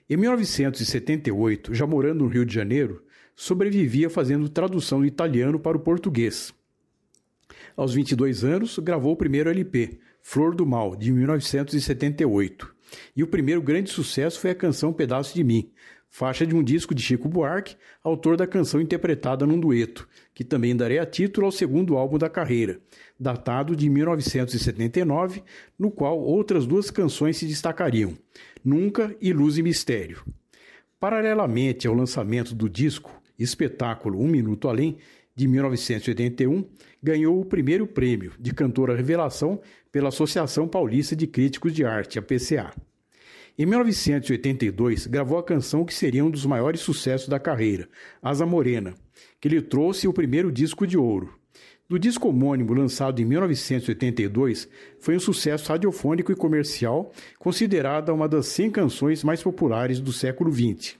Em 0.09 0.17
1978, 0.17 1.73
já 1.73 1.87
morando 1.87 2.25
no 2.25 2.27
Rio 2.27 2.45
de 2.45 2.53
Janeiro, 2.53 3.01
sobrevivia 3.33 4.09
fazendo 4.09 4.49
tradução 4.49 4.99
do 4.99 5.05
italiano 5.05 5.57
para 5.57 5.77
o 5.77 5.79
português. 5.79 6.53
Aos 7.77 7.93
22 7.93 8.43
anos, 8.43 8.77
gravou 8.79 9.13
o 9.13 9.17
primeiro 9.17 9.49
LP, 9.49 9.97
Flor 10.21 10.53
do 10.53 10.65
Mal, 10.65 10.97
de 10.97 11.13
1978. 11.13 12.75
E 13.15 13.23
o 13.23 13.27
primeiro 13.27 13.61
grande 13.61 13.89
sucesso 13.89 14.37
foi 14.37 14.49
a 14.49 14.55
canção 14.55 14.91
Pedaço 14.91 15.33
de 15.33 15.45
Mim, 15.45 15.71
faixa 16.11 16.45
de 16.45 16.53
um 16.53 16.61
disco 16.61 16.93
de 16.93 17.01
Chico 17.01 17.29
Buarque, 17.29 17.77
autor 18.03 18.35
da 18.35 18.45
canção 18.45 18.81
interpretada 18.81 19.45
num 19.45 19.57
dueto, 19.57 20.07
que 20.33 20.43
também 20.43 20.75
daria 20.75 21.05
título 21.05 21.45
ao 21.45 21.51
segundo 21.53 21.95
álbum 21.95 22.17
da 22.17 22.29
carreira, 22.29 22.81
datado 23.17 23.75
de 23.77 23.89
1979, 23.89 25.41
no 25.79 25.89
qual 25.89 26.19
outras 26.19 26.67
duas 26.67 26.91
canções 26.91 27.37
se 27.37 27.47
destacariam, 27.47 28.13
Nunca 28.63 29.15
e 29.21 29.31
Luz 29.31 29.57
e 29.57 29.63
Mistério. 29.63 30.21
Paralelamente 30.99 31.87
ao 31.87 31.95
lançamento 31.95 32.53
do 32.53 32.69
disco 32.69 33.19
Espetáculo 33.39 34.21
Um 34.21 34.27
Minuto 34.27 34.67
Além, 34.67 34.97
de 35.33 35.47
1981, 35.47 36.65
ganhou 37.01 37.39
o 37.39 37.45
primeiro 37.45 37.87
prêmio 37.87 38.33
de 38.37 38.53
cantora 38.53 38.95
revelação 38.95 39.61
pela 39.89 40.09
Associação 40.09 40.67
Paulista 40.67 41.15
de 41.15 41.25
Críticos 41.25 41.73
de 41.73 41.85
Arte, 41.85 42.19
a 42.19 42.21
PCA. 42.21 42.73
Em 43.57 43.65
1982, 43.65 45.07
gravou 45.07 45.37
a 45.37 45.43
canção 45.43 45.83
que 45.83 45.93
seria 45.93 46.23
um 46.23 46.31
dos 46.31 46.45
maiores 46.45 46.81
sucessos 46.81 47.27
da 47.27 47.39
carreira, 47.39 47.89
Asa 48.21 48.45
Morena, 48.45 48.93
que 49.39 49.49
lhe 49.49 49.61
trouxe 49.61 50.07
o 50.07 50.13
primeiro 50.13 50.51
disco 50.51 50.87
de 50.87 50.97
ouro. 50.97 51.33
Do 51.87 51.99
disco 51.99 52.29
homônimo 52.29 52.73
lançado 52.73 53.21
em 53.21 53.25
1982, 53.25 54.69
foi 54.97 55.17
um 55.17 55.19
sucesso 55.19 55.69
radiofônico 55.69 56.31
e 56.31 56.35
comercial, 56.35 57.11
considerada 57.37 58.13
uma 58.13 58.29
das 58.29 58.45
100 58.47 58.71
canções 58.71 59.23
mais 59.25 59.43
populares 59.43 59.99
do 59.99 60.13
século 60.13 60.49
XX. 60.49 60.95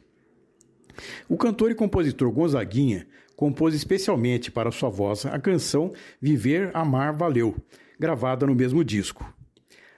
O 1.29 1.37
cantor 1.37 1.71
e 1.71 1.75
compositor 1.75 2.29
Gonzaguinha 2.29 3.07
compôs 3.37 3.73
especialmente 3.73 4.51
para 4.51 4.69
sua 4.69 4.89
voz 4.89 5.25
a 5.25 5.39
canção 5.39 5.93
Viver, 6.21 6.69
Amar, 6.73 7.15
Valeu, 7.15 7.55
gravada 7.97 8.45
no 8.45 8.53
mesmo 8.53 8.83
disco. 8.83 9.33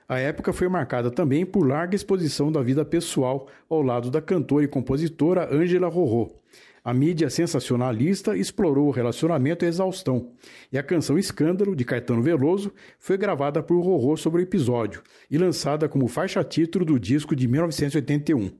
A 0.08 0.20
época 0.20 0.52
foi 0.52 0.68
marcada 0.68 1.10
também 1.10 1.46
por 1.46 1.68
larga 1.68 1.96
exposição 1.96 2.52
da 2.52 2.62
vida 2.62 2.84
pessoal 2.84 3.48
ao 3.70 3.82
lado 3.82 4.12
da 4.12 4.22
cantora 4.22 4.66
e 4.66 4.68
compositora 4.68 5.54
Ângela 5.54 5.88
Rorô. 5.88 6.44
A 6.84 6.94
mídia 6.94 7.30
sensacionalista 7.30 8.36
explorou 8.36 8.88
o 8.88 8.92
relacionamento 8.92 9.64
à 9.64 9.68
exaustão, 9.70 10.34
e 10.70 10.78
a 10.78 10.84
canção 10.84 11.18
Escândalo, 11.18 11.78
de 11.78 11.86
Caetano 11.86 12.22
Veloso, 12.22 12.74
foi 13.00 13.18
gravada 13.18 13.64
por 13.64 13.80
Rorô 13.80 14.18
sobre 14.18 14.42
o 14.42 14.44
episódio 14.44 15.02
e 15.32 15.38
lançada 15.38 15.88
como 15.88 16.10
faixa 16.10 16.44
título 16.44 16.84
do 16.84 17.00
disco 17.00 17.38
de 17.38 17.48
1981. 17.48 18.52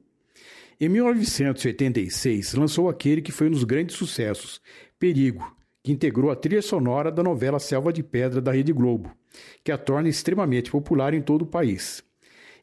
Em 0.80 0.90
1986, 0.90 2.54
lançou 2.54 2.88
aquele 2.88 3.22
que 3.22 3.32
foi 3.32 3.48
um 3.48 3.52
dos 3.52 3.66
grandes 3.66 3.98
sucessos, 3.98 4.62
Perigo, 4.98 5.56
que 5.84 5.92
integrou 5.92 6.32
a 6.32 6.36
trilha 6.36 6.62
sonora 6.62 7.12
da 7.12 7.22
novela 7.22 7.60
Selva 7.60 7.92
de 7.92 8.02
Pedra 8.02 8.40
da 8.40 8.54
Rede 8.54 8.72
Globo, 8.72 9.12
que 9.64 9.72
a 9.72 9.78
torna 9.78 10.10
extremamente 10.10 10.72
popular 10.72 11.14
em 11.14 11.22
todo 11.22 11.44
o 11.44 11.48
país. 11.48 12.04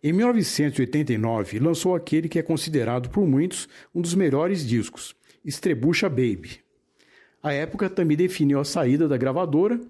Em 0.02 0.12
1989, 0.12 1.58
lançou 1.58 1.94
aquele 1.94 2.28
que 2.28 2.38
é 2.38 2.42
considerado 2.42 3.10
por 3.10 3.26
muitos 3.26 3.68
um 3.94 4.00
dos 4.00 4.14
melhores 4.14 4.66
discos, 4.66 5.14
Estrebucha 5.44 6.08
Baby. 6.08 6.60
A 7.42 7.52
época 7.52 7.88
também 7.90 8.16
definiu 8.16 8.60
a 8.60 8.64
saída 8.64 9.06
da 9.06 9.16
gravadora, 9.16 9.80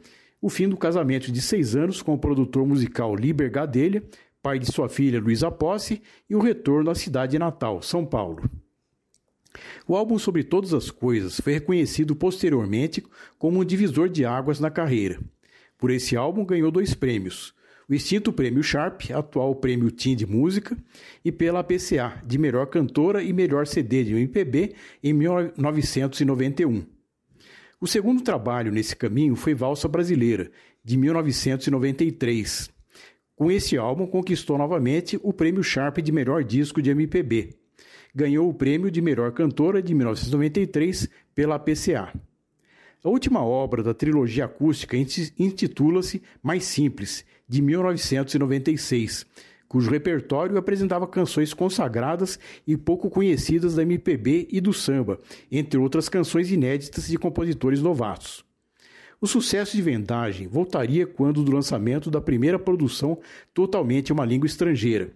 o 0.42 0.48
fim 0.48 0.68
do 0.68 0.76
casamento 0.76 1.30
de 1.30 1.40
seis 1.40 1.76
anos 1.76 2.02
com 2.02 2.14
o 2.14 2.18
produtor 2.18 2.66
musical 2.66 3.14
Liber 3.14 3.50
Gadelha, 3.50 4.02
pai 4.42 4.58
de 4.58 4.72
sua 4.72 4.88
filha 4.88 5.20
Luísa 5.20 5.50
Posse, 5.50 6.02
e 6.28 6.34
o 6.34 6.40
retorno 6.40 6.90
à 6.90 6.94
cidade 6.94 7.38
natal, 7.38 7.82
São 7.82 8.04
Paulo. 8.04 8.48
O 9.86 9.96
álbum 9.96 10.18
Sobre 10.18 10.44
Todas 10.44 10.72
as 10.72 10.90
Coisas 10.90 11.40
foi 11.40 11.54
reconhecido 11.54 12.14
posteriormente 12.14 13.02
como 13.38 13.60
um 13.60 13.64
divisor 13.64 14.08
de 14.08 14.24
águas 14.24 14.60
na 14.60 14.70
carreira. 14.70 15.20
Por 15.80 15.90
esse 15.90 16.16
álbum 16.16 16.44
ganhou 16.44 16.70
dois 16.70 16.94
prêmios: 16.94 17.54
o 17.88 17.94
extinto 17.94 18.32
Prêmio 18.32 18.62
Sharp, 18.62 19.10
atual 19.12 19.54
Prêmio 19.56 19.90
Tim 19.90 20.14
de 20.14 20.26
Música, 20.26 20.76
e 21.24 21.32
pela 21.32 21.64
PCA, 21.64 22.22
de 22.24 22.38
melhor 22.38 22.66
cantora 22.66 23.22
e 23.22 23.32
melhor 23.32 23.66
CD 23.66 24.04
de 24.04 24.14
MPB 24.14 24.74
em 25.02 25.12
1991. 25.12 26.84
O 27.80 27.86
segundo 27.86 28.22
trabalho 28.22 28.70
nesse 28.70 28.94
caminho 28.94 29.34
foi 29.34 29.54
Valsa 29.54 29.88
Brasileira, 29.88 30.50
de 30.84 30.96
1993. 30.96 32.70
Com 33.34 33.50
esse 33.50 33.78
álbum, 33.78 34.06
conquistou 34.06 34.58
novamente 34.58 35.18
o 35.22 35.32
Prêmio 35.32 35.64
Sharp 35.64 35.98
de 35.98 36.12
melhor 36.12 36.44
disco 36.44 36.82
de 36.82 36.90
MPB 36.90 37.58
ganhou 38.14 38.48
o 38.48 38.54
prêmio 38.54 38.90
de 38.90 39.00
melhor 39.00 39.32
cantora 39.32 39.82
de 39.82 39.94
1993 39.94 41.08
pela 41.34 41.58
PCA. 41.58 42.12
A 43.02 43.08
última 43.08 43.42
obra 43.42 43.82
da 43.82 43.94
trilogia 43.94 44.44
acústica 44.44 44.94
intitula-se 44.94 46.22
Mais 46.42 46.64
Simples, 46.64 47.24
de 47.48 47.62
1996, 47.62 49.24
cujo 49.66 49.90
repertório 49.90 50.58
apresentava 50.58 51.06
canções 51.06 51.54
consagradas 51.54 52.38
e 52.66 52.76
pouco 52.76 53.08
conhecidas 53.08 53.74
da 53.74 53.82
MPB 53.82 54.48
e 54.50 54.60
do 54.60 54.74
samba, 54.74 55.18
entre 55.50 55.80
outras 55.80 56.10
canções 56.10 56.50
inéditas 56.50 57.08
de 57.08 57.16
compositores 57.16 57.80
novatos. 57.80 58.44
O 59.18 59.26
sucesso 59.26 59.74
de 59.74 59.82
vendagem 59.82 60.46
voltaria 60.46 61.06
quando 61.06 61.42
do 61.42 61.52
lançamento 61.52 62.10
da 62.10 62.20
primeira 62.20 62.58
produção 62.58 63.18
totalmente 63.54 64.10
em 64.10 64.12
uma 64.12 64.26
língua 64.26 64.46
estrangeira, 64.46 65.10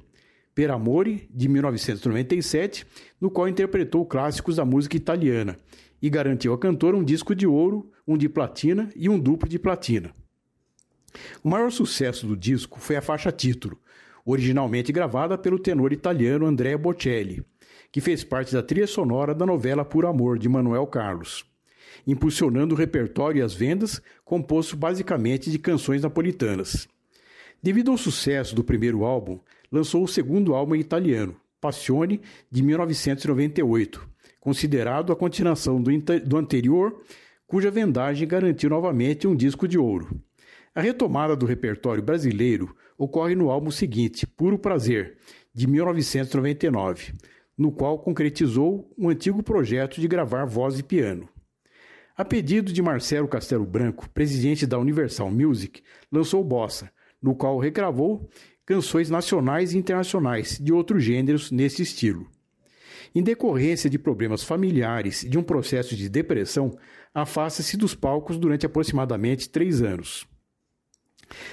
Per 0.55 0.71
Amore, 0.71 1.29
de 1.31 1.49
1997, 1.49 2.87
no 3.21 3.31
qual 3.31 3.47
interpretou 3.47 4.07
clássicos 4.07 4.57
da 4.57 4.65
música 4.65 4.97
italiana 4.97 5.59
e 6.05 6.11
garantiu 6.11 6.53
à 6.53 6.59
cantora 6.59 6.99
um 6.99 7.03
disco 7.03 7.35
de 7.35 7.47
ouro, 7.47 7.91
um 8.07 8.19
de 8.19 8.29
platina 8.29 8.91
e 8.95 9.09
um 9.09 9.19
duplo 9.19 9.49
de 9.49 9.59
platina. 9.59 10.15
O 11.43 11.49
maior 11.49 11.73
sucesso 11.73 12.27
do 12.27 12.37
disco 12.37 12.79
foi 12.79 12.97
a 12.97 13.01
faixa 13.01 13.33
título, 13.33 13.81
originalmente 14.23 14.93
gravada 14.93 15.39
pelo 15.39 15.59
tenor 15.59 15.95
italiano 15.95 16.45
Andrea 16.45 16.77
Bocelli, 16.77 17.43
que 17.91 18.03
fez 18.03 18.23
parte 18.23 18.53
da 18.53 18.63
trilha 18.63 18.87
sonora 18.87 19.35
da 19.35 19.47
novela 19.47 19.83
Por 19.83 20.05
Amor, 20.05 20.39
de 20.39 20.47
Manuel 20.47 20.87
Carlos, 20.87 21.47
impulsionando 22.07 22.75
o 22.75 22.79
repertório 22.79 23.39
e 23.39 23.43
as 23.43 23.55
vendas, 23.55 24.03
composto 24.27 24.77
basicamente 24.77 25.51
de 25.51 25.59
canções 25.59 26.03
napolitanas. 26.03 26.87
Devido 27.63 27.91
ao 27.91 27.97
sucesso 27.97 28.55
do 28.55 28.63
primeiro 28.63 29.07
álbum, 29.07 29.41
lançou 29.73 30.05
o 30.05 30.09
segundo 30.09 30.55
álbum 30.55 30.75
em 30.75 30.81
italiano, 30.81 31.35
Passione, 31.63 32.21
de 32.51 32.63
1998, 32.63 34.13
considerado 34.45 35.11
a 35.11 35.17
continuação 35.17 35.81
do, 35.81 35.91
do 36.21 36.37
anterior, 36.37 37.01
cuja 37.47 37.71
vendagem 37.71 38.29
garantiu 38.29 38.69
novamente 38.69 39.27
um 39.27 39.35
disco 39.35 39.67
de 39.67 39.79
ouro. 39.79 40.21
A 40.75 40.83
retomada 40.83 41.35
do 41.35 41.47
repertório 41.47 42.03
brasileiro 42.03 42.77
ocorre 42.99 43.35
no 43.35 43.51
álbum 43.51 43.71
seguinte, 43.71 44.27
Puro 44.27 44.59
Prazer, 44.59 45.17
de 45.55 45.67
1999, 45.67 47.15
no 47.57 47.73
qual 47.73 47.99
concretizou 47.99 48.93
um 48.99 49.09
antigo 49.09 49.43
projeto 49.43 49.99
de 49.99 50.07
gravar 50.07 50.45
voz 50.45 50.79
e 50.79 50.83
piano. 50.83 51.27
A 52.15 52.23
pedido 52.23 52.71
de 52.71 52.83
Marcelo 52.83 53.27
Castelo 53.27 53.65
Branco, 53.65 54.11
presidente 54.11 54.67
da 54.67 54.79
Universal 54.79 55.31
Music, 55.31 55.83
lançou 56.13 56.45
Bossa, 56.45 56.91
no 57.23 57.35
qual 57.35 57.59
regravou 57.59 58.29
canções 58.67 59.09
nacionais 59.09 59.73
e 59.73 59.79
internacionais 59.79 60.59
de 60.59 60.71
outros 60.71 61.03
gêneros 61.03 61.51
nesse 61.51 61.81
estilo. 61.81 62.34
Em 63.15 63.23
decorrência 63.23 63.89
de 63.89 63.97
problemas 63.99 64.43
familiares 64.43 65.23
e 65.23 65.29
de 65.29 65.39
um 65.39 65.43
processo 65.43 65.95
de 65.95 66.09
depressão, 66.09 66.77
afasta-se 67.15 67.77
dos 67.77 67.95
palcos 67.95 68.37
durante 68.37 68.67
aproximadamente 68.67 69.49
três 69.49 69.81
anos. 69.83 70.27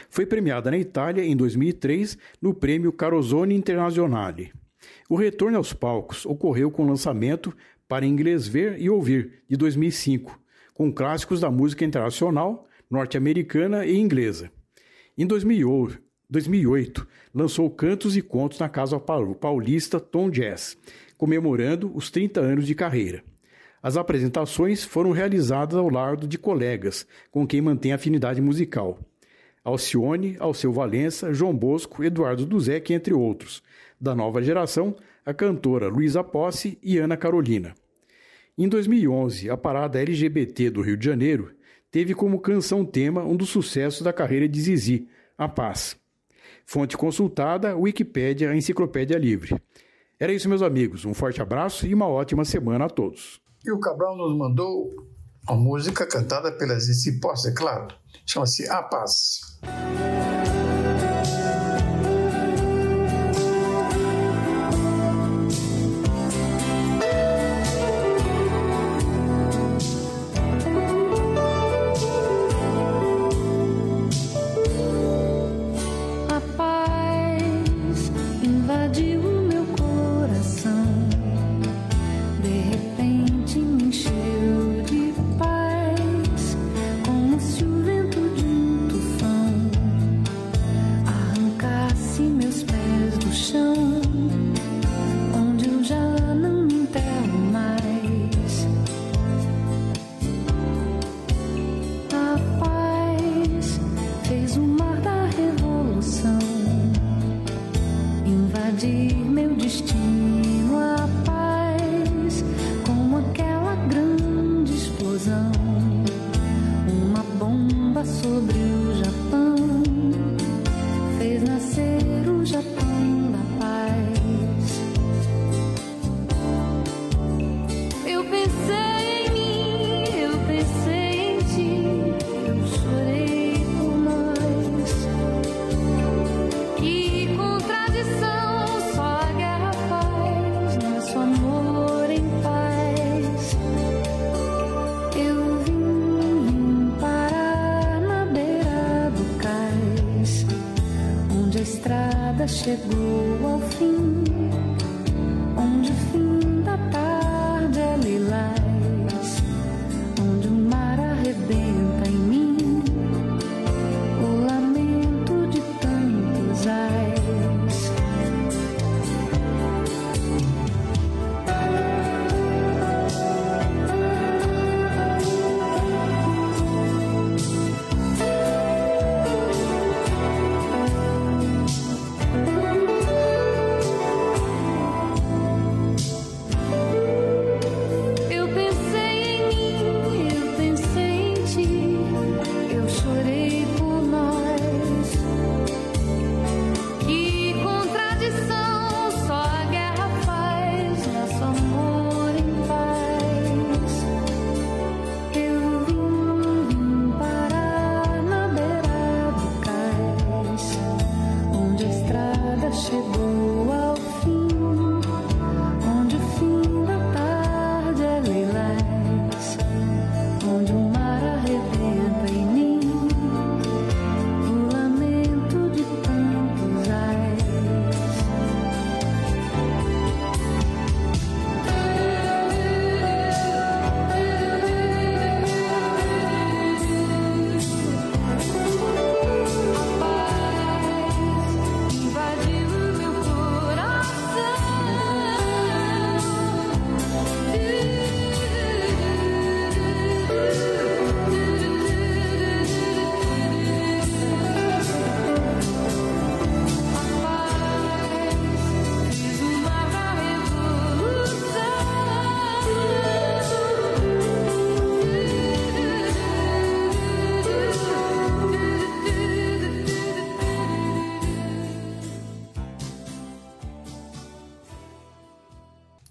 Foi 0.09 0.25
premiada 0.25 0.71
na 0.71 0.77
Itália 0.77 1.23
em 1.23 1.35
2003 1.35 2.17
no 2.41 2.53
prêmio 2.53 2.91
Carosone 2.91 3.55
Internazionale. 3.55 4.51
O 5.07 5.15
retorno 5.15 5.57
aos 5.57 5.71
palcos 5.71 6.25
ocorreu 6.25 6.71
com 6.71 6.83
o 6.83 6.87
lançamento 6.87 7.55
para 7.87 8.05
Inglês 8.05 8.47
Ver 8.47 8.81
e 8.81 8.89
Ouvir, 8.89 9.43
de 9.47 9.55
2005, 9.55 10.39
com 10.73 10.91
clássicos 10.91 11.39
da 11.41 11.51
música 11.51 11.85
internacional, 11.85 12.67
norte-americana 12.89 13.85
e 13.85 13.97
inglesa. 13.97 14.51
Em 15.17 15.27
2008, 15.27 17.07
lançou 17.33 17.69
Cantos 17.69 18.17
e 18.17 18.21
Contos 18.21 18.59
na 18.59 18.69
Casa 18.69 18.99
Paulista 18.99 19.99
Tom 19.99 20.29
Jazz, 20.29 20.77
comemorando 21.21 21.95
os 21.95 22.09
30 22.09 22.41
anos 22.41 22.65
de 22.65 22.73
carreira. 22.73 23.23
As 23.79 23.95
apresentações 23.95 24.83
foram 24.83 25.11
realizadas 25.11 25.77
ao 25.77 25.87
lado 25.87 26.27
de 26.27 26.35
colegas 26.35 27.05
com 27.29 27.45
quem 27.45 27.61
mantém 27.61 27.93
afinidade 27.93 28.41
musical. 28.41 28.97
Alcione, 29.63 30.35
Alceu 30.39 30.73
Valença, 30.73 31.31
João 31.31 31.55
Bosco, 31.55 32.03
Eduardo 32.03 32.43
Duzec, 32.43 32.91
entre 32.91 33.13
outros. 33.13 33.61
Da 33.99 34.15
nova 34.15 34.41
geração, 34.41 34.95
a 35.23 35.31
cantora 35.31 35.87
Luísa 35.89 36.23
Posse 36.23 36.79
e 36.81 36.97
Ana 36.97 37.15
Carolina. 37.15 37.75
Em 38.57 38.67
2011, 38.67 39.47
a 39.47 39.55
parada 39.55 40.01
LGBT 40.01 40.71
do 40.71 40.81
Rio 40.81 40.97
de 40.97 41.05
Janeiro 41.05 41.51
teve 41.91 42.15
como 42.15 42.39
canção-tema 42.39 43.23
um 43.23 43.35
dos 43.35 43.49
sucessos 43.49 44.01
da 44.01 44.11
carreira 44.11 44.49
de 44.49 44.59
Zizi, 44.59 45.07
A 45.37 45.47
Paz. 45.47 45.95
Fonte 46.65 46.97
consultada, 46.97 47.77
Wikipédia, 47.77 48.55
Enciclopédia 48.55 49.19
Livre. 49.19 49.61
Era 50.21 50.31
isso, 50.31 50.47
meus 50.47 50.61
amigos. 50.61 51.03
Um 51.03 51.15
forte 51.15 51.41
abraço 51.41 51.87
e 51.87 51.95
uma 51.95 52.07
ótima 52.07 52.45
semana 52.45 52.85
a 52.85 52.89
todos. 52.89 53.41
E 53.65 53.71
o 53.71 53.79
Cabral 53.79 54.15
nos 54.15 54.37
mandou 54.37 54.91
uma 55.49 55.57
música 55.57 56.05
cantada 56.05 56.51
pela 56.51 56.79
Zizi 56.79 57.19
Posse, 57.19 57.49
é 57.49 57.53
claro. 57.55 57.87
Chama-se 58.23 58.69
A 58.69 58.83
Paz. 58.83 59.39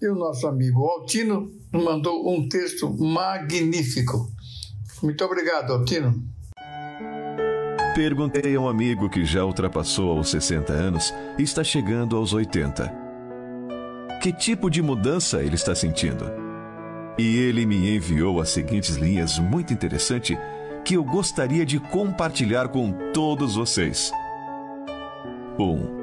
E 0.01 0.07
o 0.07 0.15
nosso 0.15 0.47
amigo 0.47 0.83
Altino 0.83 1.51
mandou 1.71 2.27
um 2.33 2.49
texto 2.49 2.89
magnífico. 2.89 4.31
Muito 5.03 5.23
obrigado, 5.23 5.73
Altino. 5.73 6.23
Perguntei 7.93 8.55
a 8.55 8.59
um 8.59 8.67
amigo 8.67 9.07
que 9.09 9.23
já 9.23 9.45
ultrapassou 9.45 10.17
aos 10.17 10.29
60 10.31 10.73
anos 10.73 11.13
e 11.37 11.43
está 11.43 11.63
chegando 11.63 12.17
aos 12.17 12.33
80. 12.33 12.91
Que 14.23 14.33
tipo 14.33 14.71
de 14.71 14.81
mudança 14.81 15.43
ele 15.43 15.55
está 15.55 15.75
sentindo? 15.75 16.25
E 17.19 17.37
ele 17.37 17.63
me 17.65 17.95
enviou 17.95 18.41
as 18.41 18.49
seguintes 18.49 18.95
linhas 18.95 19.37
muito 19.37 19.71
interessantes 19.71 20.35
que 20.83 20.95
eu 20.95 21.03
gostaria 21.03 21.63
de 21.63 21.79
compartilhar 21.79 22.69
com 22.69 22.91
todos 23.13 23.55
vocês. 23.55 24.11
1. 25.59 25.63
Um, 25.63 26.01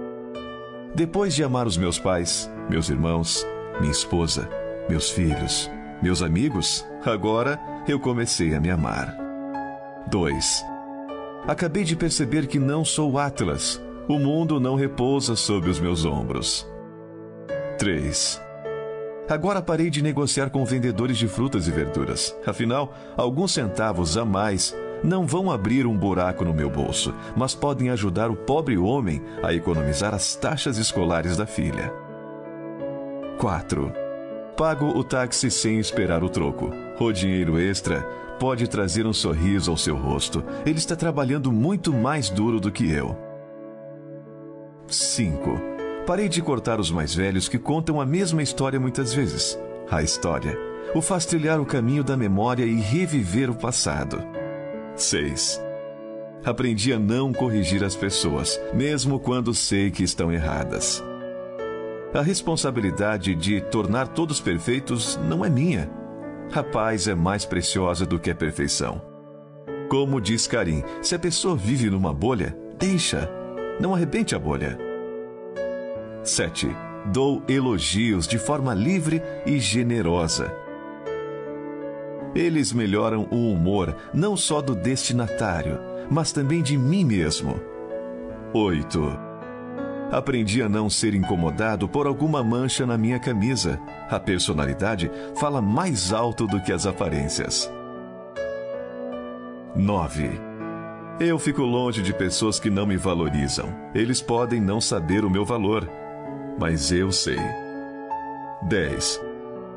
depois 0.95 1.35
de 1.35 1.43
amar 1.43 1.67
os 1.67 1.77
meus 1.77 1.99
pais, 1.99 2.49
meus 2.71 2.89
irmãos, 2.89 3.45
minha 3.81 3.93
esposa, 3.93 4.49
meus 4.89 5.11
filhos, 5.11 5.71
meus 6.03 6.23
amigos, 6.23 6.87
agora 7.05 7.59
eu 7.87 7.99
comecei 7.99 8.55
a 8.55 8.61
me 8.61 8.71
amar. 8.71 9.17
2. 10.11 10.65
Acabei 11.47 11.85
de 11.85 11.97
perceber 11.97 12.47
que 12.47 12.59
não 12.59 12.85
sou 12.85 13.19
Atlas. 13.19 13.81
O 14.09 14.19
mundo 14.19 14.59
não 14.59 14.75
repousa 14.75 15.37
sobre 15.37 15.71
os 15.71 15.79
meus 15.79 16.05
ombros. 16.05 16.67
3. 17.79 18.41
Agora 19.29 19.61
parei 19.61 19.91
de 19.91 20.03
negociar 20.03 20.51
com 20.51 20.65
vendedores 20.65 21.19
de 21.19 21.29
frutas 21.29 21.69
e 21.69 21.71
verduras. 21.71 22.35
Afinal, 22.47 22.95
alguns 23.17 23.53
centavos 23.53 24.17
a 24.17 24.25
mais 24.25 24.75
não 25.05 25.27
vão 25.27 25.51
abrir 25.51 25.87
um 25.87 25.97
buraco 25.97 26.45
no 26.45 26.55
meu 26.55 26.71
bolso, 26.71 27.15
mas 27.37 27.55
podem 27.55 27.91
ajudar 27.91 28.31
o 28.31 28.37
pobre 28.37 28.79
homem 28.79 29.23
a 29.43 29.53
economizar 29.53 30.15
as 30.15 30.35
taxas 30.35 30.79
escolares 30.79 31.37
da 31.37 31.47
filha. 31.47 32.08
4. 33.39 33.93
Pago 34.57 34.87
o 34.87 35.05
táxi 35.05 35.49
sem 35.49 35.79
esperar 35.79 36.25
o 36.25 36.29
troco. 36.29 36.73
O 36.99 37.13
dinheiro 37.13 37.57
extra 37.59 38.03
pode 38.41 38.67
trazer 38.67 39.07
um 39.07 39.13
sorriso 39.13 39.71
ao 39.71 39.77
seu 39.77 39.97
rosto. 39.97 40.45
Ele 40.67 40.79
está 40.79 40.97
trabalhando 40.97 41.53
muito 41.53 41.93
mais 41.93 42.29
duro 42.29 42.59
do 42.59 42.73
que 42.73 42.91
eu. 42.91 43.17
5. 44.89 45.61
Parei 46.05 46.29
de 46.29 46.43
cortar 46.43 46.81
os 46.81 46.91
mais 46.91 47.15
velhos 47.15 47.49
que 47.49 47.59
contam 47.59 48.01
a 48.01 48.07
mesma 48.07 48.43
história 48.43 48.81
muitas 48.81 49.15
vezes. 49.15 49.57
A 49.89 50.03
história 50.03 50.59
o 50.95 51.01
faz 51.01 51.25
trilhar 51.25 51.61
o 51.61 51.67
caminho 51.67 52.03
da 52.03 52.17
memória 52.17 52.65
e 52.65 52.75
reviver 52.75 53.51
o 53.51 53.55
passado. 53.55 54.21
6. 54.97 55.63
Aprendi 56.45 56.93
a 56.93 56.99
não 56.99 57.33
corrigir 57.33 57.85
as 57.85 57.95
pessoas, 57.95 58.61
mesmo 58.75 59.21
quando 59.21 59.55
sei 59.55 59.91
que 59.91 60.03
estão 60.03 60.33
erradas. 60.33 61.05
A 62.15 62.23
responsabilidade 62.23 63.35
de 63.35 63.61
tornar 63.61 64.09
todos 64.09 64.41
perfeitos 64.41 65.21
não 65.29 65.45
é 65.45 65.51
minha. 65.51 65.91
A 66.55 66.63
paz 66.63 67.07
é 67.07 67.15
mais 67.15 67.45
preciosa 67.45 68.07
do 68.07 68.19
que 68.19 68.31
a 68.31 68.35
perfeição. 68.35 69.03
Como 69.91 70.19
diz 70.19 70.47
Karim, 70.47 70.83
se 71.03 71.15
a 71.15 71.19
pessoa 71.19 71.55
vive 71.55 71.91
numa 71.91 72.13
bolha, 72.13 72.57
deixa. 72.79 73.31
Não 73.79 73.95
arrebente 73.95 74.35
a 74.35 74.39
bolha. 74.39 74.79
7. 76.25 76.75
Dou 77.13 77.43
elogios 77.47 78.27
de 78.27 78.39
forma 78.39 78.73
livre 78.73 79.23
e 79.45 79.61
generosa. 79.61 80.51
Eles 82.35 82.73
melhoram 82.73 83.29
o 83.31 83.53
humor 83.53 83.95
não 84.15 84.35
só 84.35 84.63
do 84.63 84.75
destinatário, 84.75 85.79
mas 86.11 86.33
também 86.33 86.63
de 86.63 86.77
mim 86.79 87.05
mesmo. 87.05 87.61
8. 88.55 89.28
Aprendi 90.11 90.63
a 90.63 90.69
não 90.69 90.89
ser 90.89 91.15
incomodado 91.15 91.87
por 91.87 92.07
alguma 92.07 92.43
mancha 92.43 92.87
na 92.87 92.97
minha 92.97 93.19
camisa. 93.19 93.79
A 94.09 94.19
personalidade 94.19 95.11
fala 95.37 95.61
mais 95.61 96.13
alto 96.13 96.47
do 96.47 96.61
que 96.63 96.73
as 96.73 96.87
aparências. 96.87 97.71
9. 99.77 100.31
Eu 101.21 101.39
fico 101.39 101.63
longe 101.63 102.01
de 102.01 102.15
pessoas 102.15 102.59
que 102.59 102.71
não 102.71 102.87
me 102.87 102.97
valorizam. 102.97 103.69
Eles 103.95 104.23
podem 104.23 104.61
não 104.61 104.81
saber 104.81 105.25
o 105.25 105.31
meu 105.31 105.45
valor, 105.45 105.89
mas 106.59 106.91
eu 106.91 107.13
sei. 107.13 107.39
10. 108.63 109.21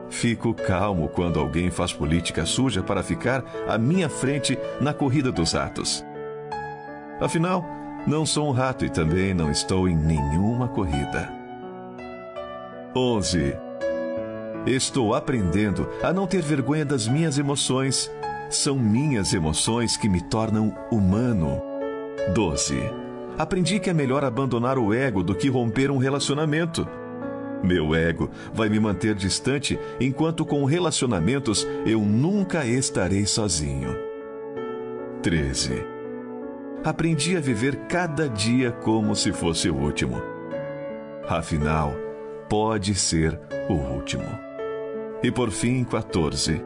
Fico 0.10 0.54
calmo 0.54 1.10
quando 1.10 1.40
alguém 1.40 1.70
faz 1.70 1.92
política 1.92 2.46
suja 2.46 2.82
para 2.82 3.04
ficar 3.04 3.44
à 3.68 3.78
minha 3.78 4.08
frente 4.08 4.58
na 4.80 4.94
corrida 4.94 5.32
dos 5.32 5.54
ratos. 5.54 6.06
Afinal, 7.20 7.66
não 8.08 8.26
sou 8.26 8.48
um 8.48 8.52
rato 8.52 8.84
e 8.86 8.90
também 8.90 9.34
não 9.34 9.52
estou 9.52 9.88
em 9.88 9.96
nenhuma 9.96 10.68
corrida. 10.68 11.32
11. 12.96 13.56
Estou 14.66 15.14
aprendendo 15.14 15.88
a 16.04 16.12
não 16.12 16.28
ter 16.28 16.42
vergonha 16.42 16.86
das 16.86 17.08
minhas 17.08 17.38
emoções. 17.38 18.12
São 18.50 18.78
minhas 18.78 19.34
emoções 19.34 19.96
que 19.96 20.10
me 20.10 20.22
tornam 20.22 20.76
humano. 20.92 21.62
12. 22.34 22.78
Aprendi 23.38 23.80
que 23.80 23.90
é 23.90 23.94
melhor 23.94 24.24
abandonar 24.24 24.78
o 24.78 24.94
ego 24.94 25.24
do 25.24 25.34
que 25.34 25.50
romper 25.50 25.90
um 25.90 25.98
relacionamento. 25.98 26.88
Meu 27.64 27.96
ego 27.96 28.30
vai 28.54 28.70
me 28.70 28.80
manter 28.80 29.16
distante 29.16 29.80
enquanto 30.00 30.46
com 30.46 30.66
relacionamentos 30.66 31.68
eu 31.86 32.02
nunca 32.02 32.66
estarei 32.66 33.26
sozinho. 33.26 33.96
13. 35.22 35.91
Aprendi 36.84 37.38
a 37.38 37.40
viver 37.40 37.76
cada 37.88 38.28
dia 38.28 38.72
como 38.72 39.16
se 39.16 39.32
fosse 39.32 39.70
o 39.70 39.76
último. 39.76 40.20
Afinal, 41.30 41.94
pode 42.50 42.96
ser 42.96 43.40
o 43.70 43.74
último. 43.74 44.26
E 45.22 45.30
por 45.30 45.52
fim, 45.52 45.84
14. 45.84 46.60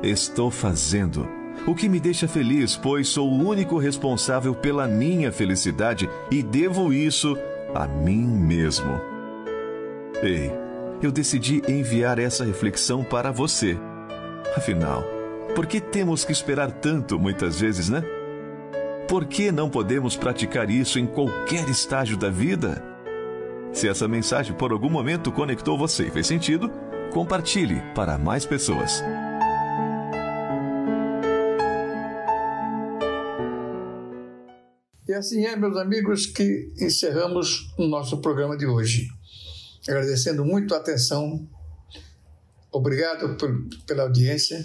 Estou 0.00 0.48
fazendo 0.48 1.28
o 1.66 1.74
que 1.74 1.88
me 1.88 1.98
deixa 1.98 2.28
feliz, 2.28 2.76
pois 2.76 3.08
sou 3.08 3.28
o 3.28 3.48
único 3.48 3.78
responsável 3.78 4.54
pela 4.54 4.86
minha 4.86 5.32
felicidade 5.32 6.08
e 6.30 6.40
devo 6.40 6.92
isso 6.92 7.36
a 7.74 7.88
mim 7.88 8.24
mesmo. 8.24 9.00
Ei, 10.22 10.52
eu 11.02 11.10
decidi 11.10 11.62
enviar 11.68 12.20
essa 12.20 12.44
reflexão 12.44 13.02
para 13.02 13.32
você. 13.32 13.76
Afinal, 14.56 15.02
por 15.56 15.66
que 15.66 15.80
temos 15.80 16.24
que 16.24 16.30
esperar 16.30 16.70
tanto 16.70 17.18
muitas 17.18 17.58
vezes, 17.58 17.88
né? 17.88 18.04
Por 19.08 19.26
que 19.26 19.52
não 19.52 19.68
podemos 19.68 20.16
praticar 20.16 20.70
isso 20.70 20.98
em 20.98 21.06
qualquer 21.06 21.68
estágio 21.68 22.16
da 22.16 22.30
vida? 22.30 22.82
Se 23.72 23.88
essa 23.88 24.06
mensagem 24.06 24.54
por 24.54 24.72
algum 24.72 24.90
momento 24.90 25.32
conectou 25.32 25.76
você 25.76 26.06
e 26.06 26.10
fez 26.10 26.26
sentido, 26.26 26.70
compartilhe 27.12 27.82
para 27.94 28.16
mais 28.16 28.46
pessoas. 28.46 29.02
E 35.06 35.12
assim 35.14 35.44
é, 35.44 35.56
meus 35.56 35.76
amigos, 35.76 36.26
que 36.26 36.72
encerramos 36.78 37.74
o 37.78 37.86
nosso 37.86 38.22
programa 38.22 38.56
de 38.56 38.66
hoje. 38.66 39.08
Agradecendo 39.86 40.44
muito 40.44 40.74
a 40.74 40.78
atenção, 40.78 41.46
obrigado 42.70 43.36
por, 43.36 43.52
pela 43.86 44.04
audiência. 44.04 44.64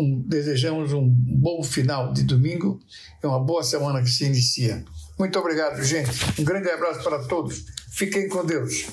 Um, 0.00 0.22
desejamos 0.26 0.94
um 0.94 1.06
bom 1.06 1.62
final 1.62 2.12
de 2.12 2.22
domingo 2.22 2.80
e 3.22 3.26
uma 3.26 3.38
boa 3.38 3.62
semana 3.62 4.02
que 4.02 4.08
se 4.08 4.24
inicia. 4.24 4.82
Muito 5.18 5.38
obrigado, 5.38 5.82
gente. 5.84 6.10
Um 6.40 6.44
grande 6.44 6.70
abraço 6.70 7.04
para 7.04 7.18
todos. 7.24 7.66
Fiquem 7.90 8.28
com 8.28 8.44
Deus. 8.46 8.90